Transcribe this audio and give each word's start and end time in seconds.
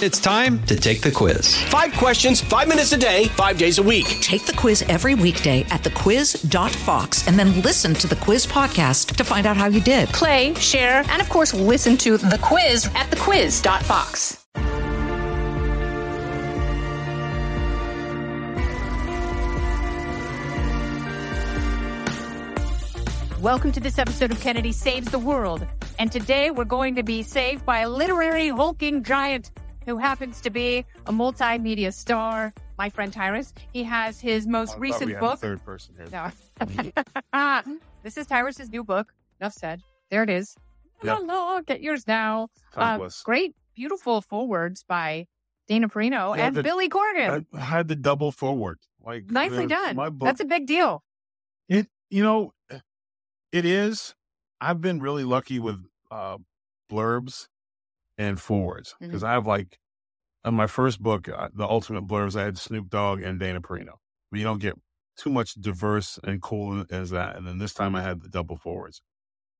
It's 0.00 0.20
time 0.20 0.62
to 0.66 0.76
take 0.76 1.00
the 1.00 1.10
quiz. 1.10 1.56
Five 1.64 1.92
questions, 1.94 2.40
five 2.40 2.68
minutes 2.68 2.92
a 2.92 2.96
day, 2.96 3.24
five 3.30 3.58
days 3.58 3.78
a 3.78 3.82
week. 3.82 4.06
Take 4.20 4.46
the 4.46 4.52
quiz 4.52 4.82
every 4.82 5.16
weekday 5.16 5.62
at 5.70 5.82
thequiz.fox 5.82 7.26
and 7.26 7.36
then 7.36 7.62
listen 7.62 7.94
to 7.94 8.06
the 8.06 8.14
quiz 8.14 8.46
podcast 8.46 9.16
to 9.16 9.24
find 9.24 9.44
out 9.44 9.56
how 9.56 9.66
you 9.66 9.80
did. 9.80 10.08
Play, 10.10 10.54
share, 10.54 11.02
and 11.08 11.20
of 11.20 11.28
course, 11.28 11.52
listen 11.52 11.96
to 11.96 12.16
the 12.16 12.38
quiz 12.40 12.86
at 12.94 13.10
thequiz.fox. 13.10 14.46
Welcome 23.40 23.72
to 23.72 23.80
this 23.80 23.98
episode 23.98 24.30
of 24.30 24.40
Kennedy 24.40 24.70
Saves 24.70 25.10
the 25.10 25.18
World. 25.18 25.66
And 25.98 26.12
today 26.12 26.52
we're 26.52 26.64
going 26.64 26.94
to 26.94 27.02
be 27.02 27.24
saved 27.24 27.66
by 27.66 27.80
a 27.80 27.88
literary 27.88 28.50
hulking 28.50 29.02
giant 29.02 29.50
who 29.88 29.96
happens 29.96 30.42
to 30.42 30.50
be 30.50 30.84
a 31.06 31.12
multimedia 31.12 31.92
star. 31.92 32.52
My 32.76 32.90
friend 32.90 33.10
Tyrus. 33.10 33.54
He 33.72 33.82
has 33.84 34.20
his 34.20 34.46
most 34.46 34.76
I 34.76 34.78
recent 34.78 35.06
we 35.06 35.12
had 35.14 35.22
a 35.22 35.26
book. 35.26 35.38
third 35.40 35.64
person 35.64 35.94
here. 35.96 36.06
No. 36.12 37.72
this 38.02 38.18
is 38.18 38.26
Tyrus's 38.26 38.68
new 38.68 38.84
book. 38.84 39.14
Nuff 39.40 39.54
Said. 39.54 39.80
There 40.10 40.22
it 40.22 40.30
is. 40.30 40.54
Yep. 41.02 41.16
Hello, 41.18 41.60
get 41.62 41.80
yours 41.80 42.06
now. 42.06 42.48
Uh, 42.76 43.08
great, 43.24 43.54
beautiful 43.74 44.20
forwards 44.20 44.84
by 44.86 45.26
Dana 45.68 45.88
Perino 45.88 46.36
Yeah, 46.36 46.48
and 46.48 46.56
the- 46.56 46.62
Billy 46.62 46.88
Corgan. 46.88 47.46
I 47.54 47.58
had 47.60 47.88
the 47.88 47.96
double 47.96 48.30
forward. 48.30 48.78
Like 49.04 49.30
Nicely 49.30 49.66
done. 49.66 49.96
My 49.96 50.10
book, 50.10 50.26
That's 50.26 50.40
a 50.40 50.44
big 50.44 50.66
deal. 50.66 51.02
it. 51.68 51.86
You 52.10 52.22
know, 52.22 52.52
it 53.52 53.64
is. 53.64 54.14
I've 54.60 54.80
been 54.82 54.98
really 55.00 55.24
lucky 55.24 55.58
with 55.58 55.82
uh, 56.10 56.38
blurbs 56.90 57.48
and 58.18 58.40
forwards 58.40 58.90
Mm-hmm. 58.94 59.06
because 59.06 59.24
I 59.24 59.32
have 59.32 59.46
like 59.46 59.78
on 60.44 60.54
my 60.54 60.66
first 60.66 61.00
book, 61.02 61.28
uh, 61.28 61.48
the 61.54 61.66
ultimate 61.66 62.06
blurbs. 62.06 62.38
I 62.38 62.44
had 62.44 62.58
Snoop 62.58 62.90
Dogg 62.90 63.22
and 63.22 63.38
Dana 63.40 63.60
Perino. 63.60 63.94
But 64.30 64.38
you 64.38 64.44
don't 64.44 64.60
get 64.60 64.74
too 65.16 65.30
much 65.30 65.54
diverse 65.54 66.18
and 66.22 66.40
cool 66.42 66.84
as 66.90 67.10
that. 67.10 67.36
And 67.36 67.46
then 67.46 67.58
this 67.58 67.74
time 67.74 67.94
I 67.96 68.02
had 68.02 68.22
the 68.22 68.28
double 68.28 68.56
forwards. 68.56 69.00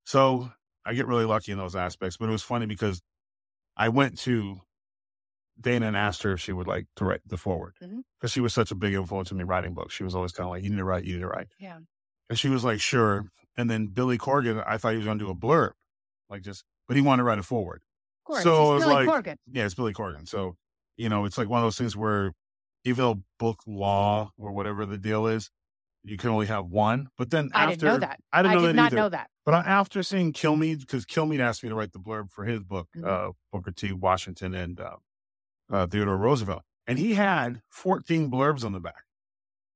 So 0.05 0.51
I 0.85 0.95
get 0.95 1.07
really 1.07 1.25
lucky 1.25 1.53
in 1.53 1.59
those 1.59 1.75
aspects. 1.77 2.17
But 2.17 2.29
it 2.29 2.33
was 2.33 2.43
funny 2.43 2.67
because 2.67 3.01
I 3.77 3.89
went 3.89 4.19
to 4.21 4.61
Dana 5.61 5.89
and 5.89 5.97
asked 5.97 6.23
her 6.23 6.33
if 6.33 6.41
she 6.41 6.53
would 6.53 6.69
like 6.69 6.87
to 6.97 7.05
write 7.05 7.21
the 7.27 7.37
forward 7.37 7.75
because 8.21 8.31
she 8.33 8.41
was 8.41 8.55
such 8.55 8.71
a 8.71 8.77
big 8.77 8.95
influence 8.95 9.31
in 9.33 9.37
me 9.37 9.45
writing 9.45 9.75
books. 9.75 9.95
She 9.95 10.05
was 10.05 10.15
always 10.15 10.33
kind 10.33 10.47
of 10.47 10.53
like, 10.53 10.63
you 10.63 10.71
need 10.71 10.77
to 10.77 10.85
write, 10.85 11.05
you 11.05 11.15
need 11.15 11.23
to 11.23 11.29
write. 11.29 11.49
Yeah. 11.59 11.79
And 12.31 12.39
she 12.39 12.49
was 12.49 12.65
like, 12.65 12.81
sure. 12.81 13.25
And 13.57 13.69
then 13.69 13.89
Billy 13.89 14.19
Corgan, 14.19 14.63
I 14.67 14.79
thought 14.79 14.91
he 14.93 14.99
was 14.99 15.07
going 15.07 15.19
to 15.19 15.25
do 15.25 15.31
a 15.31 15.35
blurb, 15.35 15.73
like 16.31 16.43
just, 16.43 16.63
but 16.87 16.97
he 16.97 17.03
wanted 17.03 17.23
to 17.23 17.25
write 17.25 17.39
a 17.41 17.43
forward. 17.43 17.83
Course. 18.29 18.43
So 18.45 18.77
it's 18.77 18.85
Billy 18.85 19.07
like- 19.07 19.25
Corgan. 19.25 19.37
Yeah, 19.51 19.65
it's 19.65 19.75
Billy 19.75 19.93
Corgan. 19.93 20.29
So, 20.29 20.55
you 20.97 21.09
know, 21.09 21.25
it's 21.25 21.37
like 21.39 21.49
one 21.49 21.59
of 21.61 21.65
those 21.67 21.79
things 21.79 21.97
where 21.97 22.33
even 22.85 23.03
though 23.05 23.23
book 23.39 23.61
law 23.67 24.31
or 24.39 24.53
whatever 24.53 24.87
the 24.87 24.99
deal 24.99 25.27
is, 25.27 25.51
you 26.05 26.17
can 26.17 26.31
only 26.31 26.47
have 26.47 26.67
one. 26.67 27.09
But 27.19 27.31
then 27.31 27.51
I 27.55 27.65
after, 27.65 27.77
didn't 27.77 27.83
know 27.93 27.99
that. 27.99 28.21
I 28.33 28.43
didn't 28.43 28.55
know 28.55 28.61
did 28.61 28.69
that 28.69 28.75
not 28.77 28.87
either. 28.87 28.97
know 28.97 29.09
that. 29.09 29.31
But 29.45 29.55
after 29.67 30.03
seeing 30.03 30.33
Kilmeade, 30.33 30.81
because 30.81 31.05
Kilmeade 31.07 31.41
asked 31.41 31.63
me 31.63 31.69
to 31.71 31.75
write 31.75 31.93
the 31.93 31.99
blurb 31.99 32.31
for 32.31 32.45
his 32.45 32.63
book, 32.63 32.89
Mhm. 32.97 33.07
uh, 33.07 33.33
Booker 33.53 33.73
T. 33.73 33.93
Washington 33.93 34.55
and 34.55 34.79
uh, 34.81 34.97
uh, 35.71 35.87
Theodore 35.87 36.17
Roosevelt, 36.17 36.63
and 36.87 36.99
he 36.99 37.15
had 37.15 37.63
14 37.71 38.31
blurbs 38.31 38.65
on 38.65 38.73
the 38.73 38.81
back. 38.81 39.05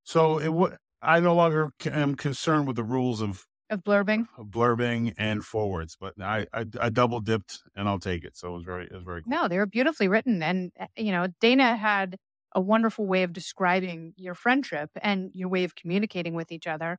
So 0.05 0.39
it 0.39 0.53
would. 0.53 0.77
I 1.01 1.19
no 1.21 1.35
longer 1.35 1.73
am 1.87 2.15
concerned 2.15 2.67
with 2.67 2.77
the 2.77 2.85
rules 2.85 3.21
of, 3.21 3.47
Of 3.73 3.85
blurbing. 3.85 4.27
of 4.37 4.49
blurbing 4.49 5.15
and 5.17 5.43
forwards, 5.43 5.97
but 5.99 6.13
I, 6.21 6.47
I 6.53 6.67
I 6.79 6.91
double 6.91 7.21
dipped 7.21 7.63
and 7.75 7.89
I'll 7.89 7.99
take 7.99 8.23
it. 8.23 8.37
So 8.37 8.49
it 8.49 8.53
was 8.53 8.65
very 8.65 8.85
it 8.85 8.93
was 8.93 9.03
very 9.03 9.23
cool. 9.23 9.33
No, 9.33 9.49
they 9.49 9.57
were 9.57 9.65
beautifully 9.67 10.09
written. 10.09 10.43
And, 10.43 10.73
uh, 10.79 10.89
you 10.97 11.11
know, 11.11 11.29
Dana 11.41 11.75
had 11.77 12.17
a 12.55 12.61
wonderful 12.61 13.07
way 13.07 13.23
of 13.23 13.33
describing 13.33 14.13
your 14.17 14.35
friendship 14.35 14.91
and 15.01 15.31
your 15.33 15.49
way 15.49 15.65
of 15.65 15.75
communicating 15.75 16.35
with 16.35 16.53
each 16.53 16.67
other. 16.67 16.99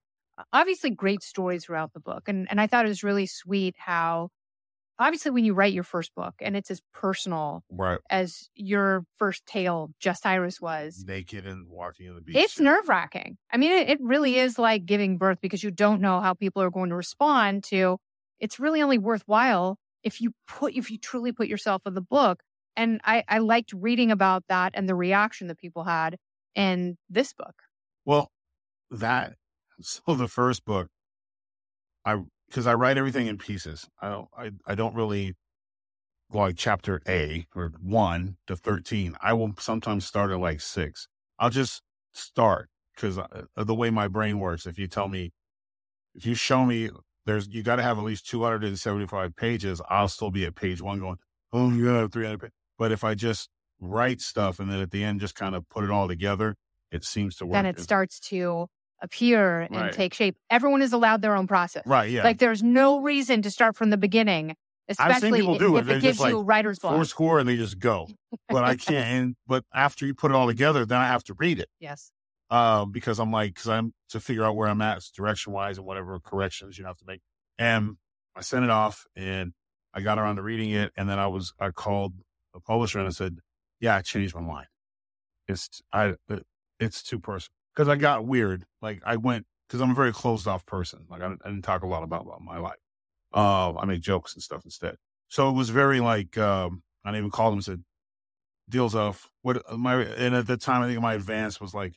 Obviously, 0.52 0.90
great 0.90 1.22
stories 1.22 1.66
throughout 1.66 1.94
the 1.94 2.00
book. 2.00 2.24
And, 2.28 2.48
and 2.50 2.60
I 2.60 2.66
thought 2.66 2.86
it 2.86 2.90
was 2.90 3.04
really 3.04 3.28
sweet 3.28 3.76
how, 3.78 4.30
obviously, 5.00 5.32
when 5.32 5.46
you 5.46 5.54
write 5.54 5.74
your 5.74 5.84
first 5.84 6.14
book 6.16 6.36
and 6.42 6.56
it's 6.56 6.72
as 6.72 6.82
personal 6.94 7.64
Right, 7.70 8.00
as 8.10 8.50
your 8.56 9.06
first 9.18 9.46
tale, 9.46 9.92
Just 10.00 10.24
Tyrus 10.24 10.62
was, 10.62 11.04
naked 11.08 11.46
and 11.48 11.68
walking 11.70 12.10
on 12.10 12.16
the 12.16 12.22
beach. 12.22 12.36
it's 12.38 12.60
nerve 12.60 12.88
wracking. 12.88 13.38
I 13.52 13.58
mean, 13.58 13.72
it, 13.72 13.90
it 13.90 14.00
really 14.02 14.38
is 14.38 14.60
like 14.60 14.86
giving 14.86 15.18
birth 15.18 15.40
because 15.42 15.64
you 15.64 15.72
don't 15.72 16.02
know 16.02 16.20
how 16.22 16.34
people 16.34 16.62
are 16.62 16.70
going 16.72 16.90
to 16.90 16.96
respond 16.96 17.64
to. 17.66 17.98
It's 18.40 18.60
really 18.60 18.82
only 18.82 18.98
worthwhile 18.98 19.78
if 20.04 20.22
you 20.22 20.34
put 20.48 20.76
if 20.76 20.92
you 20.92 20.98
truly 20.98 21.32
put 21.32 21.48
yourself 21.48 21.82
in 21.86 21.94
the 21.94 22.02
book. 22.02 22.44
And 22.76 23.00
I, 23.04 23.24
I 23.28 23.38
liked 23.40 23.72
reading 23.74 24.12
about 24.12 24.44
that 24.50 24.72
and 24.76 24.90
the 24.90 24.96
reaction 24.96 25.48
that 25.48 25.60
people 25.60 25.84
had 25.84 26.18
in 26.56 26.98
this 27.10 27.34
book. 27.34 27.54
Well, 28.06 28.32
that 28.92 29.36
so 29.82 30.16
the 30.16 30.28
first 30.28 30.66
book, 30.66 30.90
I 32.06 32.22
because 32.54 32.68
I 32.68 32.76
write 32.76 33.00
everything 33.00 33.26
in 33.26 33.40
pieces. 33.40 33.88
I 34.00 34.10
don't 34.10 34.28
I, 34.38 34.52
I 34.68 34.76
don't 34.76 34.94
really 34.94 35.34
go 36.32 36.40
like 36.40 36.56
chapter 36.56 37.02
A 37.08 37.48
or 37.56 37.72
one 37.82 38.38
to 38.46 38.56
thirteen. 38.56 39.16
I 39.22 39.34
will 39.34 39.54
sometimes 39.58 40.06
start 40.06 40.30
at 40.30 40.40
like 40.40 40.62
six. 40.62 41.08
I'll 41.40 41.50
just 41.50 41.82
start 42.14 42.70
because 42.96 43.18
of 43.18 43.26
uh, 43.32 43.42
uh, 43.58 43.64
the 43.64 43.74
way 43.74 43.90
my 43.90 44.08
brain 44.08 44.40
works. 44.40 44.68
If 44.68 44.78
you 44.78 44.88
tell 44.88 45.08
me, 45.08 45.32
if 46.14 46.28
you 46.28 46.36
show 46.36 46.64
me 46.64 46.92
there's 47.26 47.48
you 47.48 47.64
got 47.64 47.78
to 47.78 47.84
have 47.84 47.98
at 47.98 48.04
least 48.04 48.28
two 48.28 48.44
hundred 48.44 48.66
and 48.66 48.78
seventy 48.78 49.08
five 49.08 49.36
pages, 49.36 49.82
I'll 49.90 50.08
still 50.08 50.30
be 50.30 50.46
at 50.46 50.54
page 50.54 50.80
one 50.80 51.00
going, 51.00 51.18
oh, 51.52 51.72
you 51.72 51.86
gotta 51.86 52.00
have 52.02 52.14
three 52.14 52.28
hundred. 52.28 52.52
But 52.78 52.92
if 52.92 53.04
I 53.04 53.16
just 53.16 53.50
write 53.80 54.22
stuff 54.22 54.60
and 54.60 54.72
then 54.72 54.80
at 54.80 54.92
the 54.92 55.04
end 55.04 55.22
just 55.22 55.36
kind 55.36 55.56
of 55.56 55.68
put 55.70 55.84
it 55.84 55.90
all 55.90 56.08
together, 56.08 56.56
it 56.92 57.04
seems 57.04 57.36
to 57.38 57.48
work. 57.48 57.54
Then 57.54 57.66
it 57.66 57.80
starts 57.80 58.20
to 58.20 58.68
appear 59.04 59.62
and 59.62 59.76
Right. 59.76 59.92
take 59.94 60.14
shape. 60.16 60.36
Everyone 60.50 60.82
is 60.82 60.94
allowed 60.94 61.22
their 61.22 61.36
own 61.36 61.46
process. 61.46 61.84
Right. 61.86 62.10
Yeah. 62.10 62.24
Like 62.24 62.40
there's 62.40 62.64
no 62.64 63.02
reason 63.02 63.42
to 63.44 63.52
start 63.52 63.76
from 63.76 63.90
the 63.92 63.98
beginning, 63.98 64.56
I've 64.90 64.96
seen 64.98 65.08
especially 65.12 65.40
people 65.42 65.58
do 65.60 65.78
it. 65.78 65.82
if 65.82 65.90
it 65.90 66.02
gives 66.02 66.20
like, 66.20 66.32
you 66.32 66.40
a 66.40 66.44
writer's 66.44 66.80
block. 66.80 66.94
four 66.96 67.06
score 67.06 67.40
and 67.40 67.48
they 67.48 67.56
just 67.58 67.78
go. 67.80 68.08
But 68.50 68.64
I 68.64 68.76
can't. 68.78 69.06
And, 69.08 69.36
but 69.46 69.64
after 69.74 70.06
you 70.06 70.16
put 70.16 70.32
it 70.32 70.36
all 70.36 70.48
together, 70.48 70.86
then 70.86 70.98
I 70.98 71.08
have 71.08 71.24
to 71.26 71.34
read 71.36 71.60
it 71.60 71.70
Yes. 71.80 72.12
uh, 72.50 72.86
because 72.86 73.20
I'm 73.20 73.32
like, 73.32 73.54
because 73.54 73.68
I'm 73.70 73.94
to 74.10 74.20
figure 74.20 74.44
out 74.44 74.56
where 74.56 74.68
I'm 74.70 74.82
at 74.82 75.04
direction 75.16 75.54
wise 75.54 75.78
and 75.78 75.86
whatever 75.86 76.18
corrections 76.20 76.78
you 76.80 76.86
have 76.86 76.98
to 76.98 77.06
make. 77.06 77.22
And 77.60 77.98
I 78.36 78.42
sent 78.42 78.64
it 78.64 78.72
off 78.72 79.06
and 79.16 79.54
I 79.94 80.02
got 80.02 80.18
around 80.18 80.38
to 80.38 80.42
reading 80.44 80.72
it. 80.72 80.92
And 80.98 81.08
then 81.10 81.20
I 81.20 81.28
was, 81.28 81.54
I 81.60 81.70
called 81.72 82.14
the 82.54 82.60
publisher 82.60 83.00
and 83.00 83.08
I 83.08 83.12
said, 83.12 83.40
yeah, 83.80 83.96
I 83.98 84.02
changed 84.02 84.34
my 84.34 84.42
mind. 84.42 84.68
It's, 85.48 85.82
I, 85.92 86.16
it's 86.80 87.04
too 87.04 87.20
personal 87.20 87.52
because 87.76 87.88
I 87.90 87.96
got 87.96 88.26
weird. 88.26 88.66
Like 88.82 89.02
I 89.06 89.18
went, 89.18 89.46
because 89.68 89.82
I'm 89.82 89.92
a 89.92 89.96
very 89.96 90.14
closed 90.14 90.48
off 90.48 90.66
person. 90.66 91.06
Like 91.10 91.22
I, 91.22 91.28
I 91.28 91.50
didn't 91.50 91.64
talk 91.64 91.84
a 91.84 91.88
lot 91.88 92.04
about, 92.04 92.22
about 92.24 92.42
my 92.42 92.58
life. 92.60 92.80
Uh, 93.34 93.74
I 93.78 93.86
make 93.86 94.02
jokes 94.02 94.34
and 94.34 94.44
stuff 94.44 94.64
instead. 94.66 94.96
So 95.28 95.50
it 95.50 95.54
was 95.54 95.70
very 95.70 96.00
like, 96.00 96.38
um, 96.38 96.84
I 97.04 97.18
even 97.18 97.32
called 97.32 97.54
him 97.54 97.58
and 97.58 97.66
said, 97.66 97.84
deals 98.70 98.96
off 98.96 99.30
what 99.42 99.62
my, 99.78 100.02
and 100.04 100.36
at 100.36 100.48
the 100.48 100.58
time, 100.58 100.82
I 100.82 100.88
think 100.88 101.02
my 101.02 101.16
advance 101.16 101.60
was 101.60 101.74
like, 101.74 101.96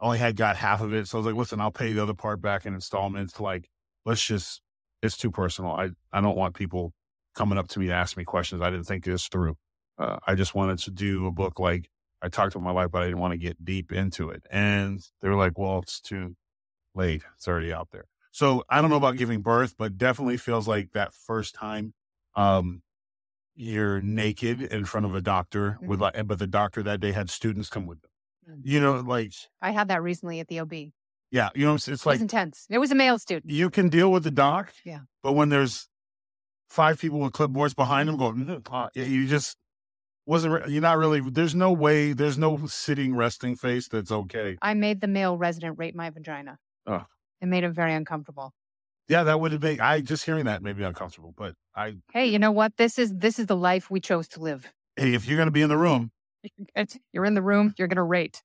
I 0.00 0.06
only 0.06 0.18
had 0.18 0.36
got 0.36 0.56
half 0.56 0.80
of 0.80 0.94
it. 0.94 1.08
So 1.08 1.18
I 1.18 1.20
was 1.20 1.26
like, 1.26 1.34
listen, 1.34 1.60
I'll 1.60 1.72
pay 1.72 1.92
the 1.92 2.02
other 2.02 2.14
part 2.14 2.40
back 2.40 2.64
in 2.64 2.74
installments. 2.74 3.40
Like, 3.40 3.68
let's 4.06 4.24
just, 4.24 4.62
it's 5.02 5.16
too 5.16 5.30
personal. 5.30 5.72
I, 5.72 5.90
I 6.12 6.20
don't 6.20 6.36
want 6.36 6.54
people 6.54 6.92
coming 7.34 7.58
up 7.58 7.68
to 7.68 7.80
me 7.80 7.88
to 7.88 7.92
ask 7.92 8.16
me 8.16 8.24
questions. 8.24 8.62
I 8.62 8.70
didn't 8.70 8.86
think 8.86 9.04
this 9.04 9.26
through. 9.26 9.56
Uh, 9.98 10.18
I 10.26 10.34
just 10.34 10.54
wanted 10.54 10.78
to 10.80 10.92
do 10.92 11.26
a 11.26 11.32
book 11.32 11.58
like 11.58 11.90
I 12.22 12.28
talked 12.28 12.54
about 12.54 12.64
my 12.64 12.72
life, 12.72 12.90
but 12.90 13.02
I 13.02 13.06
didn't 13.06 13.20
want 13.20 13.32
to 13.32 13.38
get 13.38 13.64
deep 13.64 13.92
into 13.92 14.30
it. 14.30 14.42
And 14.50 15.00
they 15.20 15.28
were 15.28 15.36
like, 15.36 15.58
well, 15.58 15.78
it's 15.80 16.00
too 16.00 16.36
late. 16.94 17.22
It's 17.36 17.46
already 17.46 17.72
out 17.72 17.88
there. 17.92 18.06
So 18.32 18.64
I 18.68 18.80
don't 18.80 18.90
know 18.90 18.96
about 18.96 19.16
giving 19.16 19.40
birth, 19.40 19.74
but 19.78 19.98
definitely 19.98 20.36
feels 20.36 20.68
like 20.68 20.92
that 20.92 21.14
first 21.14 21.54
time, 21.54 21.94
um, 22.34 22.82
you're 23.54 24.00
naked 24.00 24.62
in 24.62 24.84
front 24.84 25.06
of 25.06 25.14
a 25.14 25.20
doctor 25.20 25.78
with 25.82 26.00
like, 26.00 26.14
but 26.26 26.38
the 26.38 26.46
doctor 26.46 26.82
that 26.84 27.00
day 27.00 27.10
had 27.10 27.28
students 27.28 27.68
come 27.68 27.86
with 27.86 28.00
them. 28.02 28.10
Mm. 28.48 28.60
You 28.62 28.80
know, 28.80 29.00
like, 29.00 29.32
I 29.60 29.72
had 29.72 29.88
that 29.88 30.02
recently 30.02 30.38
at 30.38 30.46
the 30.46 30.60
OB. 30.60 30.72
Yeah, 31.30 31.50
you 31.54 31.66
know, 31.66 31.74
it's, 31.74 31.88
like 31.88 31.94
it's 31.94 32.06
was 32.06 32.14
like 32.14 32.20
intense. 32.20 32.66
It 32.70 32.78
was 32.78 32.90
a 32.90 32.94
male 32.94 33.18
student. 33.18 33.50
you 33.52 33.68
can 33.68 33.88
deal 33.88 34.10
with 34.10 34.22
the 34.22 34.30
doc. 34.30 34.72
Yeah. 34.84 35.00
But 35.22 35.32
when 35.32 35.48
there's 35.48 35.88
five 36.70 37.00
people 37.00 37.18
with 37.18 37.32
clipboards 37.32 37.74
behind 37.74 38.08
them 38.08 38.16
going, 38.16 38.46
"Mhm," 38.46 38.62
uh, 38.72 38.88
you 38.94 39.26
just 39.26 39.56
wasn't, 40.28 40.52
re- 40.54 40.70
you're 40.72 40.82
not 40.82 40.98
really, 40.98 41.20
there's 41.20 41.54
no 41.54 41.72
way, 41.72 42.12
there's 42.12 42.38
no 42.38 42.66
sitting, 42.66 43.16
resting 43.16 43.56
face 43.56 43.88
that's 43.88 44.12
okay. 44.12 44.58
I 44.62 44.74
made 44.74 45.00
the 45.00 45.08
male 45.08 45.36
resident 45.36 45.78
rape 45.78 45.94
my 45.94 46.10
vagina. 46.10 46.58
Oh. 46.86 47.04
It 47.40 47.46
made 47.46 47.64
him 47.64 47.72
very 47.72 47.94
uncomfortable. 47.94 48.52
Yeah, 49.08 49.24
that 49.24 49.40
would 49.40 49.52
have 49.52 49.62
made, 49.62 49.80
I 49.80 50.02
just 50.02 50.24
hearing 50.24 50.44
that 50.44 50.62
made 50.62 50.76
me 50.76 50.84
uncomfortable. 50.84 51.32
But 51.36 51.54
I, 51.74 51.94
Hey, 52.12 52.26
you 52.26 52.38
know 52.38 52.52
what? 52.52 52.76
This 52.76 52.98
is 52.98 53.14
this 53.14 53.38
is 53.38 53.46
the 53.46 53.56
life 53.56 53.90
we 53.90 54.00
chose 54.00 54.28
to 54.28 54.40
live. 54.40 54.70
hey, 54.96 55.14
if 55.14 55.26
you're 55.26 55.38
going 55.38 55.46
to 55.46 55.52
be 55.52 55.62
in 55.62 55.70
the 55.70 55.78
room, 55.78 56.10
You're 57.12 57.24
in 57.24 57.34
the 57.34 57.42
room, 57.42 57.74
you're 57.78 57.88
gonna 57.88 58.04
rate. 58.04 58.42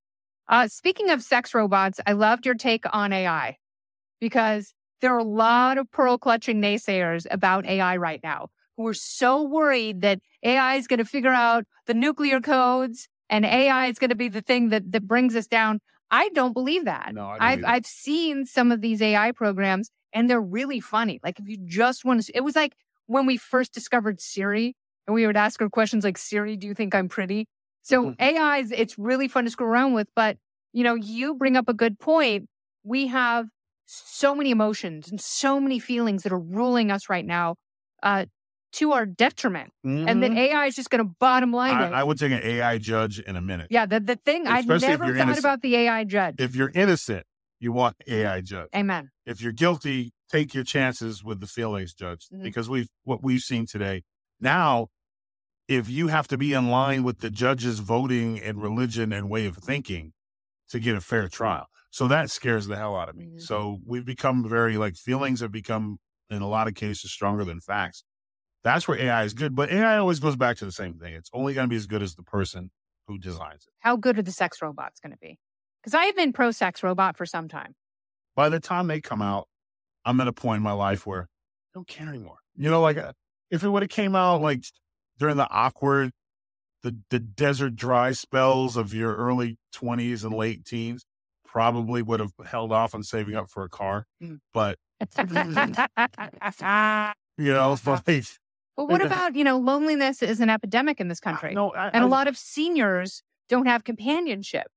Uh, 0.47 0.67
speaking 0.67 1.09
of 1.09 1.21
sex 1.21 1.53
robots, 1.53 1.99
I 2.05 2.13
loved 2.13 2.45
your 2.45 2.55
take 2.55 2.85
on 2.91 3.13
AI 3.13 3.57
because 4.19 4.73
there 5.01 5.13
are 5.13 5.19
a 5.19 5.23
lot 5.23 5.77
of 5.77 5.89
pearl 5.91 6.17
clutching 6.17 6.61
naysayers 6.61 7.25
about 7.29 7.65
AI 7.65 7.97
right 7.97 8.19
now 8.23 8.49
who 8.77 8.87
are 8.87 8.93
so 8.93 9.43
worried 9.43 10.01
that 10.01 10.19
AI 10.43 10.75
is 10.75 10.87
going 10.87 10.99
to 10.99 11.05
figure 11.05 11.31
out 11.31 11.65
the 11.87 11.93
nuclear 11.93 12.39
codes 12.41 13.07
and 13.29 13.45
AI 13.45 13.87
is 13.87 13.99
going 13.99 14.09
to 14.09 14.15
be 14.15 14.29
the 14.29 14.41
thing 14.41 14.69
that, 14.69 14.91
that 14.91 15.07
brings 15.07 15.35
us 15.35 15.47
down. 15.47 15.79
I 16.11 16.29
don't 16.29 16.53
believe 16.53 16.85
that. 16.85 17.13
No, 17.13 17.25
I 17.25 17.33
don't 17.33 17.41
I've. 17.41 17.63
I've 17.65 17.85
seen 17.85 18.45
some 18.45 18.71
of 18.71 18.81
these 18.81 19.01
AI 19.01 19.31
programs 19.31 19.89
and 20.13 20.29
they're 20.29 20.41
really 20.41 20.79
funny. 20.79 21.19
Like 21.23 21.39
if 21.39 21.47
you 21.47 21.57
just 21.65 22.05
want 22.05 22.23
to, 22.23 22.35
it 22.35 22.41
was 22.43 22.55
like 22.55 22.73
when 23.07 23.25
we 23.25 23.37
first 23.37 23.73
discovered 23.73 24.21
Siri 24.21 24.75
and 25.07 25.13
we 25.15 25.25
would 25.25 25.37
ask 25.37 25.59
her 25.59 25.69
questions 25.69 26.03
like, 26.03 26.17
Siri, 26.17 26.55
do 26.55 26.67
you 26.67 26.73
think 26.73 26.93
I'm 26.93 27.09
pretty? 27.09 27.47
So 27.81 28.11
Mhm. 28.11 28.15
AI 28.19 28.57
is, 28.59 28.71
it's 28.71 28.97
really 28.97 29.27
fun 29.27 29.45
to 29.45 29.51
screw 29.51 29.67
around 29.67 29.93
with. 29.93 30.07
But, 30.15 30.37
you 30.71 30.83
know, 30.83 30.95
you 30.95 31.35
bring 31.35 31.57
up 31.57 31.67
a 31.67 31.73
good 31.73 31.99
point. 31.99 32.47
We 32.83 33.07
have 33.07 33.47
so 33.85 34.33
many 34.35 34.51
emotions 34.51 35.09
and 35.09 35.19
so 35.19 35.59
many 35.59 35.79
feelings 35.79 36.23
that 36.23 36.31
are 36.31 36.39
ruling 36.39 36.91
us 36.91 37.09
right 37.09 37.25
now 37.25 37.55
uh, 38.01 38.25
to 38.73 38.91
our 38.93 39.05
detriment. 39.05 39.71
And 39.83 40.21
that 40.23 40.31
Mhm. 40.31 40.37
AI 40.37 40.65
is 40.67 40.75
just 40.75 40.89
going 40.89 41.03
to 41.05 41.15
bottom 41.19 41.51
line 41.53 41.77
I, 41.77 41.87
it. 41.87 41.93
I 41.93 42.03
would 42.03 42.17
take 42.17 42.31
an 42.31 42.41
AI 42.43 42.77
judge 42.77 43.19
in 43.19 43.35
a 43.35 43.41
minute. 43.41 43.67
yeah, 43.69 43.85
the, 43.85 43.99
the 43.99 44.15
thing, 44.15 44.47
I've 44.47 44.61
Especially 44.69 44.93
if 44.93 44.99
never 44.99 45.13
thought 45.13 45.21
innocent. 45.21 45.39
about 45.45 45.61
the 45.61 45.75
AI 45.75 46.03
judge. 46.03 46.35
If 46.39 46.55
you're 46.55 46.71
innocent, 46.73 47.25
you 47.59 47.71
want 47.71 47.95
AI 48.07 48.41
judge. 48.41 48.69
Amen. 48.75 49.09
if 49.25 49.41
you're 49.41 49.53
guilty, 49.53 50.11
take 50.29 50.53
your 50.53 50.63
chances 50.65 51.23
with 51.23 51.39
the 51.39 51.47
feelings 51.47 51.93
judge 51.93 52.27
Mhm. 52.33 52.43
because 52.43 52.67
we've 52.69 52.89
what 53.03 53.23
we've 53.23 53.41
seen 53.41 53.65
today. 53.65 54.03
Now, 54.41 54.87
if 55.69 55.87
you 55.89 56.07
have 56.09 56.27
to 56.27 56.37
be 56.37 56.53
in 56.53 56.69
line 56.69 57.03
with 57.03 57.19
the 57.19 57.29
judge's 57.29 57.79
voting 57.79 58.39
and 58.41 58.61
religion 58.61 59.13
and 59.13 59.29
way 59.29 59.45
of 59.45 59.55
thinking 59.57 60.11
to 60.69 60.79
get 60.79 60.95
a 60.95 61.01
fair 61.01 61.27
trial. 61.29 61.67
So 61.89 62.07
that 62.09 62.29
scares 62.31 62.67
the 62.67 62.75
hell 62.75 62.95
out 62.97 63.07
of 63.07 63.15
me. 63.15 63.27
Mhm. 63.27 63.41
So 63.41 63.79
we've 63.85 64.03
become 64.05 64.47
very 64.49 64.77
like 64.77 64.95
feelings 64.97 65.39
have 65.39 65.51
become 65.51 65.99
in 66.29 66.41
a 66.41 66.47
lot 66.49 66.67
of 66.67 66.73
cases 66.75 67.11
stronger 67.11 67.45
than 67.45 67.61
facts. 67.61 68.03
That's 68.63 68.87
where 68.87 68.97
AI 68.97 69.23
is 69.23 69.33
good, 69.33 69.55
but 69.55 69.69
AI 69.69 69.97
always 69.97 70.19
goes 70.19 70.35
back 70.35 70.57
to 70.57 70.65
the 70.65 70.71
same 70.71 70.93
thing. 70.93 71.13
It's 71.13 71.29
only 71.33 71.53
going 71.53 71.65
to 71.65 71.69
be 71.69 71.75
as 71.75 71.85
good 71.85 72.01
as 72.01 72.15
the 72.15 72.23
person 72.23 72.71
who 73.07 73.17
designs 73.17 73.65
it. 73.67 73.73
How 73.79 73.97
good 73.97 74.17
are 74.17 74.21
the 74.21 74.31
sex 74.31 74.61
robots 74.61 74.99
going 75.01 75.11
to 75.11 75.17
be? 75.17 75.37
Because 75.81 75.93
I 75.93 76.05
have 76.05 76.15
been 76.15 76.31
pro 76.31 76.51
sex 76.51 76.81
robot 76.81 77.17
for 77.17 77.25
some 77.25 77.47
time. 77.49 77.75
by 78.35 78.49
the 78.49 78.59
time 78.59 78.87
they 78.87 79.01
come 79.01 79.21
out, 79.21 79.47
I'm 80.05 80.19
at 80.21 80.27
a 80.27 80.33
point 80.33 80.57
in 80.57 80.63
my 80.63 80.71
life 80.71 81.05
where 81.05 81.23
I 81.23 81.25
don't 81.73 81.87
care 81.87 82.07
anymore. 82.07 82.37
You 82.55 82.69
know, 82.69 82.81
like 82.81 82.97
uh, 82.97 83.13
if 83.51 83.63
it 83.63 83.69
would 83.69 83.83
have 83.83 83.89
came 83.89 84.15
out 84.15 84.41
like 84.41 84.63
during 85.19 85.37
the 85.37 85.49
awkward, 85.49 86.11
the 86.83 86.97
the 87.09 87.19
desert 87.19 87.75
dry 87.75 88.11
spells 88.11 88.77
of 88.77 88.93
your 88.93 89.15
early 89.15 89.57
20s 89.75 90.23
and 90.23 90.33
late 90.33 90.65
teens, 90.65 91.05
probably 91.45 92.01
would 92.01 92.19
have 92.19 92.31
held 92.45 92.71
off 92.71 92.95
on 92.95 93.03
saving 93.03 93.35
up 93.35 93.49
for 93.49 93.63
a 93.63 93.69
car. 93.69 94.05
Mm. 94.21 94.39
But 94.53 94.77
but 94.99 95.29
you 97.37 97.53
know, 97.53 97.77
like 97.85 98.39
what 98.75 99.01
about, 99.01 99.35
you 99.35 99.43
know, 99.43 99.57
loneliness 99.57 100.21
is 100.21 100.39
an 100.39 100.49
epidemic 100.49 100.99
in 100.99 101.07
this 101.07 101.19
uh, 101.23 101.29
country. 101.29 101.53
no, 101.53 101.71
I, 101.71 101.89
and 101.89 102.03
a 102.03 102.07
I- 102.07 102.09
lot 102.09 102.27
of 102.27 102.37
seniors 102.37 103.23
don't 103.49 103.67
have 103.67 103.83
companionship. 103.83 104.67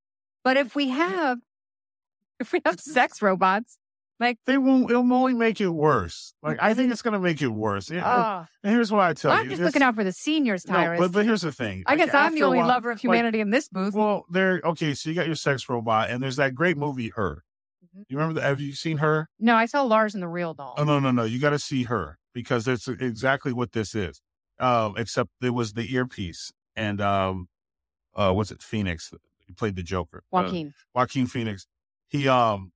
But 0.44 0.56
if 0.56 0.74
we 0.74 0.88
have, 0.88 1.38
if 2.40 2.52
we 2.52 2.60
have 2.64 2.78
sex 2.80 3.22
robots, 3.22 3.78
like, 4.18 4.38
they 4.46 4.56
won't. 4.56 4.90
It'll 4.90 5.12
only 5.12 5.34
make 5.34 5.60
it 5.60 5.68
worse. 5.68 6.32
Like 6.42 6.56
I 6.58 6.72
think 6.72 6.86
mm-hmm. 6.86 6.92
it's 6.92 7.02
going 7.02 7.12
to 7.12 7.20
make 7.20 7.42
it 7.42 7.48
worse. 7.48 7.90
Yeah, 7.90 8.46
and 8.64 8.72
here's 8.74 8.90
what 8.90 9.02
I 9.02 9.12
tell 9.12 9.30
you. 9.32 9.38
I'm 9.38 9.44
you. 9.44 9.50
just 9.50 9.60
it's- 9.60 9.66
looking 9.66 9.82
out 9.82 9.94
for 9.94 10.04
the 10.04 10.12
seniors, 10.12 10.66
No, 10.66 10.96
but 10.98 11.12
but 11.12 11.26
here's 11.26 11.42
the 11.42 11.52
thing. 11.52 11.82
I 11.86 11.92
Like, 11.92 12.06
guess 12.06 12.14
I'm 12.14 12.34
the 12.34 12.42
only 12.42 12.58
while- 12.58 12.68
lover 12.68 12.90
of 12.90 12.98
humanity 13.00 13.40
in 13.40 13.50
this 13.50 13.68
booth. 13.68 13.94
Well, 13.94 14.24
there. 14.30 14.60
Okay, 14.64 14.94
so 14.94 15.10
you 15.10 15.14
got 15.16 15.26
your 15.26 15.34
sex 15.34 15.68
robot, 15.68 16.08
and 16.10 16.22
there's 16.22 16.36
that 16.36 16.54
great 16.54 16.78
movie, 16.78 17.12
Her. 17.14 17.42
Mhm. 17.84 18.04
You 18.08 18.16
remember 18.16 18.40
that? 18.40 18.46
Have 18.46 18.60
you 18.60 18.72
seen 18.72 18.98
Her? 18.98 19.28
no, 19.38 19.54
I 19.54 19.66
saw 19.66 19.82
Lars 19.82 20.14
and 20.14 20.22
the 20.22 20.28
real 20.28 20.54
doll. 20.54 20.74
Oh 20.78 20.84
no, 20.84 20.98
no, 20.98 21.10
no! 21.10 21.24
You 21.24 21.38
got 21.38 21.50
to 21.50 21.58
see 21.58 21.82
Her 21.82 22.18
because 22.36 22.66
that's 22.66 22.86
exactly 22.86 23.50
what 23.54 23.72
this 23.72 23.94
is. 23.94 24.20
Um, 24.60 24.92
except 24.98 25.30
it 25.42 25.54
was 25.54 25.72
the 25.72 25.90
earpiece, 25.94 26.52
and 26.76 27.00
um, 27.00 27.48
uh, 28.14 28.30
what's 28.32 28.50
it? 28.50 28.62
Phoenix. 28.62 29.10
He 29.46 29.54
played 29.54 29.74
the 29.74 29.82
Joker. 29.82 30.22
Uh, 30.30 30.42
Joaquin. 30.42 30.74
Joaquin 30.94 31.26
Phoenix. 31.26 31.66
He 32.08 32.28
um, 32.28 32.72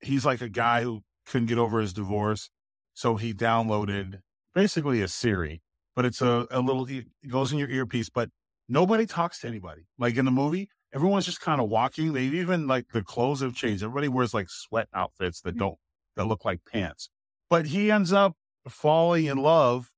he's 0.00 0.24
like 0.24 0.40
a 0.40 0.48
guy 0.48 0.84
who 0.84 1.02
couldn't 1.26 1.48
get 1.48 1.58
over 1.58 1.80
his 1.80 1.92
divorce, 1.92 2.50
so 2.92 3.16
he 3.16 3.34
downloaded 3.34 4.20
basically 4.54 5.02
a 5.02 5.08
Siri, 5.08 5.60
but 5.96 6.04
it's 6.04 6.22
a 6.22 6.46
a 6.52 6.60
little. 6.60 6.86
It 6.88 7.06
goes 7.28 7.50
in 7.50 7.58
your 7.58 7.70
earpiece, 7.70 8.08
but 8.08 8.30
nobody 8.68 9.06
talks 9.06 9.40
to 9.40 9.48
anybody. 9.48 9.88
Like 9.98 10.16
in 10.16 10.24
the 10.24 10.30
movie, 10.30 10.68
everyone's 10.94 11.26
just 11.26 11.40
kind 11.40 11.60
of 11.60 11.68
walking. 11.68 12.12
They 12.12 12.22
even 12.22 12.68
like 12.68 12.92
the 12.92 13.02
clothes 13.02 13.40
have 13.40 13.56
changed. 13.56 13.82
Everybody 13.82 14.06
wears 14.06 14.32
like 14.34 14.48
sweat 14.48 14.86
outfits 14.94 15.40
that 15.40 15.56
don't 15.56 15.78
that 16.14 16.26
look 16.26 16.44
like 16.44 16.60
pants. 16.64 17.10
But 17.50 17.66
he 17.66 17.90
ends 17.90 18.12
up 18.12 18.36
falling 18.68 19.26
in 19.26 19.38
love 19.38 19.90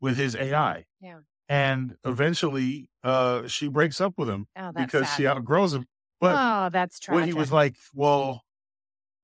with 0.00 0.16
his 0.16 0.34
AI. 0.36 0.84
Yeah. 1.00 1.18
And 1.48 1.96
eventually 2.04 2.88
uh 3.04 3.46
she 3.48 3.68
breaks 3.68 4.00
up 4.00 4.14
with 4.16 4.28
him 4.28 4.46
Oh, 4.56 4.72
because 4.72 5.08
sad. 5.08 5.16
she 5.16 5.26
outgrows 5.26 5.74
him. 5.74 5.86
But 6.20 6.34
oh, 6.38 6.68
that's 6.72 6.98
tragic. 7.00 7.16
when 7.20 7.28
he 7.28 7.34
was 7.34 7.50
like, 7.52 7.76
Well, 7.94 8.42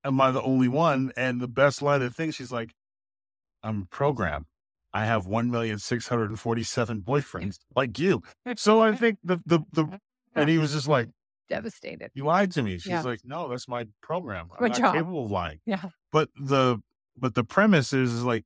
am 0.05 0.21
I 0.21 0.31
the 0.33 0.43
only 0.43 0.69
one? 0.69 1.13
And 1.17 1.41
the 1.41 1.49
best 1.49 1.81
line 1.83 2.03
of 2.03 2.09
the 2.11 2.15
thing, 2.15 2.31
she's 2.33 2.51
like, 2.53 2.75
I'm 3.63 3.87
programmed. 3.87 4.47
I 4.93 5.05
have 5.05 5.27
one 5.27 5.51
million 5.51 5.79
six 5.79 6.09
hundred 6.09 6.31
and 6.31 6.41
forty 6.41 6.63
seven 6.65 7.01
boyfriends 7.03 7.59
like 7.77 7.99
you. 7.99 8.23
So 8.57 8.81
I 8.81 8.95
think 8.97 9.19
the 9.23 9.41
the 9.47 9.61
the 9.73 10.01
and 10.35 10.49
he 10.51 10.59
was 10.59 10.73
just 10.73 10.89
like, 10.89 11.09
devastated. 11.49 12.11
You 12.15 12.25
lied 12.25 12.51
to 12.53 12.63
me. 12.63 12.75
She's 12.79 12.87
Yeah. 12.91 13.03
like, 13.03 13.21
No, 13.25 13.49
that's 13.49 13.69
my 13.69 13.87
program. 14.03 14.49
I'm 14.57 14.63
My 14.63 14.69
not 14.69 14.77
job. 14.79 14.95
capable 14.95 15.25
of 15.25 15.31
lying. 15.31 15.61
Yeah. 15.67 15.83
But 16.13 16.31
the 16.37 16.81
but 17.17 17.35
the 17.35 17.45
premise 17.45 17.93
is, 17.93 18.13
is 18.13 18.25
like 18.25 18.45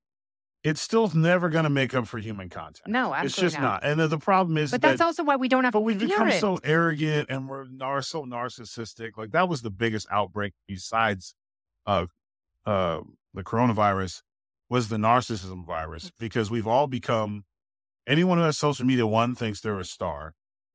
it's 0.64 0.80
still 0.80 1.08
never 1.14 1.48
gonna 1.48 1.70
make 1.70 1.92
up 1.94 2.06
for 2.06 2.18
human 2.18 2.48
contact. 2.48 2.86
No, 2.86 3.12
absolutely 3.12 3.26
it's 3.26 3.36
just 3.36 3.60
not. 3.60 3.84
And 3.84 3.98
the, 3.98 4.06
the 4.08 4.18
problem 4.18 4.56
is 4.56 4.70
But 4.70 4.80
that 4.82 4.88
that's 4.90 5.00
also 5.00 5.24
why 5.24 5.36
we 5.36 5.48
don't 5.48 5.64
have 5.64 5.72
but 5.72 5.80
we've 5.80 5.98
become 5.98 6.28
it. 6.28 6.40
so 6.40 6.58
arrogant 6.62 7.28
and 7.30 7.48
we're 7.48 7.64
nar- 7.64 8.02
so 8.02 8.24
narcissistic. 8.24 9.16
Like 9.16 9.32
that 9.32 9.48
was 9.48 9.62
the 9.62 9.70
biggest 9.70 10.06
outbreak 10.10 10.52
besides 10.68 11.34
uh 11.86 12.06
uh 12.64 13.00
the 13.34 13.42
coronavirus 13.42 14.22
was 14.70 14.88
the 14.88 14.96
narcissism 14.96 15.66
virus 15.66 16.10
because 16.18 16.50
we've 16.50 16.66
all 16.66 16.86
become 16.86 17.44
anyone 18.06 18.38
who 18.38 18.44
has 18.44 18.56
social 18.58 18.86
media 18.86 19.06
one 19.06 19.34
thinks 19.34 19.60
they're 19.60 19.78
a 19.80 19.84
star. 19.84 20.34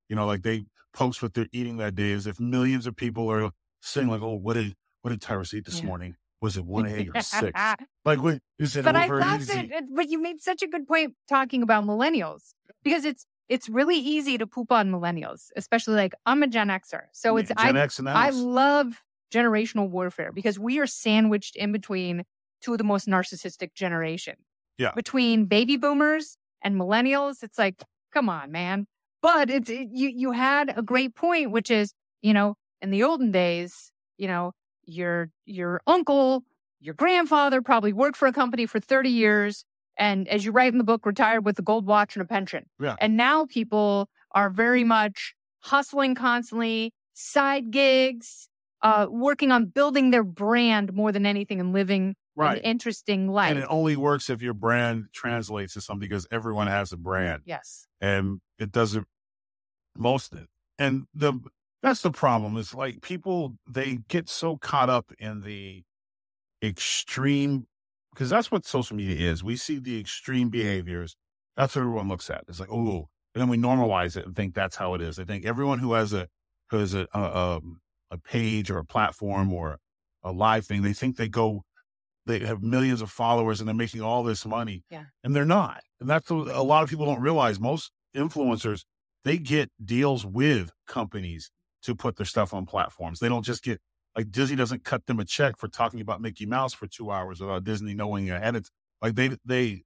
You 0.09 0.15
know, 0.15 0.25
like 0.25 0.41
they 0.43 0.65
post 0.93 1.21
what 1.21 1.33
they're 1.33 1.47
eating 1.51 1.77
that 1.77 1.95
day 1.95 2.11
as 2.11 2.27
if 2.27 2.39
millions 2.39 2.87
of 2.87 2.95
people 2.95 3.29
are 3.31 3.51
saying 3.81 4.07
like, 4.09 4.21
Oh, 4.21 4.33
what 4.35 4.53
did 4.55 4.75
what 5.01 5.11
did 5.11 5.21
Tyrus 5.21 5.53
eat 5.53 5.65
this 5.65 5.79
Yeah. 5.79 5.85
morning? 5.87 6.15
Was 6.41 6.57
it 6.57 6.65
one 6.65 6.85
egg 6.85 7.11
or 7.15 7.21
six? 7.21 7.59
Like 8.05 8.21
what 8.21 8.39
is 8.57 8.75
it 8.77 8.85
but 8.85 8.95
I 8.95 9.07
love 9.07 9.41
easy? 9.41 9.69
But 9.93 10.09
you 10.09 10.21
made 10.21 10.41
such 10.41 10.61
a 10.61 10.67
good 10.67 10.87
point 10.87 11.15
talking 11.27 11.61
about 11.61 11.83
millennials 11.83 12.53
because 12.83 13.03
it's 13.03 13.25
it's 13.49 13.67
really 13.67 13.97
easy 13.97 14.37
to 14.37 14.47
poop 14.47 14.71
on 14.71 14.91
millennials, 14.91 15.49
especially 15.55 15.95
like 15.95 16.13
I'm 16.25 16.43
a 16.43 16.47
Gen 16.47 16.67
Xer, 16.69 17.03
so 17.11 17.37
it's 17.37 17.49
Gen 17.49 17.75
I 17.77 17.81
X 17.81 17.99
and 17.99 18.09
I 18.09 18.29
love 18.29 19.03
generational 19.33 19.89
warfare 19.89 20.31
because 20.31 20.57
we 20.57 20.79
are 20.79 20.87
sandwiched 20.87 21.55
in 21.55 21.71
between 21.71 22.23
two 22.61 22.71
of 22.73 22.77
the 22.77 22.83
most 22.83 23.07
narcissistic 23.07 23.73
generation. 23.73 24.35
Yeah. 24.77 24.91
Between 24.95 25.45
baby 25.45 25.77
boomers 25.77 26.37
and 26.61 26.75
millennials, 26.75 27.43
it's 27.43 27.57
like, 27.57 27.83
come 28.13 28.29
on, 28.29 28.51
man. 28.51 28.87
But 29.21 29.49
it's 29.49 29.69
it, 29.69 29.89
you 29.91 30.09
you 30.09 30.31
had 30.31 30.73
a 30.77 30.81
great 30.81 31.15
point, 31.15 31.51
which 31.51 31.71
is, 31.71 31.93
you 32.21 32.33
know, 32.33 32.55
in 32.81 32.91
the 32.91 33.03
olden 33.03 33.31
days, 33.31 33.91
you 34.17 34.27
know, 34.27 34.51
your 34.87 35.29
your 35.45 35.81
uncle, 35.85 36.43
your 36.79 36.95
grandfather 36.95 37.61
probably 37.61 37.93
worked 37.93 38.17
for 38.17 38.27
a 38.27 38.33
company 38.33 38.65
for 38.65 38.79
30 38.79 39.09
years 39.09 39.63
and 39.99 40.27
as 40.27 40.45
you 40.45 40.51
write 40.51 40.71
in 40.71 40.77
the 40.77 40.83
book, 40.83 41.05
retired 41.05 41.43
with 41.43 41.57
a 41.59 41.61
gold 41.63 41.85
watch 41.87 42.15
and 42.15 42.21
a 42.21 42.27
pension. 42.27 42.65
Yeah. 42.79 42.95
And 43.01 43.17
now 43.17 43.45
people 43.47 44.09
are 44.31 44.49
very 44.49 44.83
much 44.83 45.33
hustling 45.59 46.13
constantly, 46.15 46.93
side 47.13 47.71
gigs, 47.71 48.47
uh, 48.83 49.07
working 49.09 49.51
on 49.51 49.65
building 49.65 50.11
their 50.11 50.23
brand 50.23 50.93
more 50.93 51.11
than 51.11 51.25
anything 51.25 51.59
and 51.59 51.73
living 51.73 52.15
Right. 52.35 52.59
an 52.59 52.63
interesting 52.63 53.27
life. 53.27 53.49
And 53.49 53.57
it 53.57 53.65
only 53.67 53.95
works 53.95 54.29
if 54.29 54.43
your 54.43 54.53
brand 54.53 55.05
translates 55.11 55.73
to 55.73 55.81
something 55.81 56.07
because 56.07 56.27
everyone 56.29 56.67
has 56.67 56.93
a 56.93 56.97
brand. 56.97 57.41
yes. 57.45 57.87
and 57.99 58.39
it 58.59 58.71
doesn't 58.71 59.07
most 59.97 60.33
it. 60.33 60.47
And 60.77 61.07
the 61.15 61.33
that's 61.87 62.01
the 62.01 62.11
problem 62.11 62.57
is 62.57 62.73
like 62.73 63.01
people 63.01 63.55
they 63.67 63.99
get 64.09 64.27
so 64.27 64.57
caught 64.57 64.89
up 64.89 65.11
in 65.19 65.41
the 65.41 65.83
extreme 66.61 67.65
because 68.13 68.29
that's 68.29 68.51
what 68.51 68.65
social 68.65 68.95
media 68.95 69.31
is. 69.31 69.43
We 69.43 69.55
see 69.55 69.79
the 69.79 69.99
extreme 69.99 70.49
behaviors. 70.49 71.15
That's 71.55 71.75
what 71.75 71.83
everyone 71.83 72.09
looks 72.09 72.29
at. 72.29 72.43
It's 72.47 72.59
like, 72.59 72.71
oh, 72.71 73.07
and 73.33 73.41
then 73.41 73.47
we 73.47 73.57
normalize 73.57 74.17
it 74.17 74.25
and 74.25 74.35
think 74.35 74.53
that's 74.53 74.75
how 74.75 74.95
it 74.95 75.01
is. 75.01 75.17
I 75.19 75.23
think 75.23 75.45
everyone 75.45 75.79
who 75.79 75.93
has 75.93 76.13
a 76.13 76.27
who 76.69 76.77
has 76.77 76.93
a 76.93 77.07
a, 77.13 77.37
um, 77.37 77.79
a 78.11 78.17
page 78.17 78.69
or 78.69 78.79
a 78.79 78.85
platform 78.85 79.53
or 79.53 79.77
a 80.23 80.31
live 80.31 80.65
thing, 80.65 80.81
they 80.81 80.93
think 80.93 81.15
they 81.15 81.29
go, 81.29 81.63
they 82.25 82.39
have 82.39 82.61
millions 82.61 83.01
of 83.01 83.09
followers 83.09 83.61
and 83.61 83.67
they're 83.67 83.75
making 83.75 84.01
all 84.01 84.23
this 84.23 84.45
money. 84.45 84.83
Yeah. 84.89 85.05
and 85.23 85.33
they're 85.33 85.45
not. 85.45 85.83
And 86.01 86.09
that's 86.09 86.29
what 86.29 86.49
a 86.49 86.61
lot 86.61 86.83
of 86.83 86.89
people 86.89 87.05
don't 87.05 87.21
realize. 87.21 87.59
Most 87.59 87.91
influencers 88.15 88.83
they 89.23 89.37
get 89.37 89.69
deals 89.83 90.25
with 90.25 90.71
companies 90.87 91.51
to 91.83 91.95
put 91.95 92.15
their 92.17 92.25
stuff 92.25 92.53
on 92.53 92.65
platforms. 92.65 93.19
They 93.19 93.29
don't 93.29 93.43
just 93.45 93.63
get 93.63 93.79
like 94.15 94.31
Disney 94.31 94.55
doesn't 94.55 94.83
cut 94.83 95.05
them 95.05 95.19
a 95.19 95.25
check 95.25 95.57
for 95.57 95.67
talking 95.67 96.01
about 96.01 96.21
Mickey 96.21 96.45
Mouse 96.45 96.73
for 96.73 96.87
two 96.87 97.11
hours 97.11 97.39
without 97.39 97.63
Disney 97.63 97.93
knowing 97.93 98.29
ahead. 98.29 98.55
It's 98.55 98.71
like 99.01 99.15
they 99.15 99.37
they 99.45 99.83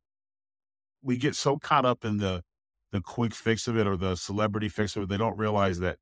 we 1.03 1.17
get 1.17 1.35
so 1.35 1.57
caught 1.57 1.85
up 1.85 2.05
in 2.05 2.17
the 2.17 2.43
the 2.91 3.01
quick 3.01 3.33
fix 3.33 3.67
of 3.67 3.77
it 3.77 3.87
or 3.87 3.97
the 3.97 4.15
celebrity 4.15 4.69
fix 4.69 4.95
of 4.95 5.03
it. 5.03 5.09
They 5.09 5.17
don't 5.17 5.37
realize 5.37 5.79
that 5.79 5.97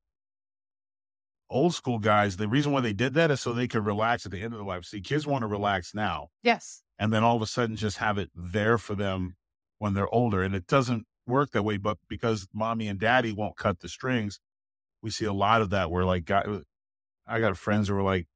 old 1.48 1.74
school 1.74 1.98
guys, 1.98 2.36
the 2.36 2.48
reason 2.48 2.72
why 2.72 2.80
they 2.80 2.92
did 2.92 3.14
that 3.14 3.30
is 3.30 3.40
so 3.40 3.52
they 3.52 3.66
could 3.68 3.84
relax 3.84 4.24
at 4.24 4.32
the 4.32 4.38
end 4.42 4.52
of 4.52 4.58
their 4.60 4.66
life. 4.66 4.84
See, 4.84 5.00
kids 5.00 5.26
want 5.26 5.42
to 5.42 5.46
relax 5.48 5.94
now 5.94 6.28
Yes. 6.42 6.82
and 6.98 7.12
then 7.12 7.24
all 7.24 7.36
of 7.36 7.42
a 7.42 7.46
sudden 7.46 7.76
just 7.76 7.98
have 7.98 8.18
it 8.18 8.30
there 8.34 8.78
for 8.78 8.94
them 8.94 9.36
when 9.78 9.94
they're 9.94 10.12
older. 10.14 10.42
And 10.42 10.54
it 10.54 10.66
doesn't 10.66 11.06
work 11.26 11.50
that 11.52 11.64
way. 11.64 11.76
But 11.76 11.98
because 12.08 12.46
mommy 12.52 12.86
and 12.88 13.00
daddy 13.00 13.32
won't 13.32 13.56
cut 13.56 13.80
the 13.80 13.88
strings, 13.88 14.38
we 15.02 15.10
see 15.10 15.24
a 15.24 15.32
lot 15.32 15.62
of 15.62 15.70
that 15.70 15.90
where 15.90 16.04
like, 16.04 16.24
guy, 16.24 16.44
I 17.26 17.40
got 17.40 17.56
friends 17.56 17.88
who 17.88 17.94
were 17.94 18.02
like 18.02 18.26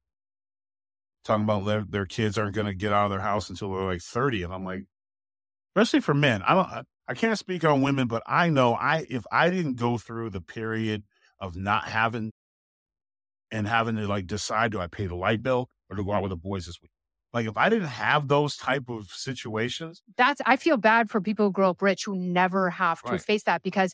talking 1.23 1.43
about 1.43 1.65
their, 1.65 1.83
their 1.83 2.05
kids 2.05 2.37
aren't 2.37 2.55
going 2.55 2.67
to 2.67 2.73
get 2.73 2.93
out 2.93 3.05
of 3.05 3.11
their 3.11 3.19
house 3.19 3.49
until 3.49 3.71
they're 3.73 3.83
like 3.85 4.01
30. 4.01 4.43
And 4.43 4.53
I'm 4.53 4.63
like, 4.63 4.85
especially 5.75 6.01
for 6.01 6.13
men, 6.13 6.41
I 6.43 6.53
don't, 6.53 6.67
I, 6.67 6.83
I 7.07 7.13
can't 7.13 7.37
speak 7.37 7.63
on 7.63 7.81
women, 7.81 8.07
but 8.07 8.23
I 8.25 8.49
know 8.49 8.73
I, 8.75 9.05
if 9.09 9.25
I 9.31 9.49
didn't 9.49 9.75
go 9.75 9.97
through 9.97 10.31
the 10.31 10.41
period 10.41 11.03
of 11.39 11.55
not 11.55 11.85
having 11.85 12.31
and 13.51 13.67
having 13.67 13.95
to 13.95 14.07
like 14.07 14.27
decide, 14.27 14.71
do 14.71 14.79
I 14.79 14.87
pay 14.87 15.07
the 15.07 15.15
light 15.15 15.43
bill 15.43 15.69
or 15.89 15.95
to 15.95 16.03
go 16.03 16.11
out 16.13 16.23
with 16.23 16.31
the 16.31 16.37
boys 16.37 16.65
this 16.65 16.81
week? 16.81 16.91
Like 17.33 17.47
if 17.47 17.57
I 17.57 17.69
didn't 17.69 17.89
have 17.89 18.27
those 18.27 18.55
type 18.55 18.89
of 18.89 19.07
situations, 19.07 20.01
That's 20.17 20.41
I 20.45 20.55
feel 20.55 20.77
bad 20.77 21.09
for 21.09 21.19
people 21.21 21.47
who 21.47 21.51
grow 21.51 21.71
up 21.71 21.81
rich 21.81 22.05
who 22.05 22.15
never 22.15 22.69
have 22.69 23.01
to 23.03 23.11
Right. 23.11 23.21
face 23.21 23.43
that 23.43 23.61
because 23.61 23.93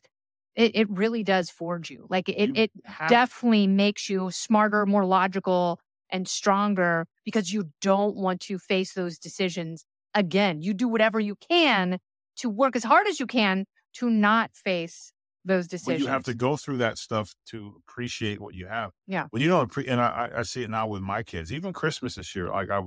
it, 0.55 0.75
it 0.75 0.89
really 0.89 1.23
does 1.23 1.49
forge 1.49 1.89
you. 1.89 2.07
Like 2.09 2.27
it 2.29 2.49
You 2.49 2.53
it 2.55 2.71
have- 2.85 3.09
definitely 3.09 3.67
makes 3.67 4.09
you 4.09 4.31
smarter, 4.31 4.85
more 4.85 5.05
logical, 5.05 5.79
and 6.09 6.27
stronger 6.27 7.07
because 7.23 7.53
you 7.53 7.71
don't 7.81 8.15
want 8.15 8.41
to 8.41 8.57
face 8.59 8.93
those 8.93 9.17
decisions 9.17 9.85
again. 10.13 10.61
You 10.61 10.73
do 10.73 10.87
whatever 10.87 11.19
you 11.19 11.35
can 11.35 11.99
to 12.37 12.49
work 12.49 12.75
as 12.75 12.83
hard 12.83 13.07
as 13.07 13.19
you 13.19 13.27
can 13.27 13.65
to 13.93 14.09
not 14.09 14.55
face 14.55 15.13
those 15.45 15.63
Well, 15.65 15.69
decisions. 15.69 16.01
you 16.01 16.07
have 16.07 16.23
to 16.25 16.33
go 16.33 16.55
through 16.57 16.77
that 16.77 16.97
stuff 16.97 17.33
to 17.47 17.75
appreciate 17.87 18.39
what 18.39 18.53
you 18.53 18.67
have. 18.67 18.91
Yeah. 19.07 19.27
When 19.31 19.41
you 19.41 19.49
appre- 19.51 19.89
and 19.89 19.99
I, 20.01 20.29
I 20.35 20.39
I 20.39 20.41
see 20.43 20.63
it 20.63 20.69
now 20.69 20.87
with 20.87 21.01
my 21.01 21.23
kids. 21.23 21.51
Even 21.51 21.73
Christmas 21.73 22.15
this 22.15 22.35
year, 22.35 22.49
like 22.49 22.69
I, 22.69 22.81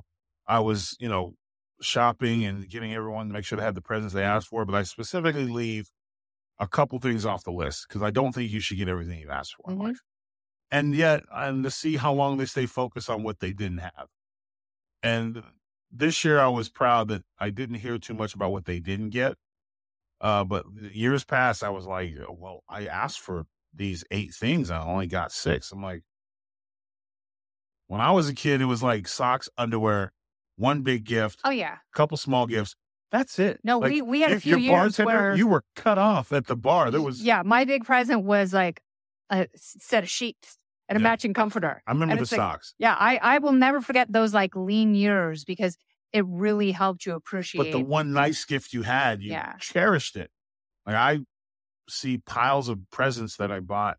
I 0.47 0.61
was, 0.61 0.97
you 1.01 1.09
know, 1.09 1.35
shopping 1.81 2.45
and 2.45 2.69
getting 2.69 2.95
everyone 2.95 3.27
to 3.29 3.33
make 3.33 3.45
sure 3.45 3.59
they 3.59 3.65
had 3.65 3.75
the 3.75 3.81
presents 3.83 4.15
they 4.15 4.23
asked 4.23 4.49
for. 4.49 4.65
But 4.65 4.75
I 4.77 4.83
specifically 4.85 5.47
leave 5.47 5.91
a 6.59 6.69
couple 6.69 6.99
things 7.01 7.27
off 7.27 7.45
the 7.45 7.53
list 7.53 7.87
because 7.89 8.03
I 8.03 8.11
don't 8.11 8.33
think 8.33 8.51
you 8.51 8.61
should 8.61 8.79
get 8.79 8.89
everything 8.89 9.19
you 9.21 9.31
asked 9.31 9.55
for 9.57 9.73
in 9.73 9.79
Mhm. 9.79 9.83
life. 9.85 10.01
And 10.71 10.95
yet, 10.95 11.25
and 11.33 11.65
to 11.65 11.71
see 11.71 11.97
how 11.97 12.13
long 12.13 12.37
they 12.39 12.47
stay 12.47 12.67
focused 12.67 13.11
on 13.11 13.23
what 13.23 13.41
they 13.41 13.53
didn't 13.53 13.79
have. 13.79 14.09
And 15.03 15.45
this 15.91 16.25
year, 16.25 16.41
I 16.41 16.49
was 16.49 16.69
proud 16.69 17.09
that 17.09 17.25
I 17.39 17.51
didn't 17.51 17.77
hear 17.77 17.99
too 17.99 18.15
much 18.15 18.35
about 18.35 18.53
what 18.53 18.65
they 18.65 18.81
didn't 18.81 19.11
get. 19.11 19.37
Uh, 20.21 20.45
but 20.45 20.67
years 20.93 21.25
past, 21.25 21.63
I 21.63 21.71
was 21.71 21.87
like, 21.87 22.15
well, 22.29 22.65
I 22.69 22.87
asked 22.87 23.21
for 23.21 23.47
these 23.75 24.05
eight 24.11 24.35
things. 24.35 24.71
I 24.71 24.83
only 24.83 25.07
got 25.07 25.33
six. 25.33 25.73
I'm 25.73 25.83
like, 25.83 26.03
when 27.87 28.01
I 28.01 28.11
was 28.13 28.29
a 28.29 28.35
kid, 28.35 28.61
it 28.61 28.67
was 28.67 28.83
like 28.83 29.07
socks, 29.09 29.49
underwear, 29.59 30.13
one 30.57 30.83
big 30.83 31.05
gift, 31.05 31.41
oh 31.45 31.51
yeah. 31.51 31.75
a 31.75 31.97
couple 31.97 32.17
small 32.17 32.47
gifts. 32.47 32.77
That's 33.15 33.39
it. 33.39 33.61
No, 33.63 33.79
Like, 33.79 33.93
we 33.93 34.03
we 34.03 34.21
had 34.23 34.33
a 34.33 34.41
few 34.41 34.57
your 34.57 34.77
years 34.77 34.99
where 34.99 35.37
you 35.37 35.47
were 35.47 35.63
cut 35.77 35.99
off 35.99 36.33
at 36.33 36.49
the 36.49 36.57
bar. 36.57 36.91
There 36.91 37.01
was, 37.01 37.23
yeah, 37.23 37.43
my 37.45 37.65
big 37.65 37.85
present 37.85 38.25
was 38.25 38.53
like 38.53 38.83
a 39.31 39.47
set 39.55 40.03
of 40.03 40.11
sheets 40.11 40.59
and 40.89 40.97
a 40.97 41.01
Yeah. 41.01 41.05
matching 41.05 41.33
comforter. 41.33 41.81
I 41.87 41.93
remember 41.93 42.11
and 42.15 42.19
the 42.19 42.25
it's 42.25 42.33
like, 42.33 42.41
socks. 42.41 42.75
Yeah, 42.77 42.97
I, 42.99 43.19
I 43.19 43.39
will 43.39 43.53
never 43.53 43.81
forget 43.81 44.13
those 44.13 44.35
like 44.35 44.57
lean 44.57 44.97
years 44.97 45.45
because 45.45 45.77
it 46.13 46.25
really 46.27 46.73
helped 46.73 47.07
you 47.07 47.15
appreciate. 47.15 47.71
But 47.71 47.79
the 47.79 47.85
one 47.85 48.13
nice 48.13 48.45
gift 48.45 48.73
you 48.73 48.83
had, 48.83 49.23
you 49.23 49.31
Yeah. 49.31 49.55
cherished 49.61 50.17
it. 50.17 50.33
Like 50.85 50.97
I 50.97 51.21
see 51.89 52.19
piles 52.19 52.69
of 52.69 52.81
presents 52.91 53.37
that 53.37 53.53
I 53.53 53.61
bought 53.61 53.99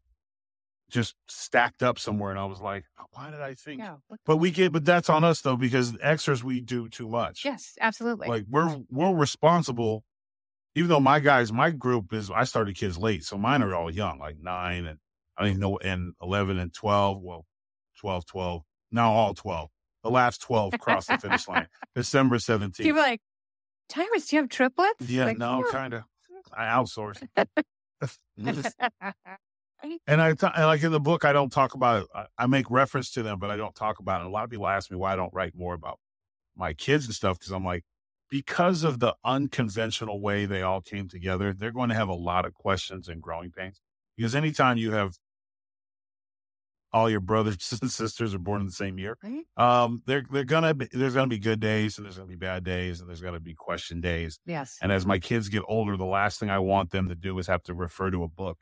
just 0.96 1.14
stacked 1.28 1.84
up 1.84 2.00
somewhere, 2.00 2.32
and 2.32 2.40
I 2.40 2.46
was 2.46 2.62
like, 2.62 2.86
why 3.12 3.30
did 3.30 3.42
I 3.42 3.54
think? 3.54 3.80
yeah. 3.80 3.98
But 4.26 4.38
we 4.38 4.50
get, 4.50 4.72
but 4.72 4.86
that's 4.86 5.10
on 5.10 5.24
us 5.24 5.42
though, 5.42 5.58
because 5.58 5.96
extras 6.02 6.44
we 6.44 6.62
do 6.62 6.90
too 6.90 7.08
much. 7.10 7.46
Yes, 7.46 7.74
absolutely. 7.80 8.28
Like 8.28 8.46
we're 8.50 8.78
we're 8.90 9.14
responsible. 9.14 10.04
Even 10.74 10.90
though 10.90 11.00
my 11.00 11.20
guys, 11.20 11.54
my 11.54 11.70
group 11.70 12.12
is, 12.14 12.30
I 12.30 12.44
started 12.44 12.76
kids 12.76 12.98
late, 12.98 13.24
so 13.24 13.38
mine 13.38 13.62
are 13.62 13.74
all 13.76 13.90
young, 13.92 14.20
like 14.20 14.38
nine 14.42 14.86
and 14.86 15.00
I 15.38 15.42
don't 15.44 15.50
even 15.52 15.62
know, 15.62 15.78
and 15.78 16.14
eleven 16.22 16.58
and 16.58 16.74
twelve. 16.74 17.22
Well, 17.22 17.46
12, 18.00 18.26
12. 18.26 18.62
Now 18.92 19.12
all 19.14 19.34
twelve. 19.34 19.70
The 20.04 20.10
last 20.10 20.42
twelve 20.42 20.74
crossed 20.80 21.10
the 21.10 21.18
finish 21.18 21.48
line. 21.48 21.68
December 21.96 22.40
seventeenth. 22.40 22.88
You're 22.88 22.96
like, 22.96 23.22
Tyrus, 23.90 24.28
do 24.28 24.36
you 24.36 24.42
have 24.42 24.50
triplets? 24.50 25.08
Yeah, 25.08 25.26
Like, 25.26 25.38
no, 25.38 25.64
kind 25.70 25.94
of. 25.94 26.04
I 26.54 26.66
outsource. 26.66 27.22
and 30.08 30.22
I 30.22 30.30
and 30.30 30.66
like 30.66 30.84
in 30.84 30.92
the 30.92 31.00
book, 31.00 31.26
I 31.26 31.34
don't 31.34 31.52
talk 31.52 31.74
about 31.74 32.04
it. 32.04 32.08
I, 32.14 32.26
I 32.38 32.48
make 32.48 32.70
reference 32.70 33.12
to 33.12 33.24
them, 33.24 33.40
but 33.40 33.52
I 33.52 33.58
don't 33.58 33.76
talk 33.76 34.00
about 34.00 34.22
it. 34.22 34.28
A 34.28 34.30
lot 34.30 34.44
of 34.44 34.50
people 34.50 34.68
ask 34.68 34.90
me 34.90 34.98
why 34.98 35.14
I 35.14 35.16
don't 35.16 35.34
write 35.34 35.56
more 35.56 35.74
about 35.74 36.00
my 36.56 36.74
kids 36.74 37.06
and 37.06 37.14
stuff 37.14 37.40
because 37.40 37.52
I'm 37.52 37.66
like, 37.66 37.84
because 38.30 38.84
of 38.84 39.00
the 39.00 39.16
unconventional 39.24 40.22
way 40.22 40.46
they 40.46 40.62
all 40.62 40.82
came 40.82 41.08
together, 41.08 41.54
they're 41.54 41.72
going 41.72 41.90
to 41.90 41.96
have 41.96 42.10
a 42.10 42.14
lot 42.16 42.46
of 42.46 42.54
questions 42.54 43.08
and 43.08 43.22
growing 43.22 43.52
pains. 43.52 43.82
Because 44.18 44.36
anytime 44.36 44.78
you 44.78 44.92
have 44.92 45.16
all 46.94 47.10
your 47.10 47.20
brothers 47.20 47.78
and 47.82 47.92
sisters 47.92 48.34
are 48.34 48.40
born 48.40 48.62
in 48.62 48.68
the 48.68 48.74
same 48.74 48.98
year, 48.98 49.18
um, 49.58 50.02
they're 50.06 50.24
they're 50.32 50.46
gonna 50.46 50.74
be, 50.74 50.88
there's 50.94 51.14
gonna 51.14 51.28
be 51.28 51.38
good 51.38 51.60
days 51.60 51.98
and 51.98 52.06
there's 52.06 52.16
gonna 52.18 52.30
be 52.30 52.36
bad 52.36 52.64
days 52.64 53.02
and 53.02 53.10
there's 53.10 53.22
gonna 53.22 53.40
be 53.40 53.54
question 53.54 54.00
days. 54.02 54.40
yes. 54.46 54.78
And 54.82 54.92
as 54.92 55.06
my 55.06 55.20
kids 55.20 55.50
get 55.50 55.64
older, 55.68 55.98
the 55.98 56.06
last 56.06 56.40
thing 56.40 56.50
I 56.50 56.60
want 56.60 56.92
them 56.92 57.10
to 57.10 57.16
do 57.16 57.38
is 57.38 57.48
have 57.48 57.64
to 57.64 57.74
refer 57.74 58.10
to 58.12 58.24
a 58.24 58.28
book 58.30 58.60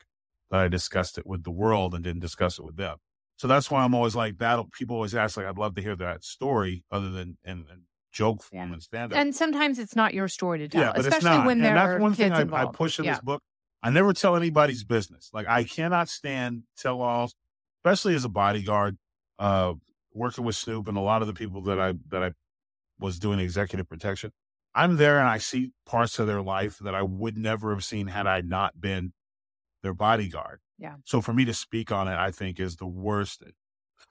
that 0.53 0.61
I 0.61 0.67
discussed 0.67 1.17
it 1.17 1.25
with 1.25 1.43
the 1.43 1.49
world 1.51 1.95
and 1.95 2.03
didn't 2.03 2.21
discuss 2.21 2.59
it 2.59 2.63
with 2.63 2.77
them. 2.77 2.97
So 3.37 3.47
that's 3.47 3.71
why 3.71 3.83
I'm 3.83 3.95
always 3.95 4.15
like 4.15 4.37
that. 4.37 4.59
People 4.71 4.95
always 4.97 5.15
ask, 5.15 5.35
like, 5.35 5.47
I'd 5.47 5.57
love 5.57 5.73
to 5.75 5.81
hear 5.81 5.95
that 5.95 6.23
story 6.23 6.85
other 6.91 7.09
than 7.09 7.37
in, 7.43 7.65
in 7.71 7.81
joke 8.11 8.43
form 8.43 8.67
Yeah. 8.69 8.73
and 8.73 8.83
stand 8.83 9.13
up. 9.13 9.17
And 9.19 9.35
sometimes 9.35 9.79
it's 9.79 9.95
not 9.95 10.13
your 10.13 10.27
story 10.27 10.59
to 10.59 10.67
tell, 10.67 10.81
Yeah, 10.81 10.91
but 10.91 10.99
especially 10.99 11.15
it's 11.29 11.37
not. 11.37 11.45
when 11.47 11.63
and 11.65 11.75
that's 11.75 11.89
are 11.89 11.99
one 11.99 12.13
thing 12.13 12.31
I, 12.31 12.45
I 12.53 12.65
push 12.67 12.99
in 12.99 13.05
yeah. 13.05 13.13
this 13.13 13.21
book. 13.21 13.41
I 13.81 13.89
never 13.89 14.13
tell 14.13 14.35
anybody's 14.35 14.83
business. 14.83 15.31
Like 15.33 15.47
I 15.49 15.63
cannot 15.63 16.07
stand 16.07 16.63
tell 16.77 17.01
alls, 17.01 17.33
especially 17.79 18.13
as 18.13 18.23
a 18.23 18.29
bodyguard, 18.29 18.97
uh, 19.39 19.73
working 20.13 20.45
with 20.45 20.55
Snoop 20.55 20.87
and 20.87 20.95
a 20.95 21.01
lot 21.01 21.21
of 21.23 21.27
the 21.27 21.33
people 21.33 21.63
that 21.63 21.79
I 21.79 21.95
that 22.09 22.23
I 22.23 22.31
was 22.99 23.17
doing 23.17 23.39
executive 23.39 23.89
protection. 23.89 24.31
I'm 24.75 24.97
there 24.97 25.19
and 25.19 25.27
I 25.27 25.39
see 25.39 25.71
parts 25.87 26.19
of 26.19 26.27
their 26.27 26.41
life 26.43 26.77
that 26.79 26.93
I 26.93 27.01
would 27.01 27.37
never 27.37 27.71
have 27.73 27.83
seen 27.83 28.05
had 28.07 28.27
I 28.27 28.41
not 28.41 28.79
been 28.79 29.13
their 29.83 29.93
bodyguard. 29.93 30.59
Yeah. 30.79 30.95
So 31.05 31.21
for 31.21 31.33
me 31.33 31.45
to 31.45 31.53
speak 31.53 31.91
on 31.91 32.07
it, 32.07 32.15
I 32.15 32.31
think 32.31 32.59
is 32.59 32.77
the 32.77 32.87
worst 32.87 33.43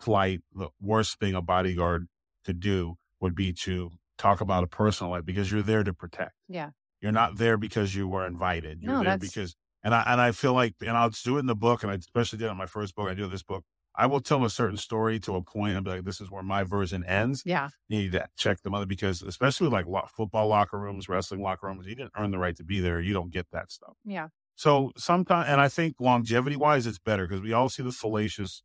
flight, 0.00 0.40
the 0.54 0.68
worst 0.80 1.18
thing 1.18 1.34
a 1.34 1.42
bodyguard 1.42 2.06
could 2.44 2.60
do 2.60 2.96
would 3.20 3.34
be 3.34 3.52
to 3.52 3.90
talk 4.18 4.40
about 4.40 4.64
a 4.64 4.66
personal 4.66 5.10
life 5.12 5.24
because 5.24 5.50
you're 5.50 5.62
there 5.62 5.82
to 5.84 5.92
protect. 5.92 6.32
Yeah. 6.48 6.70
You're 7.00 7.12
not 7.12 7.36
there 7.38 7.56
because 7.56 7.94
you 7.94 8.06
were 8.08 8.26
invited. 8.26 8.80
You're 8.80 8.92
No, 8.92 8.98
there 8.98 9.04
that's- 9.16 9.28
because, 9.28 9.56
and 9.82 9.94
I 9.94 10.02
and 10.06 10.20
I 10.20 10.30
feel 10.32 10.52
like, 10.54 10.74
and 10.80 10.96
I'll 10.96 11.10
do 11.10 11.36
it 11.36 11.40
in 11.40 11.46
the 11.46 11.56
book, 11.56 11.82
and 11.82 11.90
I 11.90 11.96
especially 11.96 12.38
did 12.38 12.46
it 12.46 12.50
in 12.52 12.56
my 12.56 12.66
first 12.66 12.94
book. 12.94 13.08
I 13.08 13.14
do 13.14 13.26
this 13.26 13.42
book. 13.42 13.64
I 13.94 14.06
will 14.06 14.20
tell 14.20 14.42
a 14.44 14.48
certain 14.48 14.78
story 14.78 15.20
to 15.20 15.34
a 15.34 15.42
point 15.42 15.74
and 15.76 15.84
be 15.84 15.90
like, 15.90 16.04
this 16.04 16.20
is 16.20 16.30
where 16.30 16.42
my 16.42 16.62
version 16.62 17.04
ends. 17.04 17.42
Yeah. 17.44 17.68
You 17.88 17.98
need 17.98 18.12
to 18.12 18.26
check 18.38 18.62
the 18.62 18.70
mother 18.70 18.86
because, 18.86 19.20
especially 19.20 19.68
like 19.68 19.84
lo- 19.86 20.06
football 20.16 20.48
locker 20.48 20.78
rooms, 20.78 21.08
wrestling 21.10 21.42
locker 21.42 21.66
rooms, 21.66 21.86
you 21.86 21.94
didn't 21.94 22.12
earn 22.16 22.30
the 22.30 22.38
right 22.38 22.56
to 22.56 22.64
be 22.64 22.80
there. 22.80 23.00
You 23.00 23.12
don't 23.12 23.30
get 23.30 23.48
that 23.52 23.70
stuff. 23.70 23.94
Yeah. 24.04 24.28
So 24.56 24.92
sometimes, 24.96 25.48
and 25.48 25.60
I 25.60 25.68
think 25.68 25.96
longevity 25.98 26.56
wise, 26.56 26.86
it's 26.86 26.98
better 26.98 27.26
because 27.26 27.40
we 27.40 27.52
all 27.52 27.68
see 27.68 27.82
the 27.82 27.92
salacious. 27.92 28.62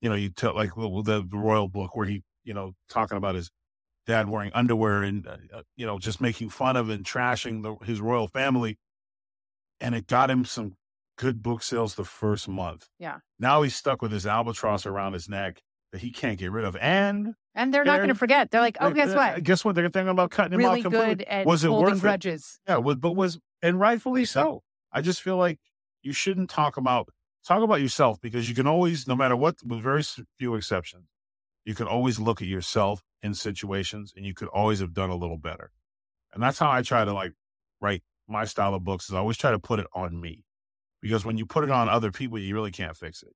You 0.00 0.10
know, 0.10 0.14
you 0.14 0.28
tell 0.28 0.54
like 0.54 0.76
well, 0.76 1.02
the, 1.02 1.24
the 1.26 1.38
royal 1.38 1.68
book 1.68 1.96
where 1.96 2.06
he, 2.06 2.22
you 2.44 2.54
know, 2.54 2.72
talking 2.88 3.16
about 3.16 3.34
his 3.34 3.50
dad 4.06 4.28
wearing 4.28 4.52
underwear 4.52 5.02
and 5.02 5.26
uh, 5.26 5.36
uh, 5.52 5.62
you 5.76 5.86
know 5.86 5.98
just 5.98 6.20
making 6.20 6.50
fun 6.50 6.76
of 6.76 6.90
and 6.90 7.04
trashing 7.04 7.62
the, 7.62 7.84
his 7.84 8.00
royal 8.00 8.28
family, 8.28 8.78
and 9.80 9.94
it 9.94 10.06
got 10.06 10.30
him 10.30 10.44
some 10.44 10.74
good 11.16 11.42
book 11.42 11.62
sales 11.62 11.94
the 11.94 12.04
first 12.04 12.48
month. 12.48 12.88
Yeah. 12.98 13.18
Now 13.38 13.62
he's 13.62 13.76
stuck 13.76 14.02
with 14.02 14.12
his 14.12 14.26
albatross 14.26 14.84
around 14.84 15.12
his 15.12 15.28
neck 15.28 15.62
that 15.92 16.00
he 16.00 16.10
can't 16.10 16.38
get 16.38 16.50
rid 16.52 16.64
of, 16.64 16.76
and 16.76 17.34
And 17.54 17.72
they're 17.72 17.84
not 17.84 17.98
going 17.98 18.08
to 18.08 18.14
forget. 18.14 18.50
They're 18.50 18.60
like, 18.60 18.76
oh, 18.80 18.90
guess 18.90 19.10
uh, 19.10 19.14
what? 19.14 19.42
Guess 19.42 19.64
what? 19.64 19.74
They're 19.74 19.88
thinking 19.88 20.08
about 20.08 20.30
cutting 20.30 20.52
him 20.52 20.58
Really 20.58 20.80
off 20.84 20.92
completely. 20.92 21.44
was 21.44 21.64
it 21.64 21.70
worth 21.70 21.98
it? 21.98 22.00
grudges. 22.00 22.60
Yeah, 22.68 22.78
was, 22.78 22.96
but 22.96 23.12
was 23.12 23.38
and 23.62 23.78
rightfully 23.78 24.24
so. 24.24 24.62
I 24.94 25.02
just 25.02 25.20
feel 25.20 25.36
like 25.36 25.58
you 26.02 26.12
shouldn't 26.12 26.48
talk 26.48 26.76
about 26.76 27.08
talk 27.46 27.62
about 27.62 27.80
yourself 27.80 28.20
because 28.20 28.48
you 28.48 28.54
can 28.54 28.66
always, 28.66 29.06
no 29.06 29.16
matter 29.16 29.36
what, 29.36 29.56
with 29.64 29.82
very 29.82 30.02
few 30.38 30.54
exceptions, 30.54 31.08
you 31.64 31.74
can 31.74 31.86
always 31.86 32.18
look 32.18 32.40
at 32.40 32.48
yourself 32.48 33.02
in 33.22 33.34
situations 33.34 34.12
and 34.16 34.24
you 34.24 34.32
could 34.32 34.48
always 34.48 34.80
have 34.80 34.94
done 34.94 35.10
a 35.10 35.16
little 35.16 35.36
better. 35.36 35.70
And 36.32 36.42
that's 36.42 36.58
how 36.58 36.70
I 36.70 36.82
try 36.82 37.04
to 37.04 37.12
like 37.12 37.32
write 37.80 38.02
my 38.28 38.44
style 38.44 38.74
of 38.74 38.84
books. 38.84 39.08
Is 39.08 39.14
I 39.14 39.18
always 39.18 39.36
try 39.36 39.50
to 39.50 39.58
put 39.58 39.80
it 39.80 39.86
on 39.94 40.18
me 40.20 40.44
because 41.02 41.24
when 41.24 41.36
you 41.36 41.44
put 41.44 41.64
it 41.64 41.70
on 41.70 41.88
other 41.88 42.12
people, 42.12 42.38
you 42.38 42.54
really 42.54 42.70
can't 42.70 42.96
fix 42.96 43.22
it. 43.22 43.32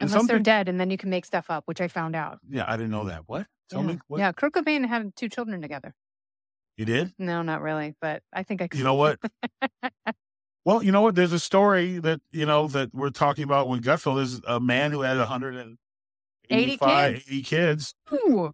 And 0.00 0.10
Unless 0.10 0.28
they're 0.28 0.38
dead, 0.38 0.70
and 0.70 0.80
then 0.80 0.88
you 0.88 0.96
can 0.96 1.10
make 1.10 1.26
stuff 1.26 1.50
up, 1.50 1.64
which 1.66 1.82
I 1.82 1.88
found 1.88 2.16
out. 2.16 2.38
yeah, 2.48 2.64
I 2.66 2.78
didn't 2.78 2.90
know 2.90 3.04
that. 3.04 3.24
What? 3.26 3.46
Tell 3.68 3.82
yeah. 3.82 3.88
me 3.88 3.98
what 4.06 4.18
Yeah, 4.18 4.32
Kurt 4.32 4.54
Cobain 4.54 4.86
had 4.86 5.14
two 5.14 5.28
children 5.28 5.60
together. 5.60 5.94
you 6.78 6.86
did. 6.86 7.12
No, 7.18 7.42
not 7.42 7.60
really, 7.60 7.94
but 8.00 8.22
I 8.32 8.42
think 8.42 8.62
I 8.62 8.68
could. 8.68 8.78
You 8.78 8.84
know 8.84 8.94
what? 8.94 9.18
Well, 10.70 10.84
you 10.84 10.92
know 10.92 11.00
what? 11.00 11.16
There's 11.16 11.32
a 11.32 11.40
story 11.40 11.98
that 11.98 12.20
you 12.30 12.46
know 12.46 12.68
that 12.68 12.94
we're 12.94 13.10
talking 13.10 13.42
about 13.42 13.68
with 13.68 13.82
Gutfeld 13.82 14.20
is 14.22 14.40
a 14.46 14.60
man 14.60 14.92
who 14.92 15.00
had 15.00 15.18
185, 15.18 17.10
80 17.10 17.24
80 17.26 17.42
kids. 17.42 17.94
Ooh, 18.12 18.52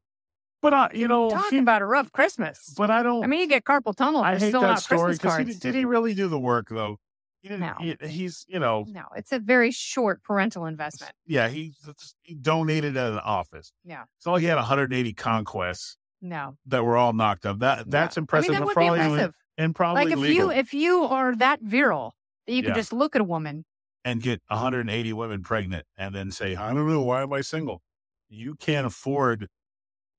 But 0.63 0.73
I, 0.73 0.91
you 0.95 1.09
know, 1.09 1.29
talking 1.29 1.59
he- 1.59 1.63
about 1.63 1.83
a 1.83 1.85
rough 1.87 2.11
Christmas. 2.13 2.73
but 2.75 2.91
I 2.91 3.03
don't. 3.03 3.23
I 3.23 3.27
mean, 3.27 3.41
you 3.41 3.47
get 3.49 3.65
carpal 3.65 3.95
tunnel 3.95 4.23
I 4.23 4.39
hate 4.39 4.53
that 4.53 4.79
story 4.79 5.13
because 5.13 5.35
cards. 5.35 5.59
did 5.59 5.75
he 5.75 5.85
really 5.85 6.15
do 6.15 6.27
the 6.29 6.39
work 6.39 6.69
though? 6.71 6.97
He 7.43 7.49
didn't. 7.51 7.61
No. 7.61 7.75
he- 7.79 7.97
he's 8.09 8.47
you 8.49 8.61
know 8.61 8.87
No, 8.89 9.05
it's 9.15 9.33
a 9.33 9.39
very 9.39 9.71
short 9.71 10.23
parental 10.23 10.65
investment. 10.65 11.13
yeah 11.27 11.49
he 11.49 11.75
he 12.23 12.35
donated 12.35 12.97
at 12.97 13.13
an 13.13 13.19
office. 13.19 13.73
Yeah. 13.85 14.05
It's 14.17 14.25
not 14.25 14.33
like 14.33 14.41
he 14.41 14.47
had 14.49 14.57
180 14.57 15.13
conquests 15.13 15.99
No, 16.23 16.57
that 16.65 16.83
were 16.83 16.97
all 16.97 17.13
knocked 17.13 17.45
up. 17.45 17.59
That 17.59 17.91
that's 17.91 18.17
No. 18.17 18.23
impressive. 18.23 18.49
I 18.55 18.61
mean, 18.61 18.61
that 18.61 18.67
would 18.67 18.75
be 18.75 18.87
impressive. 18.87 19.35
And 19.59 19.75
probably 19.75 20.05
Like 20.05 20.13
if 20.13 20.19
legal. 20.19 20.47
you 20.47 20.59
if 20.59 20.73
you 20.75 21.05
are 21.05 21.35
that 21.37 21.61
virile 21.61 22.15
that 22.47 22.53
you 22.53 22.63
can 22.63 22.71
Yeah. 22.73 22.77
just 22.77 22.93
look 22.93 23.15
at 23.17 23.21
a 23.21 23.25
woman. 23.25 23.65
and 24.05 24.23
get 24.23 24.41
180 24.49 25.13
women 25.15 25.43
pregnant 25.43 25.85
and 25.97 26.15
then 26.15 26.31
say, 26.31 26.55
I 26.55 26.73
don't 26.73 26.89
know, 26.89 27.03
why 27.03 27.23
am 27.23 27.33
I 27.33 27.41
single? 27.41 27.83
You 28.29 28.55
can't 28.55 28.87
afford. 28.87 29.49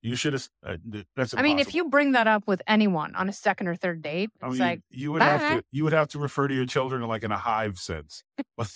You 0.01 0.15
should 0.15 0.33
have. 0.33 0.47
Uh, 0.65 0.77
th- 0.91 1.05
that's. 1.15 1.33
I 1.33 1.41
mean, 1.41 1.57
if 1.59 1.73
you 1.73 1.89
bring 1.89 2.11
that 2.11 2.27
up 2.27 2.47
with 2.47 2.61
anyone 2.67 3.15
on 3.15 3.27
a 3.29 3.33
second 3.33 3.67
or 3.67 3.75
third 3.75 4.01
date, 4.01 4.29
I 4.41 4.45
it's 4.47 4.53
mean, 4.53 4.59
like, 4.61 4.81
you 4.91 5.11
would 5.11 5.21
have 5.21 5.41
to. 5.59 5.63
You 5.71 5.83
would 5.85 5.93
have 5.93 6.07
to 6.09 6.19
refer 6.19 6.47
to 6.47 6.53
your 6.53 6.65
children 6.67 7.01
like 7.03 7.23
in 7.23 7.31
a 7.31 7.37
hive 7.37 7.79
sense. 7.79 8.23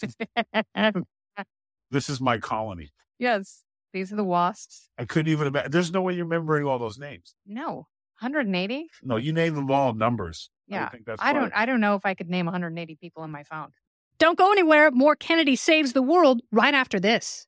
this 1.91 2.09
is 2.09 2.21
my 2.21 2.37
colony. 2.37 2.89
yes, 3.19 3.63
these 3.93 4.11
are 4.11 4.15
the 4.15 4.23
wasps. 4.23 4.89
I 4.97 5.05
couldn't 5.05 5.31
even 5.31 5.47
imagine. 5.47 5.71
There's 5.71 5.91
no 5.91 6.01
way 6.01 6.13
you're 6.15 6.25
remembering 6.25 6.65
all 6.65 6.79
those 6.79 6.97
names. 6.97 7.35
No, 7.45 7.87
180. 8.21 8.87
No, 9.03 9.17
you 9.17 9.33
name 9.33 9.55
them 9.55 9.71
all 9.71 9.93
numbers. 9.93 10.49
Yeah, 10.67 10.89
that's 11.05 11.21
I 11.21 11.33
don't. 11.33 11.51
I 11.55 11.65
don't 11.65 11.81
know 11.81 11.95
if 11.95 12.05
I 12.05 12.13
could 12.13 12.29
name 12.29 12.45
180 12.45 12.95
people 12.95 13.23
in 13.23 13.31
my 13.31 13.43
phone. 13.43 13.69
Don't 14.19 14.37
go 14.37 14.51
anywhere. 14.51 14.91
More 14.91 15.15
Kennedy 15.15 15.55
saves 15.55 15.93
the 15.93 16.01
world 16.01 16.41
right 16.51 16.73
after 16.73 16.99
this. 16.99 17.47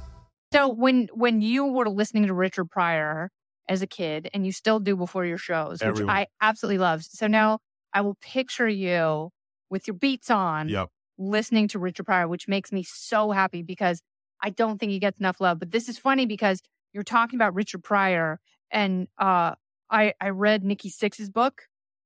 So 0.53 0.67
when 0.69 1.07
when 1.13 1.41
you 1.41 1.65
were 1.65 1.89
listening 1.89 2.27
to 2.27 2.33
Richard 2.33 2.69
Pryor 2.69 3.31
as 3.69 3.81
a 3.81 3.87
kid, 3.87 4.29
and 4.33 4.45
you 4.45 4.51
still 4.51 4.79
do 4.79 4.95
before 4.97 5.25
your 5.25 5.37
shows, 5.37 5.83
which 5.85 6.01
Everyone. 6.01 6.07
I 6.07 6.27
absolutely 6.41 6.79
love. 6.79 7.03
So 7.03 7.27
now 7.27 7.59
I 7.93 8.01
will 8.01 8.15
picture 8.15 8.67
you 8.67 9.29
with 9.69 9.87
your 9.87 9.95
beats 9.95 10.29
on, 10.29 10.69
Yep. 10.69 10.91
listening 11.17 11.67
to 11.69 11.79
Richard 11.79 12.05
Pryor, 12.05 12.27
which 12.27 12.47
makes 12.47 12.71
me 12.71 12.83
so 12.83 13.31
happy 13.31 13.61
because 13.61 14.01
I 14.41 14.49
don't 14.49 14.77
think 14.79 14.91
he 14.91 14.99
gets 14.99 15.19
enough 15.19 15.39
love. 15.39 15.59
But 15.59 15.71
this 15.71 15.87
is 15.87 15.97
funny 15.97 16.25
because 16.25 16.61
you're 16.93 17.03
talking 17.03 17.37
about 17.37 17.53
Richard 17.55 17.83
Pryor, 17.83 18.39
and 18.71 19.07
uh, 19.17 19.55
I 19.89 20.13
I 20.19 20.29
read 20.29 20.63
Nikki 20.63 20.89
Sixx's 20.89 21.29
book, 21.29 21.63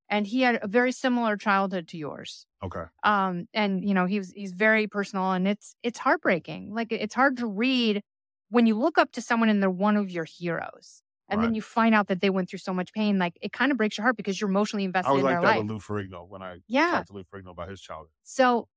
and 0.10 0.28
he 0.28 0.42
had 0.42 0.60
a 0.62 0.68
very 0.68 0.92
similar 0.92 1.36
childhood 1.38 1.88
to 1.90 1.98
yours 1.98 2.46
Okay. 2.64 2.86
um 3.04 3.48
and 3.54 3.88
you 3.88 3.94
know 3.94 4.06
he's 4.06 4.32
he's 4.32 4.54
very 4.54 4.88
personal 4.88 5.32
and 5.32 5.48
it's 5.48 5.76
it's 5.84 6.00
heartbreaking 6.00 6.74
like 6.74 6.92
it's 6.92 7.14
hard 7.14 7.38
to 7.38 7.48
read 7.48 8.02
when 8.50 8.66
you 8.68 8.76
look 8.78 8.98
up 8.98 9.12
to 9.14 9.22
someone 9.22 9.50
and 9.50 9.62
they're 9.62 9.70
one 9.70 9.98
of 9.98 10.10
your 10.10 10.26
heroes 10.26 11.02
and 11.30 11.42
then 11.44 11.56
you 11.56 11.62
find 11.62 11.96
out 11.96 12.08
that 12.08 12.22
they 12.22 12.30
went 12.30 12.50
through 12.50 12.60
so 12.60 12.74
much 12.74 12.94
pain 12.94 13.18
like 13.18 13.38
it 13.42 13.52
kind 13.52 13.72
of 13.72 13.78
breaks 13.78 13.98
your 13.98 14.04
heart 14.04 14.16
because 14.18 14.40
you're 14.40 14.50
emotionally 14.50 14.84
invested 14.84 15.10
I 15.10 15.14
was 15.14 15.22
in 15.22 15.26
like 15.26 15.34
their 15.36 15.42
that 15.42 15.48
life 15.58 15.62
with 15.64 15.72
Lou 15.72 15.80
Ferrigno 15.80 16.28
when 16.28 16.42
I 16.42 16.60
Yeah. 16.68 16.92
talked 16.92 17.08
to 17.08 17.14
Lou 17.14 17.24
Ferrigno 17.24 17.50
about 17.52 17.70
his 17.70 17.82
childhood. 17.82 18.10
so 18.24 18.68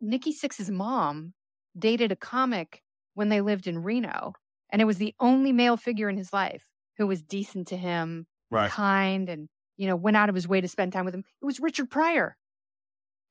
nikki 0.00 0.32
sixx's 0.32 0.70
mom 0.70 1.34
dated 1.78 2.12
a 2.12 2.16
comic 2.16 2.82
when 3.14 3.28
they 3.28 3.40
lived 3.40 3.66
in 3.66 3.78
reno 3.82 4.32
and 4.70 4.82
it 4.82 4.86
was 4.86 4.98
the 4.98 5.14
only 5.20 5.52
male 5.52 5.76
figure 5.76 6.08
in 6.08 6.16
his 6.16 6.32
life 6.32 6.66
who 6.98 7.06
was 7.06 7.22
decent 7.22 7.68
to 7.68 7.76
him 7.76 8.26
Right. 8.50 8.70
kind 8.70 9.28
and 9.28 9.48
you 9.76 9.86
know 9.86 9.96
went 9.96 10.16
out 10.16 10.28
of 10.28 10.34
his 10.34 10.48
way 10.48 10.60
to 10.60 10.68
spend 10.68 10.92
time 10.92 11.04
with 11.04 11.14
him 11.14 11.24
it 11.40 11.44
was 11.44 11.60
richard 11.60 11.90
pryor 11.90 12.36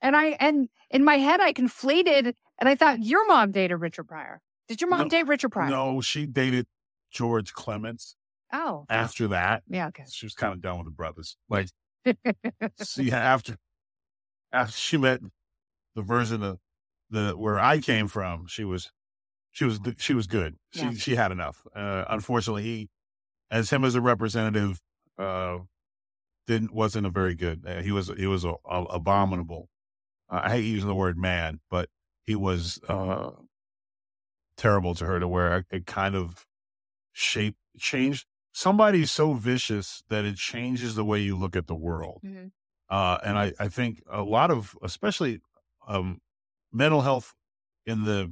and 0.01 0.15
i 0.15 0.27
and 0.39 0.69
in 0.89 1.03
my 1.03 1.17
head 1.17 1.41
i 1.41 1.53
conflated 1.53 2.33
and 2.59 2.69
i 2.69 2.75
thought 2.75 3.03
your 3.03 3.25
mom 3.27 3.51
dated 3.51 3.79
richard 3.79 4.05
pryor 4.07 4.41
did 4.71 4.81
your 4.81 4.89
mom 4.89 4.99
No, 5.01 5.09
date 5.09 5.27
richard 5.27 5.49
pryor 5.49 5.69
No, 5.69 5.99
she 6.01 6.25
dated 6.25 6.65
George 7.11 7.51
Clements. 7.53 8.15
oh 8.53 8.85
After 8.89 9.27
that, 9.29 9.63
yeah 9.67 9.87
okay 9.87 10.05
she 10.09 10.25
was 10.25 10.33
kind 10.33 10.53
of 10.53 10.61
done 10.61 10.77
with 10.77 10.85
the 10.85 10.91
brothers. 10.91 11.35
Like, 11.49 11.67
see, 12.81 13.11
after 13.11 13.57
after 14.53 14.71
she 14.77 14.97
met 14.97 15.19
the 15.95 16.01
version 16.01 16.41
of 16.41 16.59
the 17.09 17.33
where 17.37 17.59
I 17.59 17.79
came 17.79 18.07
from, 18.07 18.47
she 18.47 18.63
was 18.63 18.91
she 19.51 19.65
was 19.65 19.79
she 19.97 20.13
was 20.13 20.27
good. 20.27 20.55
She 20.71 20.81
Yeah. 20.83 20.91
she 20.93 21.15
had 21.15 21.31
enough. 21.33 21.65
Uh, 21.75 22.05
unfortunately, 22.09 22.63
he 22.63 22.89
as 23.49 23.69
him 23.69 23.83
as 23.83 23.95
a 23.95 24.01
representative 24.01 24.79
uh, 25.17 25.57
didn't 26.47 26.73
wasn't 26.73 27.05
a 27.05 27.09
very 27.09 27.35
good. 27.35 27.65
Uh, 27.67 27.81
he 27.81 27.91
was 27.91 28.09
he 28.17 28.25
was 28.27 28.45
a, 28.45 28.53
a, 28.69 28.83
abominable. 28.83 29.67
I 30.29 30.49
hate 30.49 30.63
using 30.63 30.87
the 30.87 30.95
word 30.95 31.17
man, 31.17 31.59
but 31.69 31.89
he 32.23 32.35
was 32.35 32.79
uh, 32.87 33.31
terrible 34.61 34.95
to 34.95 35.05
her 35.05 35.19
to 35.19 35.27
where 35.27 35.65
it, 35.71 35.85
kind 35.87 36.15
of 36.15 36.45
shape 37.13 37.57
changed. 37.79 38.25
Somebody's 38.53 39.11
so 39.11 39.33
vicious 39.33 40.03
that 40.09 40.25
it 40.25 40.37
changes 40.37 40.95
the 40.95 41.05
way 41.05 41.19
you 41.21 41.37
look 41.37 41.55
at 41.55 41.67
the 41.67 41.75
world. 41.75 42.21
Mhm. 42.25 42.51
Uh, 42.89 43.17
and 43.23 43.37
I, 43.37 43.53
I 43.59 43.69
think 43.69 44.03
a 44.11 44.23
lot 44.23 44.51
of, 44.51 44.75
especially 44.83 45.41
um, 45.87 46.21
mental 46.73 47.01
health 47.01 47.33
in 47.85 48.03
the 48.03 48.31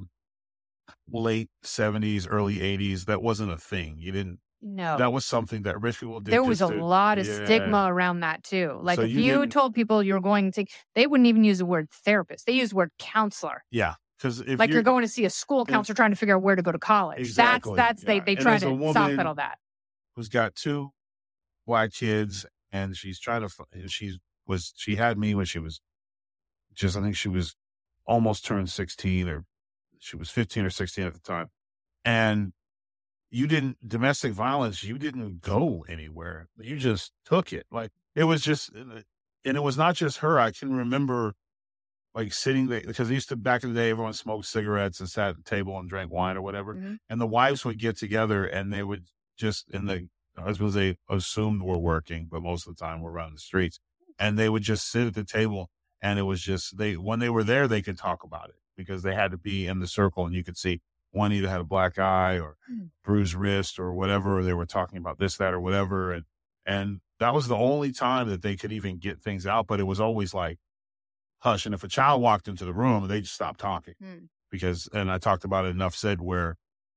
late 1.10 1.50
70s, 1.64 2.26
early 2.28 2.60
80s, 2.62 3.04
that 3.06 3.22
wasn't 3.22 3.52
a 3.52 3.56
thing. 3.56 3.96
You 3.98 4.12
didn't, 4.12 4.40
no 4.62 4.98
that 4.98 5.10
was 5.10 5.24
something 5.24 5.62
that 5.62 5.80
rich 5.80 6.00
people 6.00 6.20
did. 6.20 6.32
there 6.32 6.42
was 6.42 6.60
a 6.60 6.68
to- 6.68 6.84
lot 6.84 7.18
of 7.18 7.26
yeah. 7.26 7.44
stigma 7.46 7.86
around 7.90 8.20
that 8.20 8.44
too 8.44 8.78
like 8.82 8.96
So 8.96 9.04
if 9.04 9.10
you 9.10 9.22
you, 9.22 9.46
told 9.46 9.74
people 9.74 10.02
you 10.02 10.12
were 10.12 10.20
going 10.20 10.52
to 10.52 10.66
they 10.94 11.06
wouldn't 11.06 11.26
even 11.26 11.44
use 11.44 11.60
the 11.60 11.64
word 11.64 11.88
therapist 11.90 12.44
they 12.44 12.52
use 12.52 12.68
the 12.68 12.76
word 12.76 12.90
counselor 12.98 13.64
Yeah. 13.70 13.94
Because 14.20 14.40
if 14.40 14.58
like 14.58 14.70
you're, 14.70 14.82
going 14.82 15.02
to 15.02 15.08
see 15.08 15.24
a 15.24 15.30
school 15.30 15.64
counselor 15.64 15.94
trying 15.94 16.10
to 16.10 16.16
figure 16.16 16.36
out 16.36 16.42
where 16.42 16.54
to 16.54 16.62
go 16.62 16.72
to 16.72 16.78
college. 16.78 17.20
Exactly, 17.20 17.74
that's 17.74 18.02
that's 18.02 18.02
yeah. 18.02 18.20
they 18.24 18.34
they 18.34 18.40
try 18.40 18.58
to 18.58 18.92
soft 18.92 19.16
pedal 19.16 19.34
that. 19.36 19.58
who's 20.14 20.28
got 20.28 20.54
two 20.54 20.90
black 21.66 21.92
kids 21.92 22.44
and 22.70 22.96
she's 22.96 23.18
trying 23.18 23.40
to 23.40 23.88
she 23.88 24.18
was 24.46 24.74
she 24.76 24.96
had 24.96 25.16
me 25.16 25.34
when 25.34 25.46
she 25.46 25.58
was 25.58 25.80
just 26.74 26.96
i 26.96 27.00
think 27.00 27.14
she 27.14 27.28
was 27.28 27.54
almost 28.10 28.44
turned 28.44 28.68
16 28.68 29.28
or 29.28 29.44
she 30.00 30.16
was 30.16 30.30
15 30.30 30.64
or 30.64 30.70
16 30.70 31.04
at 31.04 31.14
the 31.14 31.20
time. 31.20 31.48
And 32.04 32.52
you 33.30 33.46
didn't 33.46 33.88
domestic 33.88 34.32
violence 34.32 34.82
you 34.82 34.98
didn't 34.98 35.40
go 35.40 35.84
anywhere. 35.88 36.48
You 36.58 36.76
just 36.76 37.12
took 37.24 37.52
it. 37.52 37.66
Like 37.70 37.92
it 38.16 38.24
was 38.24 38.42
just 38.42 38.70
and 38.72 39.04
it 39.44 39.62
was 39.62 39.78
not 39.78 39.94
just 39.94 40.18
her. 40.18 40.40
I 40.40 40.50
can 40.50 40.74
remember 40.74 41.34
like 42.14 42.32
sitting 42.32 42.66
there 42.68 42.80
because 42.84 43.08
they 43.08 43.14
used 43.14 43.28
to 43.28 43.36
back 43.36 43.62
in 43.62 43.72
the 43.72 43.80
day 43.80 43.90
everyone 43.90 44.12
smoked 44.12 44.46
cigarettes 44.46 45.00
and 45.00 45.08
sat 45.08 45.30
at 45.30 45.36
the 45.36 45.42
table 45.42 45.78
and 45.78 45.88
drank 45.88 46.10
wine 46.12 46.36
or 46.36 46.42
whatever 46.42 46.74
Mhm. 46.76 46.98
and 47.08 47.20
the 47.20 47.26
wives 47.26 47.64
would 47.64 47.78
get 47.78 47.96
together 47.96 48.44
and 48.44 48.72
they 48.72 48.82
would 48.82 49.06
just 49.36 49.68
and 49.70 49.88
the 49.88 50.08
husbands 50.36 50.74
they 50.74 50.96
assumed 51.08 51.62
were 51.62 51.78
working 51.78 52.26
but 52.30 52.42
most 52.42 52.66
of 52.66 52.74
the 52.76 52.80
time 52.84 53.00
were 53.00 53.12
around 53.12 53.34
the 53.34 53.40
streets 53.40 53.78
and 54.18 54.38
they 54.38 54.48
would 54.48 54.62
just 54.62 54.90
sit 54.90 55.06
at 55.06 55.14
the 55.14 55.24
table 55.24 55.70
and 56.02 56.18
it 56.18 56.22
was 56.22 56.40
just 56.42 56.76
they 56.78 56.96
when 56.96 57.18
they 57.20 57.30
were 57.30 57.44
there 57.44 57.68
they 57.68 57.82
could 57.82 57.98
talk 57.98 58.22
about 58.24 58.48
it 58.48 58.56
because 58.76 59.02
they 59.02 59.14
had 59.14 59.30
to 59.30 59.38
be 59.38 59.66
in 59.66 59.78
the 59.80 59.86
circle 59.86 60.24
and 60.26 60.34
you 60.34 60.42
could 60.44 60.56
see 60.56 60.80
one 61.12 61.32
either 61.32 61.48
had 61.48 61.60
a 61.60 61.64
black 61.64 61.98
eye 61.98 62.38
or 62.38 62.56
Hmm. 62.66 62.86
bruised 63.04 63.34
wrist 63.34 63.78
or 63.78 63.92
whatever 63.94 64.38
or 64.38 64.42
they 64.44 64.52
were 64.54 64.66
talking 64.66 64.98
about 64.98 65.18
this 65.18 65.36
that 65.36 65.54
or 65.54 65.60
whatever 65.60 66.12
and 66.12 66.24
and 66.66 67.00
that 67.18 67.34
was 67.34 67.48
the 67.48 67.56
only 67.56 67.92
time 67.92 68.28
that 68.28 68.42
they 68.42 68.56
could 68.56 68.72
even 68.72 68.98
get 68.98 69.20
things 69.22 69.46
out 69.46 69.66
but 69.66 69.80
it 69.80 69.84
was 69.84 70.00
always 70.00 70.32
like 70.34 70.58
hush 71.40 71.66
and 71.66 71.74
if 71.74 71.82
a 71.84 71.88
child 71.88 72.22
walked 72.22 72.48
into 72.48 72.64
the 72.64 72.72
room 72.72 73.06
they 73.08 73.20
just 73.20 73.34
stopped 73.34 73.60
talking 73.60 73.94
Hmm. 74.00 74.24
because 74.50 74.88
and 74.92 75.10
i 75.10 75.18
talked 75.18 75.44
about 75.44 75.64
it 75.66 75.76
Nuff 75.76 75.94
Said 75.94 76.20
where 76.20 76.56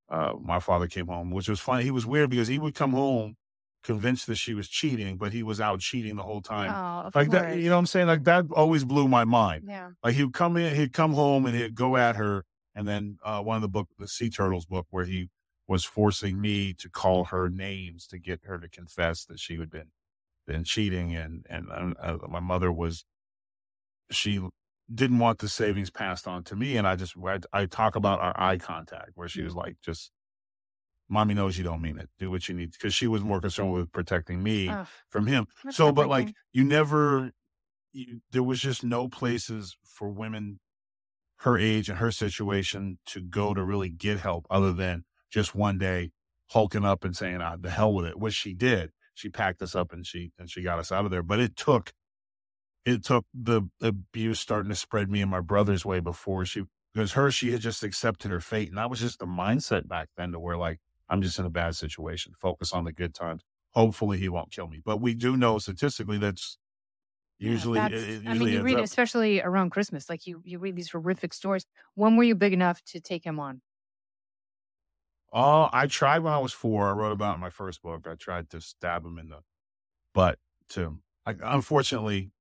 uh, 0.09 0.33
my 0.39 0.59
father 0.59 0.85
came 0.87 1.07
home, 1.07 1.31
which 1.31 1.49
was 1.49 1.59
funny. 1.59 1.83
He 1.85 1.89
was 1.89 2.05
weird 2.05 2.29
because 2.29 2.47
he 2.47 2.59
would 2.59 2.75
come 2.75 2.91
home 2.91 3.35
convinced 3.83 4.27
that 4.27 4.35
she 4.35 4.53
was 4.53 4.67
cheating, 4.69 5.17
but 5.17 5.31
he 5.33 5.41
was 5.43 5.59
out 5.59 5.79
cheating 5.79 6.15
the 6.17 6.23
whole 6.23 6.41
time. 6.41 6.71
oh 6.71 7.09
like 7.15 7.29
that, 7.31 7.57
you 7.57 7.69
know 7.69 7.75
what 7.75 7.79
I'm 7.79 7.85
saying? 7.87 8.07
Like 8.07 8.23
that 8.25 8.45
always 8.51 8.83
blew 8.85 9.07
my 9.07 9.23
mind. 9.25 9.63
yeah 9.67 9.89
Like 10.03 10.13
he 10.15 10.23
would 10.25 10.33
come 10.33 10.55
in, 10.57 10.75
he'd 10.75 10.93
come 10.93 11.13
home 11.13 11.45
and 11.47 11.55
he'd 11.55 11.73
go 11.73 11.97
at 11.97 12.15
her. 12.17 12.43
And 12.75 12.87
then 12.87 13.17
uh, 13.23 13.41
one 13.41 13.55
of 13.55 13.61
the 13.61 13.67
book, 13.69 13.87
the 13.97 14.07
Sea 14.07 14.29
Turtles 14.29 14.65
book, 14.65 14.87
where 14.91 15.05
he 15.05 15.29
was 15.67 15.83
forcing 15.83 16.39
me 16.39 16.73
to 16.75 16.89
call 16.89 17.25
her 17.25 17.49
names 17.49 18.05
to 18.07 18.19
get 18.19 18.41
her 18.45 18.59
to 18.59 18.69
confess 18.69 19.25
that 19.25 19.39
she 19.39 19.57
had 19.57 19.69
been 19.71 19.89
been 20.45 20.63
cheating, 20.63 21.15
and 21.15 21.45
and 21.49 21.67
uh, 21.71 21.93
uh, 21.99 22.17
my 22.27 22.39
mother 22.41 22.71
was 22.71 23.05
she 24.11 24.39
didn't 24.93 25.19
want 25.19 25.39
the 25.39 25.49
savings 25.49 25.89
passed 25.89 26.27
on 26.27 26.43
to 26.43 26.55
me. 26.55 26.77
And 26.77 26.87
I 26.87 26.95
just, 26.95 27.15
I, 27.25 27.39
I 27.53 27.65
talk 27.65 27.95
about 27.95 28.19
our 28.19 28.33
eye 28.39 28.57
contact 28.57 29.11
where 29.15 29.27
she 29.27 29.41
was 29.41 29.55
like, 29.55 29.75
just, 29.83 30.11
mommy 31.09 31.33
knows 31.33 31.57
you 31.57 31.63
don't 31.63 31.81
mean 31.81 31.97
it. 31.97 32.09
Do 32.19 32.29
what 32.31 32.47
you 32.47 32.55
need. 32.55 32.77
Cause 32.79 32.93
she 32.93 33.07
was 33.07 33.23
more 33.23 33.39
concerned 33.41 33.73
with 33.73 33.91
protecting 33.91 34.41
me 34.43 34.67
from 35.09 35.27
him. 35.27 35.47
So, 35.69 35.91
but 35.91 36.07
like, 36.09 36.33
you 36.51 36.63
never, 36.63 37.31
you, 37.91 38.21
there 38.31 38.43
was 38.43 38.59
just 38.59 38.83
no 38.83 39.07
places 39.07 39.77
for 39.83 40.09
women 40.09 40.59
her 41.37 41.57
age 41.57 41.89
and 41.89 41.99
her 41.99 42.11
situation 42.11 42.97
to 43.05 43.21
go 43.21 43.53
to 43.53 43.63
really 43.63 43.89
get 43.89 44.19
help 44.19 44.47
other 44.49 44.71
than 44.71 45.03
just 45.29 45.53
one 45.53 45.77
day 45.77 46.11
hulking 46.51 46.85
up 46.85 47.03
and 47.03 47.15
saying, 47.15 47.41
ah, 47.41 47.57
the 47.59 47.69
hell 47.69 47.93
with 47.93 48.05
it, 48.05 48.17
which 48.17 48.33
she 48.33 48.53
did. 48.53 48.91
She 49.13 49.29
packed 49.29 49.61
us 49.61 49.75
up 49.75 49.91
and 49.91 50.05
she, 50.05 50.31
and 50.39 50.49
she 50.49 50.61
got 50.61 50.79
us 50.79 50.91
out 50.91 51.05
of 51.05 51.11
there. 51.11 51.23
But 51.23 51.39
it 51.39 51.55
took, 51.55 51.91
it 52.85 53.03
took 53.03 53.25
the 53.33 53.63
abuse 53.81 54.39
starting 54.39 54.69
to 54.69 54.75
spread 54.75 55.09
me 55.09 55.21
and 55.21 55.31
my 55.31 55.41
brother's 55.41 55.85
way 55.85 55.99
before 55.99 56.45
she, 56.45 56.63
because 56.93 57.13
her, 57.13 57.31
she 57.31 57.51
had 57.51 57.61
just 57.61 57.83
accepted 57.83 58.31
her 58.31 58.41
fate. 58.41 58.69
And 58.69 58.77
that 58.77 58.89
was 58.89 58.99
just 58.99 59.19
the 59.19 59.25
mindset 59.25 59.87
back 59.87 60.09
then 60.17 60.31
to 60.33 60.39
where 60.39 60.57
like, 60.57 60.79
I'm 61.09 61.21
just 61.21 61.39
in 61.39 61.45
a 61.45 61.49
bad 61.49 61.75
situation. 61.75 62.33
Focus 62.37 62.73
on 62.73 62.83
the 62.85 62.93
good 62.93 63.13
times. 63.13 63.43
Hopefully 63.71 64.17
he 64.19 64.29
won't 64.29 64.51
kill 64.51 64.67
me. 64.67 64.81
But 64.83 64.97
we 65.01 65.13
do 65.15 65.37
know 65.37 65.59
statistically 65.59 66.17
that's 66.17 66.57
Yeah, 67.39 67.49
usually, 67.49 67.85
it, 67.87 67.91
that's- 67.91 68.09
it 68.09 68.23
I 68.25 68.33
mean, 68.33 68.49
usually 68.49 68.51
you 68.51 68.61
read, 68.61 68.79
up- 68.79 68.85
especially 68.85 69.41
around 69.41 69.71
Christmas, 69.71 70.09
like 70.09 70.25
you, 70.25 70.41
you 70.45 70.59
read 70.59 70.75
these 70.75 70.91
horrific 70.91 71.33
stories. 71.33 71.65
When 71.95 72.15
were 72.15 72.23
you 72.23 72.35
big 72.35 72.53
enough 72.53 72.83
to 72.85 73.01
take 73.01 73.25
him 73.25 73.39
on? 73.39 73.61
Oh, 75.31 75.69
I 75.73 75.87
tried 75.87 76.19
when 76.19 76.33
I 76.33 76.37
was 76.37 76.53
four. 76.53 76.87
I 76.89 76.91
wrote 76.91 77.11
about 77.11 77.31
it 77.31 77.35
in 77.35 77.41
my 77.41 77.49
first 77.49 77.81
book. 77.81 78.07
I 78.07 78.15
tried 78.15 78.49
to 78.51 78.61
stab 78.61 79.05
him 79.05 79.17
in 79.17 79.29
the 79.29 79.41
butt. 80.13 80.39
To 80.71 81.01
like, 81.27 81.39
unfortunately, 81.43 82.32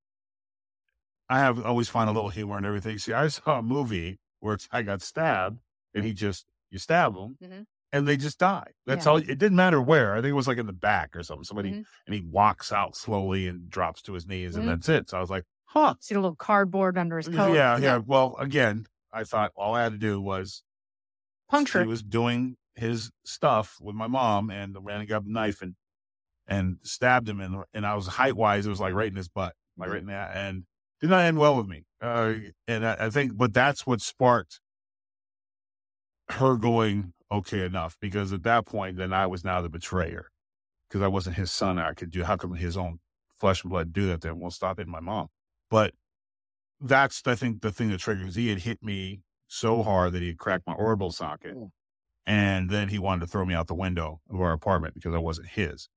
I 1.33 1.39
have 1.39 1.65
always 1.65 1.89
find 1.89 2.09
a 2.11 2.13
little 2.13 2.31
humor 2.31 2.57
and 2.57 2.67
everything. 2.67 2.99
See, 2.99 3.13
I 3.13 3.29
saw 3.29 3.59
a 3.59 3.63
movie 3.63 4.19
where 4.41 4.59
I 4.71 4.83
got 4.83 5.03
stabbed, 5.03 5.61
and 5.95 6.05
he 6.05 6.13
just 6.13 6.47
you 6.71 6.79
stab 6.79 7.15
them, 7.15 7.37
Mhm. 7.43 7.67
and 7.93 8.09
they 8.09 8.17
just 8.17 8.39
die. 8.39 8.73
That's 8.87 9.05
Yeah. 9.07 9.13
all. 9.13 9.19
It 9.19 9.39
didn't 9.39 9.57
matter 9.57 9.81
where. 9.81 10.15
I 10.15 10.17
think 10.23 10.31
it 10.31 10.35
was 10.35 10.49
like 10.49 10.59
in 10.59 10.67
the 10.67 10.73
back 10.73 11.15
or 11.17 11.23
something. 11.23 11.45
Somebody 11.45 11.71
Mhm. 11.73 11.85
and 12.07 12.15
he 12.15 12.21
walks 12.23 12.73
out 12.73 12.97
slowly 12.97 13.47
and 13.49 13.69
drops 13.71 14.01
to 14.03 14.13
his 14.15 14.27
knees, 14.27 14.57
and 14.57 14.67
that's 14.69 14.89
it. 14.89 15.09
So 15.11 15.19
I 15.19 15.21
was 15.21 15.31
like, 15.31 15.45
huh. 15.67 15.95
See 16.01 16.15
the 16.15 16.21
little 16.21 16.37
cardboard 16.37 16.97
under 16.99 17.17
his 17.19 17.29
coat. 17.29 17.53
Yeah, 17.55 17.77
yeah. 17.79 17.97
Well, 17.99 18.37
again, 18.39 18.87
I 19.13 19.25
thought 19.25 19.53
all 19.57 19.75
I 19.75 19.83
had 19.83 19.93
to 19.93 19.99
do 19.99 20.21
was 20.21 20.63
Puncture. 21.49 21.83
he 21.83 21.87
was 21.89 22.03
doing 22.03 22.57
his 22.75 23.11
stuff 23.25 23.79
with 23.81 23.95
my 23.95 24.07
mom 24.07 24.51
and 24.51 24.75
the 24.75 24.81
man 24.81 25.05
got 25.07 25.25
a 25.25 25.31
knife 25.33 25.61
and 25.63 25.77
and 26.47 26.79
stabbed 26.83 27.29
him 27.29 27.41
and 27.41 27.65
and 27.75 27.87
I 27.87 27.95
was 27.95 28.07
height 28.07 28.35
wise, 28.37 28.67
it 28.67 28.71
was 28.71 28.81
like 28.81 28.95
right 28.95 29.11
in 29.11 29.17
his 29.17 29.29
butt, 29.29 29.55
like 29.77 29.87
Mm-hmm. 29.87 29.93
right 29.93 30.01
in 30.01 30.07
that 30.09 30.37
and 30.37 30.65
did 31.03 31.11
not 31.11 31.25
end 31.25 31.39
well 31.39 31.57
with 31.57 31.67
me. 31.67 31.85
Uh 32.01 32.35
and 32.67 32.87
I, 32.87 32.97
I 33.01 33.11
think 33.11 33.37
but 33.37 33.53
that's 33.53 33.87
what 33.87 34.01
sparked 34.01 34.61
her 36.31 36.57
going 36.57 37.13
okay 37.31 37.65
enough 37.65 37.97
because 38.01 38.33
at 38.33 38.43
that 38.45 38.65
point 38.65 38.97
then 38.97 39.13
I 39.13 39.27
was 39.27 39.45
now 39.45 39.61
the 39.61 39.69
betrayer 39.69 40.29
because 40.89 41.03
I 41.03 41.09
wasn't 41.09 41.37
his 41.37 41.51
son. 41.51 41.79
I 41.79 41.93
could 41.93 42.11
do 42.11 42.25
how 42.25 42.37
come 42.37 42.55
his 42.55 42.77
own 42.77 43.01
flesh 43.39 43.63
and 43.63 43.71
blood 43.71 43.93
do 43.93 44.07
that 44.07 44.23
then? 44.23 44.41
Well 44.41 44.51
stop 44.51 44.79
hitting 44.79 44.93
my 44.93 45.01
mom. 45.01 45.29
But 45.71 45.93
that's 46.81 47.23
I 47.27 47.35
think 47.35 47.61
the 47.61 47.71
thing 47.71 47.91
that 47.91 48.01
triggers 48.01 48.35
he 48.35 48.49
had 48.49 48.61
hit 48.61 48.83
me 48.83 49.21
so 49.53 49.83
hard 49.83 50.13
that 50.15 50.23
he 50.23 50.29
had 50.29 50.39
cracked 50.39 50.67
my 50.67 50.73
orbital 50.73 51.13
socket. 51.13 51.55
And 52.27 52.71
then 52.71 52.89
he 52.89 52.99
wanted 52.99 53.21
to 53.21 53.27
throw 53.27 53.45
me 53.45 53.55
out 53.55 53.67
the 53.67 53.75
window 53.75 54.21
of 54.31 54.41
our 54.41 54.53
apartment 54.53 54.95
because 54.95 55.15
I 55.15 55.19
wasn't 55.19 55.49
his, 55.49 55.89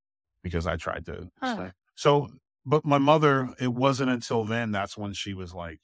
because 0.43 0.67
I 0.67 0.75
tried 0.75 1.05
to. 1.05 1.29
Huh. 1.39 1.69
So, 1.93 2.29
but 2.65 2.85
my 2.85 2.97
mother, 2.97 3.53
it 3.59 3.73
wasn't 3.73 4.09
until 4.09 4.43
then 4.43 4.71
that's 4.71 4.97
when 4.97 5.13
she 5.13 5.33
was 5.33 5.53
like, 5.53 5.79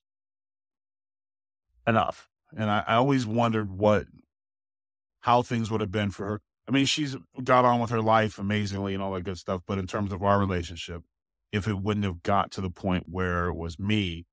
enough. 1.88 2.30
And 2.56 2.70
I, 2.70 2.84
I 2.88 2.96
always 2.96 3.26
wondered 3.26 3.72
what, 3.72 4.06
how 5.22 5.42
things 5.42 5.70
would 5.72 5.82
have 5.82 5.92
been 5.92 6.12
for 6.12 6.26
her. 6.26 6.42
I 6.68 6.72
mean, 6.72 6.86
she's 6.86 7.16
got 7.44 7.66
on 7.66 7.80
with 7.80 7.90
her 7.90 8.02
life 8.02 8.40
amazingly 8.40 8.94
and 8.94 9.02
all 9.02 9.14
that 9.14 9.24
good 9.24 9.38
stuff. 9.38 9.62
But 9.68 9.78
in 9.78 9.88
terms 9.88 10.12
of 10.12 10.24
our 10.24 10.40
relationship, 10.40 11.04
if 11.52 11.68
it 11.68 11.80
wouldn't 11.80 12.06
have 12.06 12.24
got 12.24 12.52
to 12.52 12.62
the 12.62 12.70
point 12.70 13.06
where 13.08 13.48
it 13.48 13.56
was 13.56 13.80
me, 13.80 14.26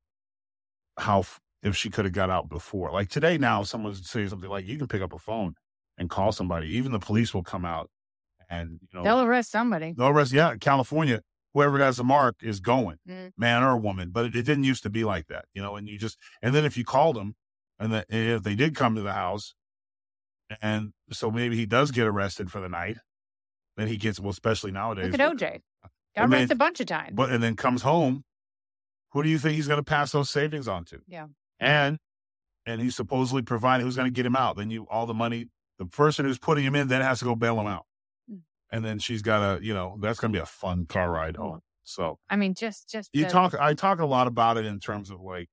how, 0.98 1.24
if 1.62 1.76
she 1.76 1.90
could 1.90 2.04
have 2.04 2.14
got 2.14 2.30
out 2.30 2.48
before. 2.48 2.92
Like 2.92 3.08
today 3.08 3.38
now, 3.38 3.62
someone 3.62 3.94
says 3.94 4.30
something 4.30 4.48
like, 4.48 4.66
you 4.66 4.78
can 4.78 4.88
pick 4.88 5.02
up 5.02 5.12
a 5.12 5.18
phone 5.18 5.54
and 5.96 6.08
call 6.08 6.32
somebody. 6.32 6.68
Even 6.76 6.92
the 6.92 6.98
police 6.98 7.34
will 7.34 7.42
come 7.42 7.64
out 7.64 7.90
and, 8.48 8.78
you 8.80 8.98
know, 8.98 9.04
They'll 9.04 9.22
arrest 9.22 9.50
somebody. 9.50 9.94
They'll 9.96 10.08
arrest, 10.08 10.32
yeah, 10.32 10.56
California, 10.56 11.22
whoever 11.58 11.78
has 11.78 11.98
a 11.98 12.04
mark 12.04 12.36
is 12.40 12.60
going, 12.60 12.98
Mm. 13.08 13.32
man 13.36 13.62
or 13.64 13.76
woman. 13.76 14.10
But 14.10 14.26
it, 14.26 14.36
it 14.36 14.42
didn't 14.42 14.64
used 14.64 14.82
to 14.84 14.90
be 14.90 15.04
like 15.04 15.26
that, 15.26 15.46
you 15.54 15.60
know. 15.62 15.74
And 15.76 15.88
you 15.88 15.98
just, 15.98 16.16
and 16.40 16.54
then 16.54 16.64
if 16.64 16.76
you 16.76 16.84
called 16.84 17.16
them, 17.16 17.34
and 17.78 17.92
the, 17.92 18.04
if 18.08 18.42
they 18.42 18.54
did 18.54 18.74
come 18.74 18.94
to 18.94 19.02
the 19.02 19.12
house, 19.12 19.54
and 20.62 20.92
so 21.10 21.30
maybe 21.30 21.56
he 21.56 21.66
does 21.66 21.90
get 21.90 22.06
arrested 22.06 22.50
for 22.50 22.60
the 22.60 22.68
night, 22.68 22.98
then 23.76 23.88
he 23.88 23.96
gets 23.96 24.18
well, 24.20 24.30
especially 24.30 24.70
nowadays. 24.70 25.10
Look 25.12 25.20
at 25.20 25.36
OJ. 25.36 25.60
Got 26.16 26.30
arrested 26.30 26.52
a 26.52 26.56
bunch 26.56 26.80
of 26.80 26.86
times. 26.86 27.12
But 27.14 27.30
and 27.30 27.42
then 27.42 27.54
comes 27.56 27.82
home, 27.82 28.24
who 29.12 29.22
do 29.22 29.28
you 29.28 29.38
think 29.38 29.54
he's 29.56 29.66
going 29.68 29.78
to 29.78 29.84
pass 29.84 30.12
those 30.12 30.30
savings 30.30 30.68
on 30.68 30.84
to? 30.86 31.00
Yeah. 31.06 31.26
And 31.60 31.98
and 32.66 32.80
he's 32.80 32.96
supposedly 32.96 33.42
providing 33.42 33.84
who's 33.86 33.96
going 33.96 34.08
to 34.08 34.14
get 34.14 34.26
him 34.26 34.36
out. 34.36 34.56
Then 34.56 34.70
you 34.70 34.86
all 34.90 35.06
the 35.06 35.14
money, 35.14 35.48
the 35.78 35.86
person 35.86 36.24
who's 36.24 36.38
putting 36.38 36.64
him 36.64 36.74
in 36.74 36.88
then 36.88 37.02
has 37.02 37.18
to 37.20 37.24
go 37.24 37.34
bail 37.34 37.60
him 37.60 37.66
out. 37.66 37.84
And 38.70 38.84
then 38.84 38.98
she's 38.98 39.22
got 39.22 39.58
a 39.58 39.64
you 39.64 39.74
know, 39.74 39.96
that's 40.00 40.20
going 40.20 40.32
to 40.32 40.36
be 40.36 40.42
a 40.42 40.46
fun 40.46 40.86
car 40.86 41.10
ride 41.10 41.36
home. 41.36 41.60
So 41.84 42.18
I 42.28 42.36
mean, 42.36 42.54
just 42.54 42.88
just 42.88 43.10
you 43.12 43.24
the- 43.24 43.30
talk, 43.30 43.54
I 43.54 43.74
talk 43.74 44.00
a 44.00 44.06
lot 44.06 44.26
about 44.26 44.56
it 44.58 44.66
in 44.66 44.78
terms 44.78 45.10
of 45.10 45.20
like 45.20 45.48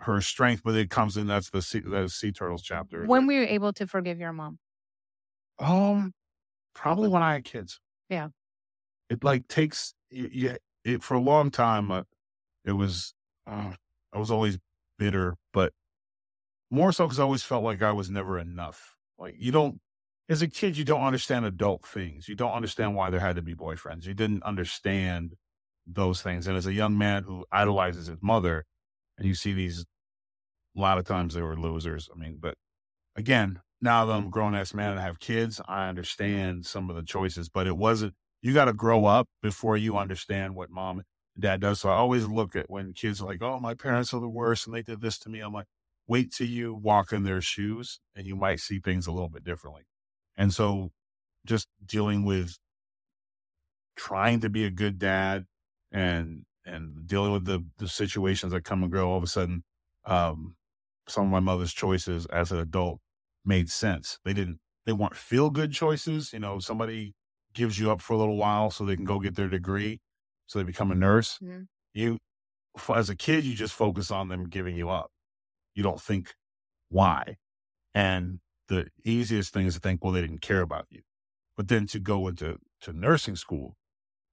her 0.00 0.20
strength, 0.20 0.62
but 0.64 0.74
it 0.74 0.90
comes 0.90 1.16
in 1.16 1.26
that's 1.26 1.50
the 1.50 1.62
sea, 1.62 1.80
the 1.80 2.08
sea 2.08 2.32
turtles 2.32 2.62
chapter. 2.62 3.04
when 3.06 3.26
were 3.26 3.32
you 3.34 3.46
able 3.48 3.72
to 3.74 3.86
forgive 3.86 4.18
your 4.18 4.32
mom? 4.32 4.58
Um, 5.58 6.12
probably 6.74 7.08
when 7.08 7.22
I 7.22 7.34
had 7.34 7.44
kids. 7.44 7.80
Yeah. 8.10 8.28
It 9.08 9.22
like 9.24 9.48
takes 9.48 9.94
yeah. 10.10 10.56
It 10.84 11.02
for 11.02 11.14
a 11.14 11.20
long 11.20 11.50
time. 11.50 11.90
Uh, 11.90 12.02
it 12.64 12.72
was. 12.72 13.14
Uh, 13.46 13.72
I 14.12 14.18
was 14.18 14.30
always 14.30 14.58
bitter, 14.98 15.36
but 15.52 15.72
more 16.70 16.92
so 16.92 17.06
because 17.06 17.18
I 17.18 17.22
always 17.22 17.42
felt 17.42 17.64
like 17.64 17.82
I 17.82 17.92
was 17.92 18.10
never 18.10 18.38
enough. 18.38 18.96
Like 19.18 19.34
you 19.38 19.52
don't, 19.52 19.80
as 20.28 20.42
a 20.42 20.48
kid, 20.48 20.76
you 20.76 20.84
don't 20.84 21.04
understand 21.04 21.44
adult 21.44 21.86
things. 21.86 22.28
You 22.28 22.34
don't 22.34 22.52
understand 22.52 22.94
why 22.94 23.10
there 23.10 23.20
had 23.20 23.36
to 23.36 23.42
be 23.42 23.54
boyfriends. 23.54 24.06
You 24.06 24.14
didn't 24.14 24.42
understand 24.42 25.34
those 25.86 26.20
things. 26.20 26.46
And 26.46 26.56
as 26.56 26.66
a 26.66 26.72
young 26.72 26.98
man 26.98 27.22
who 27.22 27.44
idolizes 27.52 28.08
his 28.08 28.18
mother, 28.20 28.64
and 29.18 29.26
you 29.26 29.34
see 29.34 29.52
these, 29.52 29.84
a 30.76 30.80
lot 30.80 30.98
of 30.98 31.04
times 31.04 31.34
they 31.34 31.42
were 31.42 31.56
losers. 31.56 32.08
I 32.14 32.18
mean, 32.18 32.38
but 32.40 32.54
again, 33.14 33.60
now 33.80 34.04
that 34.04 34.12
I'm 34.12 34.26
a 34.26 34.30
grown 34.30 34.54
ass 34.54 34.74
man 34.74 34.90
and 34.90 35.00
I 35.00 35.04
have 35.04 35.20
kids, 35.20 35.60
I 35.68 35.88
understand 35.88 36.66
some 36.66 36.90
of 36.90 36.96
the 36.96 37.02
choices, 37.02 37.48
but 37.48 37.66
it 37.66 37.76
wasn't, 37.76 38.14
you 38.42 38.52
got 38.52 38.64
to 38.66 38.72
grow 38.72 39.06
up 39.06 39.28
before 39.42 39.76
you 39.76 39.96
understand 39.96 40.54
what 40.56 40.70
mom 40.70 40.98
and 40.98 41.06
dad 41.42 41.60
does. 41.60 41.80
So 41.80 41.88
I 41.88 41.94
always 41.94 42.26
look 42.26 42.56
at 42.56 42.68
when 42.68 42.94
kids 42.94 43.20
are 43.20 43.26
like, 43.26 43.42
oh, 43.42 43.60
my 43.60 43.74
parents 43.74 44.12
are 44.12 44.20
the 44.20 44.28
worst 44.28 44.66
and 44.66 44.74
they 44.74 44.82
did 44.82 45.00
this 45.00 45.18
to 45.20 45.28
me. 45.28 45.40
I'm 45.40 45.52
like, 45.52 45.66
wait 46.08 46.32
till 46.32 46.48
you 46.48 46.74
walk 46.74 47.12
in 47.12 47.22
their 47.22 47.40
shoes 47.40 48.00
and 48.14 48.26
you 48.26 48.34
might 48.34 48.60
see 48.60 48.80
things 48.80 49.06
a 49.06 49.12
little 49.12 49.28
bit 49.28 49.44
differently. 49.44 49.82
And 50.36 50.52
so 50.52 50.92
just 51.46 51.68
dealing 51.86 52.24
with 52.24 52.58
trying 53.96 54.40
to 54.40 54.48
be 54.50 54.64
a 54.64 54.70
good 54.70 54.98
dad 54.98 55.46
and, 55.92 56.44
and 56.64 57.06
dealing 57.06 57.32
with 57.32 57.44
the, 57.44 57.64
the 57.78 57.88
situations 57.88 58.52
that 58.52 58.64
come 58.64 58.82
and 58.82 58.92
go 58.92 59.10
all 59.10 59.18
of 59.18 59.22
a 59.24 59.28
sudden, 59.28 59.64
um, 60.04 60.56
some 61.08 61.24
of 61.24 61.30
my 61.30 61.40
mother's 61.40 61.72
choices 61.72 62.26
as 62.26 62.52
an 62.52 62.58
adult 62.58 63.00
made 63.44 63.70
sense. 63.70 64.18
They 64.24 64.32
didn't, 64.32 64.58
they 64.84 64.92
weren't 64.92 65.16
feel 65.16 65.50
good 65.50 65.72
choices. 65.72 66.32
You 66.32 66.40
know, 66.40 66.58
somebody 66.58 67.14
gives 67.54 67.78
you 67.78 67.90
up 67.90 68.00
for 68.00 68.12
a 68.14 68.18
little 68.18 68.36
while 68.36 68.70
so 68.70 68.84
they 68.84 68.96
can 68.96 69.04
go 69.04 69.20
get 69.20 69.36
their 69.36 69.48
degree. 69.48 70.00
So 70.46 70.58
they 70.58 70.64
become 70.64 70.90
a 70.90 70.94
nurse. 70.94 71.38
Mhm. 71.42 71.66
You, 71.94 72.18
as 72.94 73.10
a 73.10 73.16
kid, 73.16 73.44
you 73.44 73.54
just 73.54 73.74
focus 73.74 74.10
on 74.10 74.28
them 74.28 74.48
giving 74.48 74.76
you 74.76 74.90
up. 74.90 75.10
You 75.74 75.82
don't 75.82 76.00
think 76.00 76.34
why. 76.90 77.36
And 77.94 78.40
the 78.68 78.86
easiest 79.04 79.52
thing 79.52 79.66
is 79.66 79.74
to 79.74 79.80
think, 79.80 80.02
well, 80.02 80.12
they 80.12 80.20
didn't 80.20 80.40
care 80.40 80.60
about 80.60 80.86
you. 80.90 81.02
But 81.56 81.68
then 81.68 81.86
to 81.88 81.98
go 81.98 82.28
into 82.28 82.58
to 82.82 82.92
nursing 82.92 83.36
school 83.36 83.76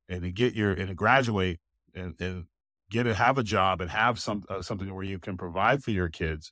and 0.09 0.23
to 0.23 0.31
get 0.31 0.53
your 0.53 0.73
and 0.73 0.89
to 0.89 0.93
graduate 0.93 1.59
and, 1.95 2.15
and 2.19 2.45
get 2.89 3.03
to 3.03 3.13
have 3.13 3.37
a 3.37 3.43
job 3.43 3.81
and 3.81 3.89
have 3.89 4.19
some 4.19 4.43
uh, 4.49 4.61
something 4.61 4.93
where 4.93 5.03
you 5.03 5.19
can 5.19 5.37
provide 5.37 5.83
for 5.83 5.91
your 5.91 6.09
kids 6.09 6.51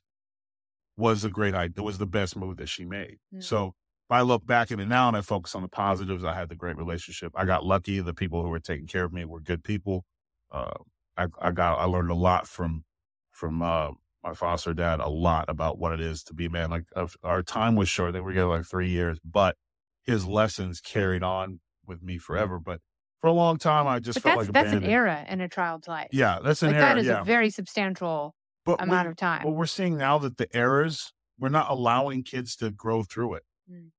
was 0.96 1.24
a 1.24 1.30
great 1.30 1.54
idea. 1.54 1.84
Was 1.84 1.98
the 1.98 2.06
best 2.06 2.36
move 2.36 2.56
that 2.56 2.68
she 2.68 2.84
made. 2.84 3.18
Mm. 3.34 3.42
So 3.42 3.74
if 4.08 4.10
I 4.10 4.22
look 4.22 4.46
back 4.46 4.70
at 4.70 4.80
it 4.80 4.88
now 4.88 5.08
and 5.08 5.16
I 5.16 5.20
focus 5.20 5.54
on 5.54 5.62
the 5.62 5.68
positives, 5.68 6.24
I 6.24 6.34
had 6.34 6.48
the 6.48 6.54
great 6.54 6.76
relationship. 6.76 7.32
I 7.34 7.44
got 7.44 7.64
lucky. 7.64 8.00
The 8.00 8.14
people 8.14 8.42
who 8.42 8.48
were 8.48 8.60
taking 8.60 8.86
care 8.86 9.04
of 9.04 9.12
me 9.12 9.24
were 9.24 9.40
good 9.40 9.62
people. 9.62 10.04
Uh, 10.50 10.74
I, 11.16 11.26
I 11.40 11.50
got 11.50 11.78
I 11.78 11.84
learned 11.84 12.10
a 12.10 12.14
lot 12.14 12.46
from 12.46 12.84
from 13.30 13.62
uh, 13.62 13.90
my 14.22 14.34
foster 14.34 14.74
dad. 14.74 15.00
A 15.00 15.08
lot 15.08 15.46
about 15.48 15.78
what 15.78 15.92
it 15.92 16.00
is 16.00 16.22
to 16.24 16.34
be 16.34 16.46
a 16.46 16.50
man. 16.50 16.70
Like 16.70 16.84
our 17.22 17.42
time 17.42 17.76
was 17.76 17.88
short; 17.88 18.12
they 18.12 18.20
were 18.20 18.30
together 18.30 18.48
like 18.48 18.64
three 18.64 18.90
years, 18.90 19.18
but 19.24 19.56
his 20.02 20.26
lessons 20.26 20.80
carried 20.80 21.22
on 21.22 21.60
with 21.86 22.02
me 22.02 22.18
forever. 22.18 22.58
But 22.58 22.80
for 23.20 23.28
a 23.28 23.32
long 23.32 23.56
time, 23.58 23.86
I 23.86 23.98
just 24.00 24.22
But 24.22 24.22
felt 24.22 24.38
that's 24.38 24.48
like 24.48 24.64
that's 24.64 24.84
an 24.84 24.84
era 24.84 25.24
in 25.28 25.40
a 25.40 25.48
child's 25.48 25.88
life. 25.88 26.08
Yeah, 26.12 26.38
that's 26.42 26.62
an 26.62 26.68
like 26.68 26.76
era. 26.76 26.86
that 26.86 26.98
is 26.98 27.06
yeah. 27.06 27.20
a 27.20 27.24
very 27.24 27.50
substantial 27.50 28.34
but 28.64 28.82
amount 28.82 29.06
we- 29.06 29.10
of 29.12 29.16
time. 29.16 29.42
But 29.44 29.52
we're 29.52 29.66
seeing 29.66 29.96
now 29.96 30.18
that 30.18 30.36
the 30.38 30.48
errors, 30.54 31.12
we're 31.38 31.48
not 31.48 31.70
allowing 31.70 32.22
kids 32.24 32.56
to 32.56 32.70
grow 32.70 33.02
through 33.02 33.34
it. 33.34 33.42
Mm. 33.70 33.90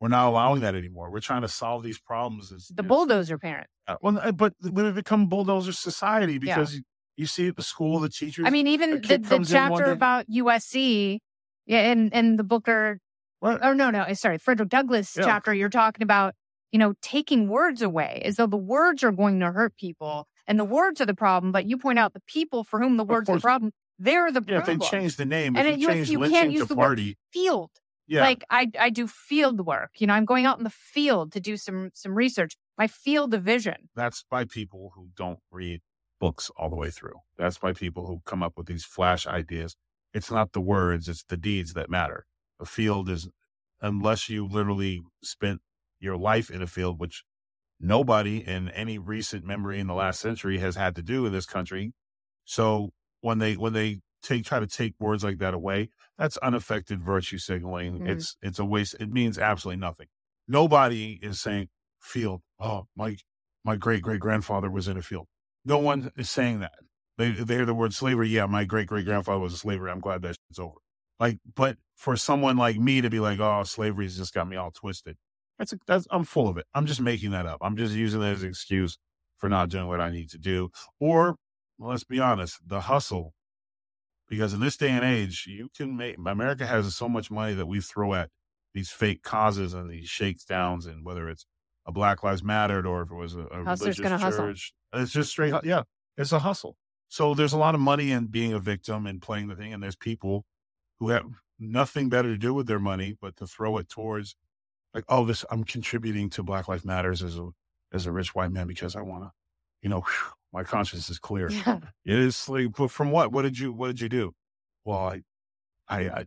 We're 0.00 0.08
not 0.08 0.28
allowing 0.28 0.60
that 0.60 0.76
anymore. 0.76 1.10
We're 1.10 1.18
trying 1.18 1.42
to 1.42 1.48
solve 1.48 1.82
these 1.82 1.98
problems. 1.98 2.52
As, 2.52 2.68
the 2.68 2.84
bulldozer 2.84 3.36
parent. 3.36 3.66
uh, 3.88 3.96
well, 4.00 4.16
uh, 4.22 4.30
but 4.30 4.54
we've 4.62 4.94
become 4.94 5.26
bulldozer 5.28 5.72
society 5.72 6.38
because 6.38 6.76
you, 6.76 6.82
you 7.18 7.26
see 7.26 7.48
at 7.48 7.56
the 7.56 7.62
school, 7.62 7.98
the 7.98 8.08
teachers. 8.08 8.46
I 8.46 8.50
mean, 8.50 8.66
even 8.68 8.92
the, 8.92 8.98
the 9.00 9.18
comes 9.18 9.52
in 9.52 9.68
one 9.68 9.80
chapter 9.80 9.90
about 9.92 10.26
USC, 10.28 11.18
yeah, 11.66 11.90
and 11.90 12.14
and 12.14 12.38
the 12.38 12.44
Booker, 12.44 13.00
What? 13.40 13.60
oh 13.62 13.72
no, 13.72 13.90
no, 13.90 14.04
eh, 14.04 14.14
sorry, 14.14 14.38
Frederick 14.38 14.68
Douglass 14.70 15.14
Yeah. 15.16 15.24
chapter. 15.24 15.52
You're 15.52 15.68
talking 15.68 16.02
about, 16.02 16.34
you 16.72 16.78
know, 16.78 16.94
taking 17.02 17.48
words 17.48 17.82
away 17.82 18.22
as 18.24 18.36
though 18.36 18.46
the 18.46 18.56
words 18.56 19.02
are 19.02 19.12
going 19.12 19.40
to 19.40 19.50
hurt 19.52 19.76
people, 19.76 20.26
and 20.46 20.58
the 20.58 20.64
words 20.64 21.00
are 21.00 21.06
the 21.06 21.14
problem. 21.14 21.52
But 21.52 21.66
you 21.66 21.76
point 21.76 21.98
out 21.98 22.14
the 22.14 22.22
people 22.26 22.62
for 22.64 22.80
whom 22.80 22.96
the 22.96 23.04
words 23.04 23.28
are 23.28 23.34
the 23.36 23.40
problem. 23.42 23.72
They're 23.98 24.30
the 24.30 24.44
yeah, 24.46 24.58
if 24.60 24.66
they 24.66 24.76
change 24.78 25.16
the 25.16 25.26
name, 25.26 25.56
And 25.56 25.66
if 25.66 25.80
you 25.80 25.88
change 25.88 26.08
you 26.08 26.20
can't 26.20 26.52
use 26.52 26.62
to 26.62 26.68
the 26.68 26.76
word 26.76 26.86
party, 26.98 27.18
field. 27.32 27.70
yeah, 28.06 28.22
Like 28.22 28.44
I, 28.48 28.70
I 28.78 28.90
do 28.90 29.08
field 29.08 29.66
work. 29.66 29.90
You 29.98 30.06
know, 30.06 30.14
I'm 30.14 30.24
going 30.24 30.46
out 30.46 30.58
in 30.58 30.64
the 30.64 30.70
field 30.70 31.32
to 31.32 31.40
do 31.40 31.56
some 31.56 31.90
some 31.94 32.14
research. 32.14 32.56
My 32.78 32.86
field 32.86 33.34
of 33.34 33.42
vision. 33.42 33.88
that's 33.96 34.24
by 34.30 34.44
people 34.44 34.92
who 34.94 35.08
don't 35.16 35.40
read 35.50 35.80
books 36.20 36.50
all 36.56 36.70
the 36.70 36.76
way 36.76 36.90
through. 36.90 37.14
That's 37.36 37.62
why 37.62 37.72
people 37.72 38.06
who 38.06 38.20
come 38.24 38.42
up 38.42 38.54
with 38.56 38.66
these 38.66 38.84
flash 38.84 39.26
ideas. 39.26 39.76
It's 40.14 40.30
not 40.30 40.52
the 40.52 40.60
words, 40.60 41.08
it's 41.08 41.24
the 41.24 41.36
deeds 41.36 41.74
that 41.74 41.90
matter. 41.90 42.24
A 42.60 42.66
field 42.66 43.08
is, 43.08 43.28
unless 43.80 44.28
you 44.28 44.46
literally 44.46 45.02
spent 45.22 45.60
your 46.00 46.16
life 46.16 46.50
in 46.50 46.62
a 46.62 46.66
field, 46.66 46.98
which 46.98 47.24
nobody 47.80 48.38
in 48.38 48.68
any 48.70 48.98
recent 48.98 49.44
memory 49.44 49.78
in 49.78 49.86
the 49.86 49.94
last 49.94 50.20
century 50.20 50.58
has 50.58 50.76
had 50.76 50.96
to 50.96 51.02
do 51.02 51.26
in 51.26 51.32
this 51.32 51.46
country. 51.46 51.92
So 52.44 52.90
when 53.20 53.38
they, 53.38 53.54
when 53.56 53.72
they 53.72 54.00
take, 54.22 54.44
try 54.44 54.58
to 54.60 54.66
take 54.66 54.94
words 54.98 55.22
like 55.22 55.38
that 55.38 55.54
away, 55.54 55.90
that's 56.16 56.36
unaffected 56.38 57.02
virtue 57.02 57.38
signaling. 57.38 58.00
Mhm. 58.00 58.08
It's, 58.08 58.36
it's 58.42 58.58
a 58.58 58.64
waste. 58.64 58.96
It 58.98 59.12
means 59.12 59.38
absolutely 59.38 59.80
nothing. 59.80 60.08
Nobody 60.48 61.18
is 61.22 61.40
saying 61.40 61.68
field. 62.00 62.40
Oh, 62.58 62.86
my, 62.96 63.16
my 63.64 63.76
great 63.76 64.02
great 64.02 64.20
grandfather 64.20 64.70
was 64.70 64.88
in 64.88 64.96
a 64.96 65.02
field. 65.02 65.26
No 65.68 65.78
one 65.78 66.10
is 66.16 66.30
saying 66.30 66.60
that. 66.60 66.72
They 67.18 67.30
they 67.30 67.54
hear 67.54 67.66
the 67.66 67.74
word 67.74 67.92
slavery. 67.92 68.28
Yeah, 68.28 68.46
my 68.46 68.64
great 68.64 68.86
great 68.86 69.04
grandfather 69.04 69.40
was 69.40 69.52
a 69.52 69.58
slavery. 69.58 69.90
I'm 69.90 70.00
glad 70.00 70.22
that 70.22 70.36
shit's 70.48 70.58
over. 70.58 70.76
Like, 71.20 71.38
but 71.54 71.76
for 71.94 72.16
someone 72.16 72.56
like 72.56 72.78
me 72.78 73.02
to 73.02 73.10
be 73.10 73.20
like, 73.20 73.38
oh, 73.38 73.64
slavery's 73.64 74.16
just 74.16 74.32
got 74.32 74.48
me 74.48 74.56
all 74.56 74.70
twisted. 74.70 75.16
That's 75.58 75.74
a, 75.74 75.78
that's 75.86 76.06
I'm 76.10 76.24
full 76.24 76.48
of 76.48 76.56
it. 76.56 76.64
I'm 76.74 76.86
just 76.86 77.02
making 77.02 77.32
that 77.32 77.44
up. 77.44 77.58
I'm 77.60 77.76
just 77.76 77.92
using 77.92 78.20
that 78.20 78.32
as 78.32 78.42
an 78.44 78.48
excuse 78.48 78.96
for 79.36 79.50
not 79.50 79.68
doing 79.68 79.88
what 79.88 80.00
I 80.00 80.10
need 80.10 80.30
to 80.30 80.38
do. 80.38 80.70
Or 81.00 81.36
well, 81.78 81.90
let's 81.90 82.04
be 82.04 82.18
honest, 82.18 82.60
the 82.66 82.82
hustle. 82.82 83.34
Because 84.26 84.54
in 84.54 84.60
this 84.60 84.76
day 84.76 84.90
and 84.90 85.04
age, 85.04 85.44
you 85.46 85.68
can 85.76 85.96
make 85.96 86.16
America 86.18 86.66
has 86.66 86.94
so 86.94 87.08
much 87.08 87.30
money 87.30 87.54
that 87.54 87.66
we 87.66 87.80
throw 87.80 88.14
at 88.14 88.30
these 88.74 88.90
fake 88.90 89.22
causes 89.22 89.74
and 89.74 89.90
these 89.90 90.08
shakedowns, 90.08 90.86
and 90.86 91.04
whether 91.04 91.28
it's 91.28 91.44
a 91.88 91.92
Black 91.92 92.22
Lives 92.22 92.44
Mattered 92.44 92.86
or 92.86 93.02
if 93.02 93.10
it 93.10 93.14
was 93.14 93.34
a, 93.34 93.40
a 93.40 93.64
Hustler's 93.64 93.98
religious 93.98 94.00
gonna 94.00 94.18
hustle. 94.18 94.46
church, 94.48 94.72
it's 94.92 95.10
just 95.10 95.30
straight. 95.30 95.54
Yeah, 95.64 95.82
it's 96.16 96.32
a 96.32 96.38
hustle. 96.38 96.76
So 97.08 97.34
there's 97.34 97.54
a 97.54 97.58
lot 97.58 97.74
of 97.74 97.80
money 97.80 98.12
in 98.12 98.26
being 98.26 98.52
a 98.52 98.58
victim 98.60 99.06
and 99.06 99.20
playing 99.20 99.48
the 99.48 99.56
thing, 99.56 99.72
and 99.72 99.82
there's 99.82 99.96
people 99.96 100.44
who 101.00 101.08
have 101.08 101.24
nothing 101.58 102.10
better 102.10 102.28
to 102.28 102.38
do 102.38 102.52
with 102.52 102.66
their 102.66 102.78
money 102.78 103.16
but 103.20 103.36
to 103.38 103.46
throw 103.46 103.78
it 103.78 103.88
towards, 103.88 104.36
like, 104.92 105.04
oh, 105.08 105.24
this 105.24 105.44
I'm 105.50 105.64
contributing 105.64 106.28
to 106.30 106.42
Black 106.42 106.68
Lives 106.68 106.84
Matters 106.84 107.22
as 107.22 107.38
a 107.38 107.48
as 107.92 108.04
a 108.04 108.12
rich 108.12 108.34
white 108.34 108.52
man 108.52 108.66
because 108.66 108.94
I 108.94 109.00
want 109.00 109.24
to, 109.24 109.32
you 109.80 109.88
know, 109.88 110.02
whew, 110.02 110.32
my 110.52 110.64
conscience 110.64 111.08
is 111.08 111.18
clear. 111.18 111.50
Yeah. 111.50 111.78
It 112.04 112.18
is 112.18 112.48
like, 112.50 112.72
but 112.76 112.90
from 112.90 113.10
what? 113.10 113.32
What 113.32 113.42
did 113.42 113.58
you 113.58 113.72
What 113.72 113.86
did 113.88 114.00
you 114.02 114.10
do? 114.10 114.34
Well, 114.84 114.98
I, 114.98 115.22
I, 115.88 116.00
I 116.00 116.26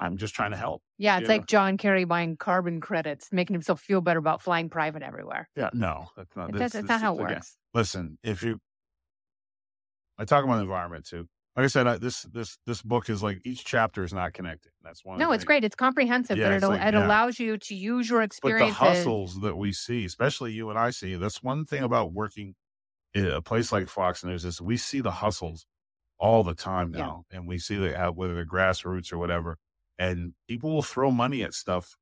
I'm 0.00 0.16
just 0.16 0.34
trying 0.34 0.50
to 0.52 0.56
help. 0.56 0.82
Yeah, 0.98 1.18
it's 1.18 1.24
Yeah. 1.28 1.28
like 1.36 1.46
John 1.46 1.76
Kerry 1.76 2.04
buying 2.04 2.36
carbon 2.36 2.80
credits, 2.80 3.28
making 3.32 3.54
himself 3.54 3.80
feel 3.80 4.00
better 4.00 4.18
about 4.18 4.40
flying 4.42 4.70
private 4.70 5.02
everywhere. 5.02 5.48
Yeah, 5.54 5.70
no, 5.74 6.08
that's 6.16 6.34
not. 6.34 6.48
It 6.48 6.52
that's, 6.52 6.72
does, 6.72 6.80
it's 6.80 6.88
that's- 6.88 7.02
not 7.02 7.06
how 7.06 7.14
it 7.18 7.22
again, 7.24 7.34
works. 7.36 7.56
listen, 7.74 8.18
if 8.24 8.42
you, 8.42 8.58
I 10.18 10.24
talk 10.24 10.44
about 10.44 10.56
the 10.56 10.62
environment 10.62 11.06
too. 11.06 11.28
Like 11.56 11.64
I 11.64 11.66
said, 11.66 11.86
I, 11.86 11.98
this 11.98 12.22
this 12.22 12.58
this 12.66 12.80
book 12.80 13.10
is 13.10 13.22
like 13.22 13.40
each 13.44 13.64
chapter 13.64 14.04
is 14.04 14.12
not 14.12 14.32
connected. 14.32 14.70
That's 14.82 15.04
one. 15.04 15.18
No, 15.18 15.32
it's 15.32 15.40
things. 15.42 15.46
great. 15.46 15.64
It's 15.64 15.74
comprehensive, 15.74 16.38
Yeah, 16.38 16.48
but 16.48 16.52
it's 16.54 16.64
like- 16.64 16.80
it 16.80 16.94
yeah. 16.94 17.06
allows 17.06 17.38
you 17.40 17.58
to 17.58 17.74
use 17.74 18.08
your 18.08 18.22
experience. 18.22 18.76
But 18.78 18.84
the 18.84 18.94
hustles 18.94 19.40
that 19.40 19.56
we 19.56 19.72
see, 19.72 20.04
especially 20.04 20.52
you 20.52 20.70
and 20.70 20.78
I 20.78 20.90
see, 20.90 21.16
that's 21.16 21.42
one 21.42 21.64
thing 21.64 21.82
about 21.82 22.12
working 22.12 22.54
in 23.14 23.26
a 23.26 23.42
place 23.42 23.72
like 23.72 23.88
Fox 23.88 24.22
News 24.24 24.44
is 24.44 24.60
we 24.62 24.76
see 24.76 25.00
the 25.00 25.10
hustles 25.10 25.66
all 26.18 26.44
the 26.44 26.54
time 26.54 26.92
now, 26.92 27.24
and 27.32 27.48
we 27.48 27.58
see 27.58 27.76
that 27.76 28.00
uh, 28.00 28.12
whether 28.12 28.34
they're 28.34 28.46
grassroots 28.46 29.12
or 29.12 29.18
whatever, 29.18 29.56
and 30.00 30.32
people 30.48 30.72
will 30.72 30.82
throw 30.82 31.12
money 31.12 31.44
at 31.44 31.54
stuff 31.54 31.96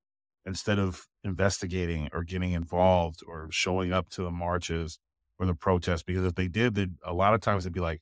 instead 0.46 0.78
of 0.78 1.06
investigating 1.24 2.08
or 2.14 2.24
getting 2.24 2.52
involved 2.52 3.20
or 3.26 3.48
showing 3.50 3.92
up 3.92 4.08
to 4.10 4.22
the 4.22 4.30
marches 4.30 4.98
or 5.38 5.44
the 5.46 5.54
protests. 5.54 6.04
Because 6.04 6.24
if 6.24 6.34
they 6.36 6.48
did, 6.48 6.74
they'd, 6.76 6.94
a 7.04 7.12
lot 7.12 7.34
of 7.34 7.42
times 7.42 7.64
they'd 7.64 7.72
be 7.74 7.80
like, 7.80 8.00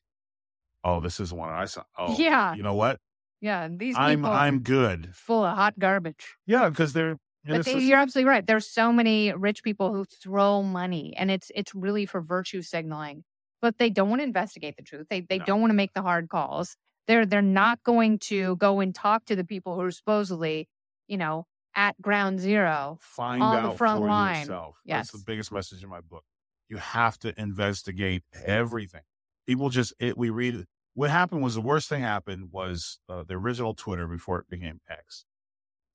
"Oh, 0.84 1.00
this 1.00 1.18
is 1.20 1.30
the 1.30 1.36
one 1.36 1.50
I 1.50 1.64
saw. 1.64 1.82
Oh, 1.98 2.14
Yeah. 2.18 2.54
you 2.54 2.62
know 2.62 2.74
what? 2.74 3.00
Yeah, 3.40 3.62
and 3.64 3.78
these 3.80 3.96
I'm 3.98 4.20
people 4.20 4.30
I'm 4.32 4.60
good. 4.60 5.10
full 5.14 5.44
of 5.44 5.56
hot 5.56 5.78
garbage. 5.78 6.36
Yeah, 6.46 6.68
because 6.68 6.92
they're." 6.92 7.16
But 7.48 7.64
they, 7.64 7.78
you're 7.78 7.98
absolutely 7.98 8.28
right. 8.28 8.46
There's 8.46 8.66
so 8.68 8.92
many 8.92 9.32
rich 9.32 9.62
people 9.62 9.92
who 9.94 10.04
throw 10.04 10.62
money, 10.62 11.14
and 11.16 11.30
it's 11.30 11.50
it's 11.54 11.74
really 11.74 12.04
for 12.06 12.20
virtue 12.20 12.60
signaling. 12.62 13.24
But 13.62 13.78
they 13.78 13.88
don't 13.90 14.10
want 14.10 14.20
to 14.20 14.24
investigate 14.24 14.76
the 14.76 14.82
truth. 14.82 15.06
They 15.10 15.20
they 15.20 15.38
No. 15.38 15.44
don't 15.44 15.60
want 15.60 15.70
to 15.70 15.74
make 15.76 15.94
the 15.94 16.02
hard 16.02 16.28
calls. 16.28 16.76
They're 17.06 17.26
they're 17.26 17.42
not 17.42 17.82
going 17.82 18.18
to 18.20 18.56
go 18.56 18.80
and 18.80 18.94
talk 18.94 19.24
to 19.26 19.36
the 19.36 19.44
people 19.44 19.74
who 19.74 19.82
are 19.82 19.90
supposedly, 19.90 20.68
you 21.06 21.16
know, 21.16 21.46
at 21.74 22.00
ground 22.00 22.40
zero. 22.40 22.98
find 23.00 23.42
on 23.42 23.62
the 23.62 23.70
front 23.72 24.00
for 24.00 24.08
line. 24.08 24.40
yourself. 24.40 24.76
Yes. 24.84 25.10
That's 25.10 25.22
the 25.22 25.24
biggest 25.26 25.52
message 25.52 25.82
in 25.82 25.88
my 25.88 26.00
book. 26.00 26.24
You 26.68 26.78
have 26.78 27.18
to 27.20 27.38
investigate 27.40 28.24
everything. 28.44 29.02
People 29.46 29.68
just 29.68 29.94
it, 30.00 30.18
we 30.18 30.30
read. 30.30 30.64
What 30.94 31.10
happened 31.10 31.42
was 31.42 31.54
the 31.54 31.60
worst 31.60 31.88
thing 31.90 32.00
happened 32.00 32.48
was 32.50 32.98
uh, 33.08 33.22
the 33.22 33.34
original 33.34 33.74
Twitter 33.74 34.08
before 34.08 34.38
it 34.40 34.48
became 34.48 34.80
X. 34.88 35.26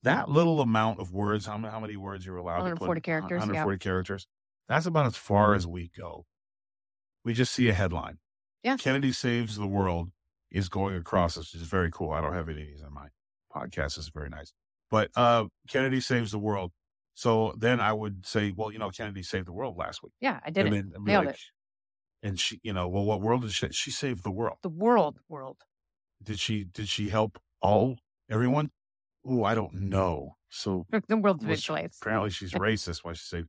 That 0.04 0.30
little 0.30 0.62
amount 0.62 1.00
of 1.00 1.12
words, 1.12 1.48
how 1.48 1.58
many, 1.58 1.72
how 1.72 1.80
many 1.80 1.96
words 1.96 2.26
you're 2.26 2.38
allowed 2.38 2.70
to 2.70 2.76
put? 2.76 2.88
140 2.88 3.02
characters, 3.02 3.32
yeah. 3.32 3.40
140 3.40 3.78
characters. 3.80 4.28
That's 4.70 4.86
about 4.86 5.08
as 5.08 5.18
far 5.18 5.56
as 5.56 5.68
we 5.68 5.92
go. 5.98 6.26
We 7.26 7.34
just 7.34 7.52
see 7.52 7.68
a 7.68 7.74
headline. 7.74 8.20
Yeah. 8.64 8.78
Kennedy 8.78 9.12
saves 9.12 9.58
the 9.58 9.68
world 9.68 10.12
is 10.52 10.70
going 10.70 10.96
across, 10.96 11.38
which 11.38 11.54
is 11.56 11.62
very 11.64 11.90
cool. 11.92 12.12
I 12.12 12.22
don't 12.22 12.34
have 12.34 12.50
any 12.50 12.62
of 12.62 12.68
these 12.68 12.84
on 12.84 12.94
my 12.94 13.08
podcast. 13.54 13.98
It's 13.98 14.10
very 14.10 14.30
nice. 14.30 14.52
But 14.90 15.10
uh, 15.16 15.46
Kennedy 15.70 16.02
saves 16.02 16.32
the 16.32 16.40
world. 16.40 16.72
So 17.14 17.54
then 17.58 17.80
I 17.80 17.94
would 17.94 18.26
say, 18.26 18.54
well, 18.56 18.72
you 18.72 18.80
know, 18.80 18.90
Kennedy 18.90 19.24
saved 19.24 19.48
the 19.48 19.54
world 19.54 19.78
last 19.78 20.02
week. 20.04 20.14
Yeah, 20.22 20.40
I 20.46 20.50
did 20.50 20.66
and 20.66 20.76
it. 20.76 20.78
then 20.84 20.92
I'd 20.96 21.06
be 21.06 21.12
Nailed 21.12 21.26
like, 21.28 21.36
it. 21.36 21.42
And 22.24 22.40
she, 22.40 22.60
you 22.64 22.74
know, 22.74 22.88
well, 22.88 23.04
what 23.04 23.22
world 23.22 23.42
did 23.42 23.52
she? 23.52 23.68
She 23.72 23.92
saved 23.92 24.24
the 24.24 24.32
world. 24.32 24.58
The 24.62 24.70
world, 24.70 25.20
world. 25.28 25.58
Did 26.24 26.40
she? 26.40 26.66
Did 26.66 26.88
she 26.88 27.10
help 27.10 27.40
all 27.62 27.98
everyone? 28.30 28.70
Oh, 29.26 29.44
I 29.44 29.56
don't 29.56 29.74
know. 29.74 30.36
So 30.50 30.86
The 31.08 31.18
world's 31.18 31.44
she- 31.44 31.48
visualized. 31.48 31.98
apparently 32.02 32.30
she's 32.30 32.52
racist. 32.54 33.04
Why 33.04 33.14
she 33.14 33.24
saved? 33.26 33.48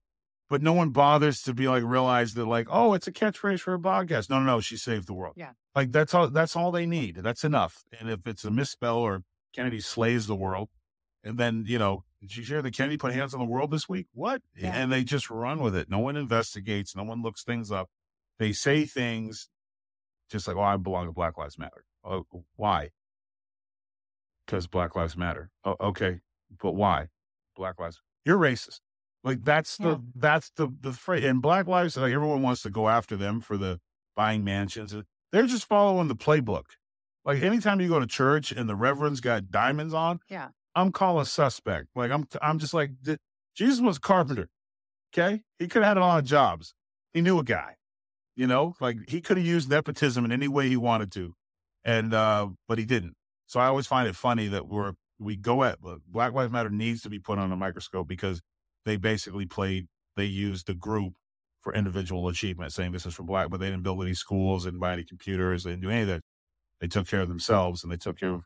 But 0.53 0.61
no 0.61 0.75
one 0.75 0.91
bothers 0.91 1.41
to 1.45 1.55
be 1.55 1.67
like 1.67 1.83
realize 1.83 2.35
that 2.35 2.45
like, 2.45 2.67
oh, 2.69 2.93
it's 2.93 3.07
a 3.07 3.11
catchphrase 3.11 3.61
for 3.61 3.73
a 3.73 3.79
podcast. 3.79 4.29
No, 4.29 4.39
no, 4.39 4.45
no. 4.45 4.61
She 4.61 4.77
saved 4.77 5.07
the 5.09 5.15
world. 5.15 5.33
Yeah. 5.35 5.53
Like 5.75 5.93
that's 5.93 6.13
all. 6.13 6.29
That's 6.29 6.55
all 6.55 6.71
they 6.71 6.85
need. 6.85 7.17
That's 7.17 7.43
enough. 7.43 7.85
And 7.99 8.11
if 8.11 8.27
it's 8.27 8.45
a 8.45 8.51
misspell 8.51 8.99
or 8.99 9.23
Kennedy 9.55 9.81
slays 9.81 10.27
the 10.27 10.35
world, 10.37 10.69
and 11.25 11.39
then 11.39 11.65
you 11.67 11.79
know, 11.79 12.05
did 12.21 12.37
you 12.37 12.45
share 12.45 12.61
that 12.61 12.77
Kennedy 12.77 12.99
put 12.99 13.15
hands 13.15 13.33
on 13.33 13.41
the 13.41 13.47
world 13.47 13.71
this 13.71 13.89
week? 13.89 14.09
What? 14.13 14.43
Yeah. 14.55 14.75
And 14.75 14.93
they 14.93 15.05
just 15.05 15.31
run 15.31 15.63
with 15.63 15.75
it. 15.75 15.89
No 15.89 16.01
one 16.01 16.17
investigates. 16.17 16.95
No 16.95 17.05
one 17.05 17.23
looks 17.23 17.43
things 17.43 17.73
up. 17.73 17.89
They 18.39 18.53
say 18.53 18.85
things 18.85 19.49
just 20.31 20.47
like, 20.47 20.59
"Oh, 20.59 20.61
I 20.61 20.77
belong 20.77 21.07
to 21.07 21.13
Black 21.13 21.39
Lives 21.39 21.59
Matter." 21.59 21.87
Oh, 22.05 22.27
why? 22.57 22.91
Because 24.45 24.67
Black 24.67 24.95
Lives 24.95 25.17
Matter. 25.17 25.49
Oh, 25.65 25.77
okay, 25.81 26.21
but 26.61 26.73
why? 26.73 27.07
Black 27.57 27.81
Lives. 27.81 28.03
You're 28.27 28.37
racist. 28.37 28.81
Like 29.25 29.45
that's 29.45 29.77
the 29.77 29.91
Yeah. 29.91 29.99
that's 30.17 30.51
the 30.57 30.69
the 30.81 30.93
phrase. 30.93 31.25
And 31.25 31.41
Black 31.43 31.67
Lives, 31.67 31.97
like 31.97 32.13
everyone 32.13 32.43
wants 32.43 32.63
to 32.63 32.71
go 32.71 32.89
after 32.89 33.17
them 33.17 33.41
for 33.41 33.57
the 33.57 33.81
buying 34.17 34.43
mansions. 34.45 34.95
They're 35.31 35.47
just 35.47 35.67
following 35.67 36.09
the 36.09 36.17
playbook. 36.17 36.65
Like 37.25 37.43
anytime 37.43 37.81
you 37.81 37.89
go 37.89 38.01
to 38.01 38.07
church 38.07 38.51
and 38.53 38.69
the 38.69 38.75
reverend's 38.77 39.21
got 39.21 39.51
diamonds 39.51 39.95
on, 39.95 40.21
Yeah. 40.29 40.49
I'm 40.75 40.91
calling 40.91 41.23
a 41.23 41.27
suspect. 41.27 41.89
Like 41.95 42.11
I'm 42.11 42.27
I'm 42.41 42.59
just 42.59 42.75
like 42.75 42.91
Jesus 43.55 43.81
was 43.81 43.99
a 43.99 44.01
carpenter. 44.01 44.49
Okay, 45.15 45.43
he 45.59 45.69
could 45.69 45.83
have 45.83 45.91
had 45.91 45.97
a 45.99 46.01
lot 46.01 46.19
of 46.19 46.25
jobs. 46.25 46.75
He 47.13 47.21
knew 47.21 47.39
a 47.39 47.45
guy. 47.45 47.77
You 48.35 48.47
know, 48.47 48.75
like 48.81 48.97
he 49.09 49.21
could 49.21 49.37
have 49.37 49.45
used 49.47 49.69
nepotism 49.69 50.25
in 50.25 50.33
any 50.33 50.49
way 50.49 50.69
he 50.69 50.77
wanted 50.79 51.13
to, 51.13 51.35
and 51.85 52.15
uh 52.15 52.49
but 52.67 52.79
he 52.79 52.85
didn't. 52.87 53.15
So 53.47 53.61
I 53.61 53.67
always 53.67 53.87
find 53.87 54.09
it 54.09 54.17
funny 54.17 54.49
that 54.49 54.67
we're 54.69 54.95
we 55.19 55.37
go 55.37 55.63
at 55.65 55.79
Black 56.09 56.33
Lives 56.33 56.51
Matter 56.51 56.71
needs 56.71 57.03
to 57.03 57.11
be 57.11 57.19
put 57.19 57.39
on 57.39 57.53
a 57.53 57.57
microscope 57.57 58.09
because 58.09 58.41
they 58.85 58.97
basically 58.97 59.47
played 59.47 59.89
they 60.17 60.25
used 60.27 60.67
the 60.67 60.75
group 60.75 61.15
for 61.61 61.75
individual 61.75 62.29
achievement, 62.29 62.73
saying 62.73 62.93
this 62.93 63.07
is 63.07 63.15
for 63.15 63.23
black, 63.23 63.49
but 63.51 63.61
they 63.61 63.71
didn't 63.71 63.83
build 63.85 64.03
any 64.03 64.15
schools, 64.15 64.65
didn't 64.65 64.81
buy 64.81 64.93
any 64.93 65.05
computers, 65.05 65.65
they 65.65 65.71
didn't 65.71 65.83
do 65.83 65.91
any 65.91 66.03
of 66.03 66.09
that. 66.09 66.23
They 66.81 66.89
took 66.89 67.07
care 67.07 67.21
of 67.21 67.29
themselves 67.29 67.83
and 67.83 67.93
they 67.93 67.97
took 67.97 68.19
care 68.19 68.31
of 68.35 68.43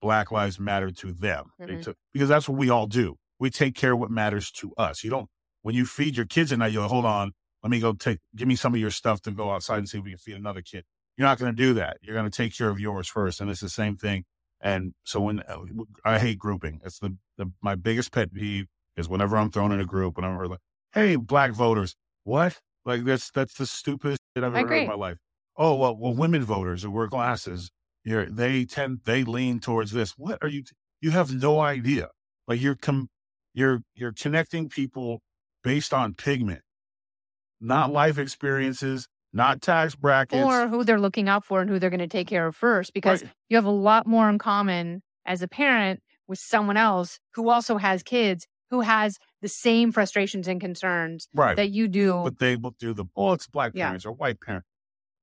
Black 0.00 0.30
Lives 0.30 0.58
Matter 0.58 0.90
to 0.92 1.12
them. 1.12 1.52
They 1.66 1.74
Mhm. 1.74 1.82
took 1.82 1.96
because 2.12 2.28
that's 2.28 2.48
what 2.48 2.58
we 2.58 2.70
all 2.70 2.86
do. 2.86 3.16
We 3.38 3.50
take 3.50 3.74
care 3.74 3.92
of 3.92 3.98
what 3.98 4.10
matters 4.10 4.50
to 4.52 4.72
us. 4.76 5.04
You 5.04 5.10
don't 5.10 5.28
when 5.62 5.74
you 5.74 5.84
feed 5.86 6.16
your 6.16 6.26
kids 6.26 6.52
at 6.52 6.58
night, 6.58 6.72
you 6.72 6.78
go, 6.78 6.88
hold 6.88 7.04
on, 7.04 7.32
let 7.62 7.70
me 7.70 7.80
go 7.80 7.92
take 7.92 8.20
give 8.36 8.48
me 8.48 8.56
some 8.56 8.74
of 8.74 8.80
your 8.80 8.90
stuff 8.90 9.20
to 9.22 9.30
go 9.32 9.50
outside 9.50 9.78
and 9.78 9.88
see 9.88 9.98
if 9.98 10.04
we 10.04 10.10
can 10.10 10.18
feed 10.18 10.36
another 10.36 10.62
kid. 10.62 10.84
You're 11.16 11.26
not 11.26 11.38
going 11.38 11.54
to 11.54 11.56
do 11.56 11.74
that. 11.74 11.98
You're 12.02 12.14
going 12.14 12.30
to 12.30 12.34
take 12.36 12.56
care 12.56 12.70
of 12.70 12.80
yours 12.80 13.08
first, 13.08 13.40
and 13.40 13.50
it's 13.50 13.60
the 13.60 13.68
same 13.68 13.96
thing. 13.96 14.24
And 14.60 14.94
so 15.04 15.20
when 15.20 15.40
uh, 15.40 15.58
I 16.04 16.18
hate 16.18 16.38
grouping, 16.38 16.80
it's 16.84 16.98
the, 16.98 17.16
the 17.36 17.52
my 17.60 17.74
biggest 17.74 18.12
pet 18.12 18.32
peeve 18.32 18.66
is 18.96 19.08
whenever 19.08 19.36
I'm 19.36 19.50
thrown 19.50 19.72
in 19.72 19.80
a 19.80 19.84
group, 19.84 20.16
whenever 20.16 20.46
like, 20.48 20.60
hey, 20.92 21.16
black 21.16 21.52
voters, 21.52 21.94
what? 22.24 22.58
Like 22.84 23.04
that's 23.04 23.30
that's 23.30 23.54
the 23.54 23.66
stupidest 23.66 24.20
shit 24.34 24.44
I've 24.44 24.54
ever 24.54 24.68
heard 24.68 24.82
in 24.82 24.88
my 24.88 24.94
life. 24.94 25.18
Oh 25.56 25.74
well, 25.76 25.96
well, 25.96 26.14
women 26.14 26.42
voters 26.44 26.82
who 26.82 26.90
wear 26.90 27.06
glasses, 27.06 27.70
you're 28.04 28.26
they 28.26 28.64
tend 28.64 29.00
they 29.04 29.24
lean 29.24 29.60
towards 29.60 29.92
this. 29.92 30.12
What 30.16 30.38
are 30.42 30.48
you? 30.48 30.64
You 31.00 31.10
have 31.10 31.32
no 31.32 31.60
idea. 31.60 32.08
Like 32.48 32.60
you're 32.60 32.74
com, 32.74 33.08
you're 33.54 33.82
you're 33.94 34.12
connecting 34.12 34.68
people 34.68 35.20
based 35.62 35.92
on 35.92 36.14
pigment, 36.14 36.62
not 37.60 37.92
life 37.92 38.18
experiences, 38.18 39.06
not 39.32 39.60
tax 39.60 39.94
brackets. 39.94 40.42
or 40.42 40.68
who 40.68 40.84
they're 40.84 41.00
looking 41.00 41.28
out 41.28 41.44
for 41.44 41.60
and 41.60 41.68
who 41.70 41.78
they're 41.78 41.90
going 41.90 42.00
to 42.00 42.06
take 42.08 42.26
care 42.28 42.46
of 42.46 42.56
first 42.56 42.94
because 42.94 43.22
Right. 43.22 43.32
you 43.48 43.56
have 43.56 43.64
a 43.66 43.70
lot 43.70 44.06
more 44.06 44.28
in 44.28 44.38
common 44.38 45.02
as 45.26 45.42
a 45.42 45.48
parent 45.48 46.00
with 46.26 46.38
someone 46.38 46.76
else 46.76 47.18
who 47.34 47.48
also 47.50 47.76
has 47.76 48.02
kids 48.02 48.46
who 48.70 48.80
has 48.80 49.18
the 49.42 49.48
same 49.48 49.92
frustrations 49.92 50.46
and 50.48 50.60
concerns 50.60 51.28
right. 51.34 51.56
that 51.56 51.70
you 51.70 51.88
do 51.88 52.20
but 52.24 52.38
they 52.38 52.56
will 52.56 52.74
do 52.78 52.92
the 52.94 53.04
oh 53.16 53.32
it's 53.32 53.46
black 53.46 53.72
Yeah. 53.74 53.86
parents 53.86 54.06
or 54.06 54.12
white 54.12 54.40
parents. 54.40 54.66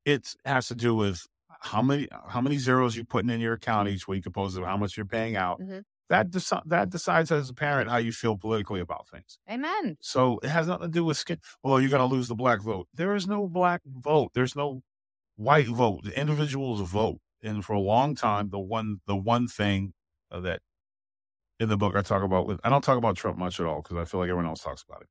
it 0.05 0.36
has 0.45 0.67
to 0.67 0.75
do 0.75 0.95
with 0.95 1.25
how 1.62 1.81
many 1.81 2.07
how 2.27 2.41
many 2.41 2.57
zeros 2.57 2.95
you're 2.95 3.05
putting 3.05 3.29
in 3.29 3.39
your 3.39 3.53
account 3.53 3.89
each 3.89 4.07
week 4.07 4.25
opposed 4.25 4.55
to 4.57 4.63
how 4.65 4.77
much 4.77 4.95
you're 4.97 5.05
paying 5.05 5.36
out 5.36 5.60
Mhm. 5.60 5.83
that 6.10 6.29
deci- 6.29 6.62
that 6.67 6.89
decides 6.89 7.31
as 7.31 7.49
a 7.49 7.53
parent 7.53 7.89
how 7.89 7.97
you 7.97 8.12
feel 8.12 8.38
politically 8.38 8.79
about 8.79 9.07
things 9.10 9.39
amen 9.49 9.97
so 10.01 10.39
it 10.43 10.49
has 10.49 10.67
nothing 10.67 10.88
to 10.88 10.93
do 10.93 11.03
with 11.05 11.17
skin 11.17 11.39
well 11.63 11.79
you're 11.81 11.89
going 11.89 12.07
to 12.07 12.15
lose 12.15 12.27
the 12.27 12.36
black 12.36 12.62
vote 12.62 12.88
there 12.93 13.15
is 13.15 13.27
no 13.27 13.47
black 13.47 13.81
vote 13.86 14.31
there's 14.36 14.55
no 14.55 14.81
white 15.36 15.67
vote 15.67 16.03
the 16.03 16.19
individuals 16.19 16.81
vote 16.81 17.19
and 17.43 17.63
for 17.65 17.73
a 17.73 17.79
long 17.79 18.13
time 18.15 18.49
the 18.49 18.60
one 18.60 18.97
the 19.07 19.15
one 19.15 19.47
thing 19.47 19.93
that 20.31 20.62
in 21.60 21.70
the 21.70 21.78
book 21.78 21.96
I 21.96 22.02
talk 22.02 22.24
about 22.24 22.48
with 22.48 22.60
I 22.63 22.70
don't 22.70 22.84
talk 22.84 22.98
about 22.98 23.15
Trump 23.15 23.38
much 23.38 23.60
at 23.60 23.65
all 23.65 23.82
because 23.82 23.98
I 23.98 24.06
feel 24.06 24.20
like 24.20 24.30
everyone 24.30 24.46
else 24.48 24.62
talks 24.62 24.84
about 24.88 25.02
it. 25.02 25.08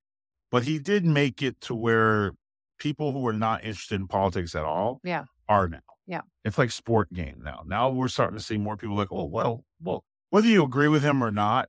But 0.51 0.63
he 0.65 0.79
did 0.79 1.05
make 1.05 1.43
it 1.43 1.61
to 1.63 1.75
where 1.75 2.33
people 2.79 3.13
who 3.13 3.27
are 3.27 3.33
not 3.33 3.65
interested 3.65 4.01
in 4.01 4.07
politics 4.07 4.55
at 4.55 4.65
all 4.65 5.01
Yeah. 5.03 5.25
are 5.49 5.69
now. 5.69 5.81
Yeah. 6.07 6.21
It's 6.45 6.59
like 6.59 6.71
sport 6.71 7.13
game 7.13 7.41
now. 7.43 7.63
Now 7.67 7.91
we're 7.91 8.09
starting 8.09 8.39
to 8.39 8.45
see 8.45 8.59
more 8.59 8.77
people 8.77 8.97
like, 8.97 9.09
oh 9.11 9.25
well, 9.25 9.65
well, 9.83 10.05
whether 10.31 10.47
you 10.47 10.63
agree 10.65 10.89
with 10.89 11.03
him 11.03 11.23
or 11.23 11.31
not, 11.31 11.69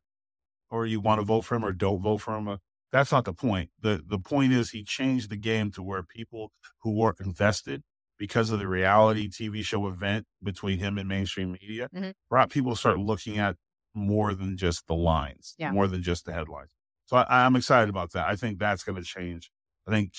or 0.69 0.85
you 0.85 0.99
want 0.99 1.19
to 1.21 1.25
vote 1.25 1.41
for 1.41 1.55
him 1.55 1.65
or 1.65 1.71
don't 1.71 2.01
vote 2.01 2.17
for 2.17 2.35
him, 2.35 2.47
uh, 2.47 2.57
that's 2.91 3.11
not 3.11 3.25
the 3.25 3.33
point. 3.33 3.69
The 3.81 4.03
the 4.05 4.19
point 4.19 4.53
is 4.53 4.69
he 4.69 4.83
changed 4.83 5.29
the 5.29 5.37
game 5.37 5.71
to 5.71 5.81
where 5.83 6.03
people 6.03 6.51
who 6.83 6.91
were 6.97 7.15
invested 7.19 7.81
because 8.19 8.49
of 8.51 8.59
the 8.59 8.67
reality 8.67 9.29
TV 9.29 9.63
show 9.63 9.87
event 9.87 10.25
between 10.43 10.79
him 10.79 10.97
and 10.97 11.07
mainstream 11.07 11.51
media 11.53 11.87
Mhm. 11.95 12.13
brought 12.29 12.49
people 12.49 12.75
start 12.75 12.97
looking 12.99 13.37
at 13.37 13.55
more 13.93 14.33
than 14.33 14.57
just 14.57 14.87
the 14.87 14.95
lines, 14.95 15.55
Yeah. 15.57 15.71
more 15.71 15.87
than 15.87 16.01
just 16.03 16.25
the 16.25 16.33
headlines. 16.33 16.69
So 17.05 17.17
I, 17.17 17.45
I'm 17.45 17.55
excited 17.55 17.89
about 17.89 18.11
that. 18.13 18.27
I 18.27 18.35
think 18.35 18.59
that's 18.59 18.83
going 18.83 18.97
to 18.97 19.03
change. 19.03 19.51
I 19.87 19.91
think 19.91 20.13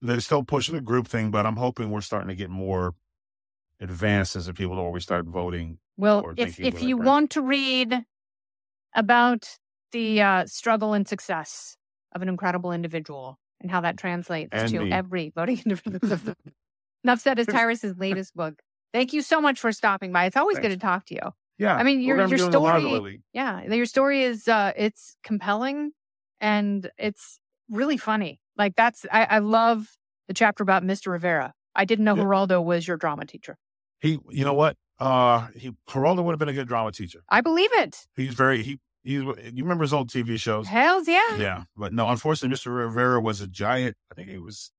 they're 0.00 0.20
still 0.20 0.44
pushing 0.44 0.74
the 0.74 0.80
group 0.80 1.06
thing, 1.08 1.30
but 1.30 1.46
I'm 1.46 1.56
hoping 1.56 1.90
we're 1.90 2.00
starting 2.00 2.28
to 2.28 2.34
get 2.34 2.50
more 2.50 2.94
advanced 3.80 4.36
as 4.36 4.48
a 4.48 4.54
people 4.54 4.76
where 4.76 4.90
we 4.90 5.00
start 5.00 5.26
voting. 5.26 5.78
well 5.96 6.32
if 6.36 6.58
if 6.60 6.82
you 6.82 6.96
want 6.96 7.30
to 7.30 7.42
read 7.42 8.04
about 8.94 9.48
the 9.92 10.20
uh, 10.20 10.46
struggle 10.46 10.94
and 10.94 11.06
success 11.08 11.76
of 12.14 12.22
an 12.22 12.28
incredible 12.28 12.72
individual 12.72 13.38
and 13.60 13.70
how 13.70 13.80
that 13.80 13.96
translates 13.96 14.50
And 14.52 14.70
to 14.70 14.80
me. 14.80 14.92
every 14.92 15.32
voting 15.36 15.60
individual 15.64 16.34
Nuff 17.04 17.20
Said 17.20 17.38
is 17.38 17.46
tyrus's 17.46 17.96
latest 17.98 18.34
book 18.34 18.54
thank 18.92 19.12
you 19.12 19.22
so 19.22 19.40
much 19.40 19.60
for 19.60 19.70
stopping 19.72 20.12
by 20.12 20.24
it's 20.24 20.36
always 20.36 20.58
good 20.58 20.70
to 20.70 20.76
talk 20.76 21.04
to 21.06 21.14
you 21.14 21.20
Yeah, 21.58 21.74
I 21.74 21.82
mean, 21.82 22.00
your- 22.00 22.16
your 22.16 22.28
doing 22.28 22.54
a 22.54 22.58
lot 22.60 22.76
of 22.76 22.82
story- 22.82 23.22
Yeah, 23.32 23.62
your 23.64 23.86
story 23.86 24.22
is 24.22 24.46
uh 24.48 24.72
it's 24.76 25.16
compelling 25.22 25.92
and 26.40 26.90
it's 26.98 27.40
really 27.68 27.96
funny. 27.96 28.40
Like 28.56 28.76
that's 28.76 29.04
I, 29.12 29.24
I 29.24 29.38
love 29.38 29.96
the 30.28 30.34
chapter 30.34 30.62
about 30.62 30.82
Mr. 30.84 31.08
Rivera. 31.12 31.52
I 31.74 31.84
didn't 31.84 32.04
know 32.04 32.16
Yeah. 32.16 32.22
Geraldo 32.24 32.64
was 32.64 32.86
your 32.88 32.96
drama 32.96 33.24
teacher. 33.26 33.56
He, 34.00 34.18
you 34.30 34.44
know 34.44 34.54
what? 34.54 34.76
Uh, 35.00 35.48
he 35.56 35.72
Geraldo 35.88 36.22
would 36.24 36.32
have 36.32 36.38
been 36.38 36.48
a 36.48 36.52
good 36.52 36.68
drama 36.68 36.92
teacher. 36.92 37.22
I 37.28 37.40
believe 37.40 37.72
it. 37.72 38.06
He's 38.16 38.34
very 38.34 38.62
he. 38.62 38.78
He's 39.04 39.22
you 39.22 39.62
remember 39.62 39.82
his 39.84 39.92
old 39.92 40.10
TV 40.10 40.38
shows? 40.38 40.66
Hells 40.66 41.06
yeah. 41.08 41.36
Yeah, 41.36 41.62
but 41.76 41.92
no, 41.92 42.08
unfortunately, 42.08 42.54
Mr. 42.54 42.74
Rivera 42.76 43.20
was 43.20 43.40
a 43.40 43.46
giant. 43.46 43.96
I 44.10 44.14
think 44.14 44.28
he 44.28 44.38
was 44.38 44.70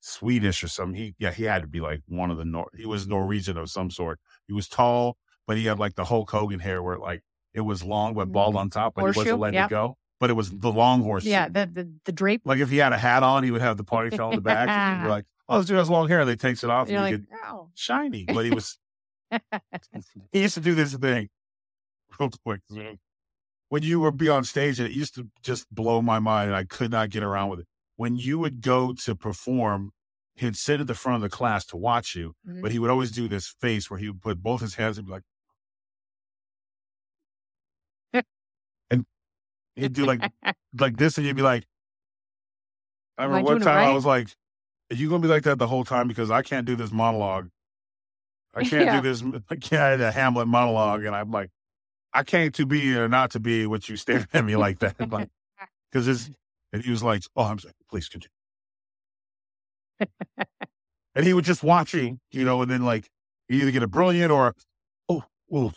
Swedish 0.00 0.62
or 0.64 0.68
something. 0.68 0.96
He, 1.00 1.14
yeah, 1.18 1.30
he 1.30 1.44
had 1.44 1.62
to 1.62 1.68
be 1.68 1.80
like 1.80 2.02
one 2.08 2.30
of 2.30 2.36
the 2.38 2.44
Nor. 2.44 2.68
He 2.76 2.86
was 2.86 3.06
Norwegian 3.06 3.56
of 3.56 3.70
some 3.70 3.90
sort. 3.90 4.18
He 4.46 4.52
was 4.52 4.68
tall, 4.68 5.16
but 5.46 5.56
he 5.56 5.66
had 5.66 5.78
like 5.78 5.94
the 5.94 6.04
Hulk 6.04 6.30
Hogan 6.30 6.60
hair, 6.60 6.82
where 6.82 6.98
like 6.98 7.22
it 7.54 7.60
was 7.60 7.82
long 7.84 8.14
but 8.14 8.32
bald 8.32 8.56
on 8.56 8.70
top, 8.70 8.94
but 8.94 9.02
he 9.02 9.06
Mm-hmm. 9.10 9.18
Wasn't 9.18 9.38
letting 9.40 9.54
yeah. 9.54 9.66
it 9.66 9.70
go. 9.70 9.96
But 10.20 10.30
it 10.30 10.34
was 10.34 10.50
the 10.50 10.70
long 10.70 11.02
horse. 11.02 11.24
Yeah, 11.24 11.48
the, 11.48 11.66
the 11.72 11.92
the 12.04 12.12
drape. 12.12 12.42
like 12.44 12.60
if 12.60 12.70
he 12.70 12.76
had 12.78 12.92
a 12.92 12.98
hat 12.98 13.22
on, 13.24 13.42
he 13.42 13.50
would 13.50 13.60
have 13.60 13.76
the 13.76 13.84
party 13.84 14.16
fell 14.16 14.30
in 14.30 14.36
the 14.36 14.40
back. 14.42 14.68
and 14.68 15.00
you'd 15.00 15.06
be 15.06 15.10
like, 15.16 15.24
oh, 15.48 15.58
this 15.58 15.66
dude 15.66 15.78
has 15.78 15.90
long 15.90 16.08
hair. 16.08 16.20
And 16.20 16.30
he 16.30 16.36
takes 16.36 16.62
it 16.62 16.70
off, 16.70 16.88
You're 16.88 17.02
and 17.04 17.12
like, 17.22 17.28
get 17.28 17.38
oh. 17.46 17.70
shiny. 17.74 18.24
But 18.26 18.44
he 18.44 18.50
was. 18.54 18.78
he 20.32 20.42
used 20.42 20.54
to 20.54 20.60
do 20.60 20.74
this 20.74 20.94
thing, 20.94 21.28
real 22.20 22.30
quick. 22.44 22.60
When 23.68 23.82
you 23.82 24.00
would 24.00 24.16
be 24.18 24.28
on 24.28 24.44
stage, 24.44 24.78
and 24.78 24.88
it 24.88 24.94
used 24.94 25.14
to 25.14 25.28
just 25.42 25.66
blow 25.74 26.02
my 26.02 26.18
mind, 26.18 26.48
and 26.48 26.56
I 26.56 26.64
could 26.64 26.90
not 26.90 27.10
get 27.10 27.22
around 27.22 27.48
with 27.50 27.60
it. 27.60 27.66
When 27.96 28.16
you 28.16 28.38
would 28.38 28.60
go 28.60 28.92
to 29.04 29.14
perform, 29.16 29.90
he'd 30.34 30.56
sit 30.56 30.80
at 30.80 30.86
the 30.86 30.94
front 30.94 31.16
of 31.16 31.22
the 31.22 31.34
class 31.34 31.64
to 31.66 31.76
watch 31.76 32.14
you, 32.14 32.34
Mhm. 32.46 32.60
but 32.62 32.70
he 32.72 32.78
would 32.78 32.90
always 32.90 33.10
do 33.10 33.28
this 33.28 33.48
face 33.60 33.90
where 33.90 33.98
he 33.98 34.08
would 34.08 34.20
put 34.20 34.42
both 34.42 34.60
his 34.60 34.74
hands 34.74 34.98
and 34.98 35.06
be 35.06 35.12
like, 35.12 35.22
he'd 39.76 39.92
do 39.92 40.04
like 40.06 40.20
like 40.78 40.96
this, 40.96 41.18
and 41.18 41.26
you'd 41.26 41.36
be 41.36 41.42
like, 41.42 41.66
I 43.18 43.24
remember 43.24 43.48
I 43.50 43.52
one 43.54 43.60
time 43.60 43.78
I 43.84 43.92
was 43.92 44.06
like, 44.06 44.28
"Are 44.90 44.96
you 44.96 45.08
gonna 45.08 45.22
be 45.22 45.28
like 45.28 45.44
that 45.44 45.58
the 45.58 45.68
whole 45.68 45.84
time? 45.84 46.08
Because 46.08 46.30
I 46.30 46.42
can't 46.42 46.66
do 46.66 46.76
this 46.76 46.92
monologue. 46.92 47.50
I 48.54 48.62
can't 48.64 48.86
Yeah. 48.86 49.00
do 49.00 49.02
this. 49.02 49.22
I 49.50 49.56
can't 49.56 50.00
do 50.00 50.04
a 50.06 50.10
Hamlet 50.12 50.48
monologue, 50.48 51.04
And 51.04 51.14
I'm 51.14 51.30
like, 51.30 51.50
"I 52.12 52.22
can't 52.24 52.54
to 52.56 52.66
be 52.66 52.96
or 52.96 53.08
not 53.08 53.30
to 53.32 53.40
be 53.40 53.66
what 53.66 53.88
you 53.88 53.96
staring 53.96 54.26
at 54.32 54.44
me 54.44 54.56
like 54.56 54.78
that." 54.80 54.98
Like, 55.12 55.28
because 55.90 56.08
it's 56.08 56.30
and 56.72 56.82
he 56.84 56.90
was 56.90 57.02
like, 57.02 57.22
"Oh, 57.36 57.44
I'm 57.44 57.58
sorry. 57.58 57.74
Please 57.90 58.08
continue." 58.08 58.30
and 61.14 61.26
he 61.26 61.32
was 61.34 61.44
just 61.44 61.62
watching, 61.62 62.20
you 62.30 62.44
know, 62.44 62.62
and 62.62 62.70
then 62.70 62.84
like 62.84 63.08
you 63.48 63.60
either 63.60 63.70
get 63.70 63.82
a 63.82 63.86
brilliant 63.86 64.30
or, 64.32 64.54
oh, 65.08 65.24
well, 65.48 65.74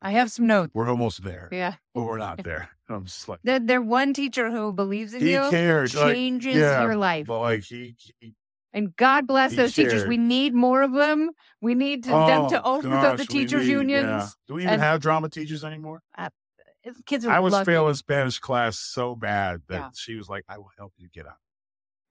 I 0.00 0.12
have 0.12 0.30
some 0.30 0.46
notes. 0.46 0.70
we're 0.74 0.88
almost 0.88 1.22
there, 1.24 1.48
Yeah. 1.50 1.74
but 1.94 2.02
we're 2.04 2.18
not 2.18 2.38
there. 2.44 2.68
I'm 2.88 3.04
just 3.04 3.28
like, 3.28 3.40
There, 3.44 3.58
there 3.60 3.82
one 3.82 4.14
teacher 4.14 4.50
who 4.50 4.72
believes 4.72 5.12
in 5.14 5.20
he 5.20 5.32
you 5.32 5.46
cared, 5.50 5.92
like, 5.94 6.14
changes 6.14 6.54
yeah, 6.56 6.82
your 6.82 6.96
life. 6.96 7.26
but 7.26 7.40
like 7.40 7.64
he, 7.64 7.96
he 8.20 8.34
And 8.72 8.94
God 8.96 9.26
bless 9.26 9.54
those 9.56 9.74
teachers. 9.74 10.06
We 10.06 10.16
need 10.16 10.54
more 10.54 10.82
of 10.82 10.92
them. 10.92 11.30
We 11.60 11.74
need 11.74 12.04
to, 12.04 12.10
them 12.10 12.48
to 12.50 12.62
Oh, 12.62 12.76
open 12.78 12.90
the 13.16 13.26
teachers' 13.28 13.66
need- 13.66 13.72
unions. 13.72 14.06
yeah. 14.08 14.28
Do 14.46 14.54
we 14.54 14.62
even 14.62 14.74
and- 14.74 14.82
have 14.82 15.00
drama 15.00 15.28
teachers 15.28 15.64
anymore? 15.64 16.02
Uh, 16.16 16.30
uh, 16.86 16.92
kids 17.04 17.26
are 17.26 17.32
I 17.32 17.40
was 17.40 17.58
failing 17.62 17.94
Spanish 17.94 18.38
class 18.38 18.78
so 18.78 19.14
bad 19.16 19.62
that 19.68 19.74
Yeah. 19.80 19.88
she 19.94 20.14
was 20.14 20.28
like, 20.28 20.44
"I 20.48 20.58
will 20.58 20.70
help 20.78 20.92
you 20.96 21.08
get 21.12 21.26
out. 21.26 21.36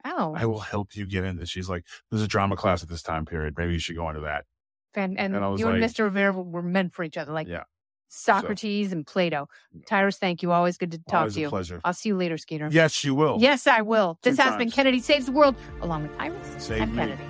Oh, 0.06 0.34
I 0.36 0.46
will 0.46 0.60
help 0.60 0.96
you 0.96 1.06
get 1.08 1.24
into." 1.24 1.46
She's 1.46 1.70
like, 1.70 1.86
"There's 2.12 2.22
a 2.22 2.28
drama 2.28 2.56
class 2.58 2.84
at 2.84 2.90
this 2.90 3.02
time 3.02 3.26
period. 3.26 3.56
Maybe 3.58 3.74
you 3.74 3.80
should 3.80 3.96
go 3.96 4.10
into 4.10 4.22
that." 4.22 4.46
and, 4.94 5.18
and, 5.20 5.36
and 5.36 5.60
you 5.60 5.68
and 5.68 5.82
Mr. 5.84 6.06
Rivera 6.06 6.34
were 6.34 6.62
meant 6.64 6.94
for 6.94 7.04
each 7.04 7.18
other, 7.18 7.32
like 7.32 7.48
Yeah. 7.48 7.64
Socrates 8.10 8.92
and 8.92 9.06
Plato. 9.06 9.50
Tyrus, 9.86 10.18
thank 10.18 10.42
you. 10.44 10.52
Always 10.52 10.78
good 10.78 10.92
to 10.92 10.98
talk 11.00 11.20
Always 11.22 11.34
to 11.36 11.40
a 11.40 11.44
you. 11.44 11.50
pleasure. 11.50 11.82
I'll 11.84 11.94
see 11.94 12.10
you 12.10 12.18
later, 12.18 12.38
Skeeter. 12.38 12.70
Yes, 12.72 13.04
you 13.04 13.16
will. 13.16 13.38
Yes, 13.40 13.68
I 13.68 13.82
will. 13.82 14.18
Two 14.22 14.32
This 14.32 14.40
has 14.40 14.56
been. 14.58 14.72
Kennedy 14.72 15.00
Saves 15.00 15.26
the 15.26 15.32
World, 15.32 15.56
along 15.82 16.04
with 16.04 16.18
Tyrus 16.18 16.64
Save 16.64 16.82
and 16.82 16.92
me. 16.94 16.98
Kennedy. 16.98 17.24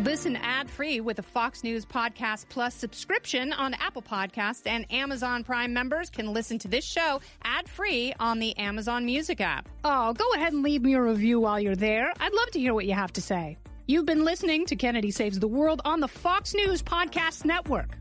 Listen 0.00 0.34
ad 0.34 0.68
free 0.68 1.00
with 1.00 1.20
a 1.20 1.22
Fox 1.22 1.62
News 1.62 1.86
Podcast 1.86 2.46
Plus 2.48 2.74
subscription 2.74 3.52
on 3.52 3.74
Apple 3.74 4.02
Podcasts, 4.02 4.66
and 4.66 4.90
Amazon 4.92 5.44
Prime 5.44 5.72
members 5.72 6.10
can 6.10 6.32
listen 6.32 6.58
to 6.58 6.68
this 6.68 6.84
show 6.84 7.20
ad 7.44 7.68
free 7.68 8.12
on 8.18 8.40
the 8.40 8.56
Amazon 8.58 9.06
Music 9.06 9.40
app. 9.40 9.68
Oh, 9.84 10.12
go 10.12 10.28
ahead 10.34 10.52
and 10.52 10.64
leave 10.64 10.82
me 10.82 10.94
a 10.94 11.00
review 11.00 11.38
while 11.38 11.60
you're 11.60 11.76
there. 11.76 12.12
I'd 12.18 12.32
love 12.34 12.50
to 12.52 12.58
hear 12.58 12.74
what 12.74 12.86
you 12.86 12.94
have 12.94 13.12
to 13.12 13.22
say. 13.22 13.56
You've 13.86 14.06
been 14.06 14.24
listening 14.24 14.66
to 14.66 14.74
Kennedy 14.76 15.12
Saves 15.12 15.38
the 15.38 15.46
World 15.46 15.80
on 15.84 16.00
the 16.00 16.08
Fox 16.08 16.54
News 16.54 16.82
Podcast 16.82 17.44
Network. 17.44 17.96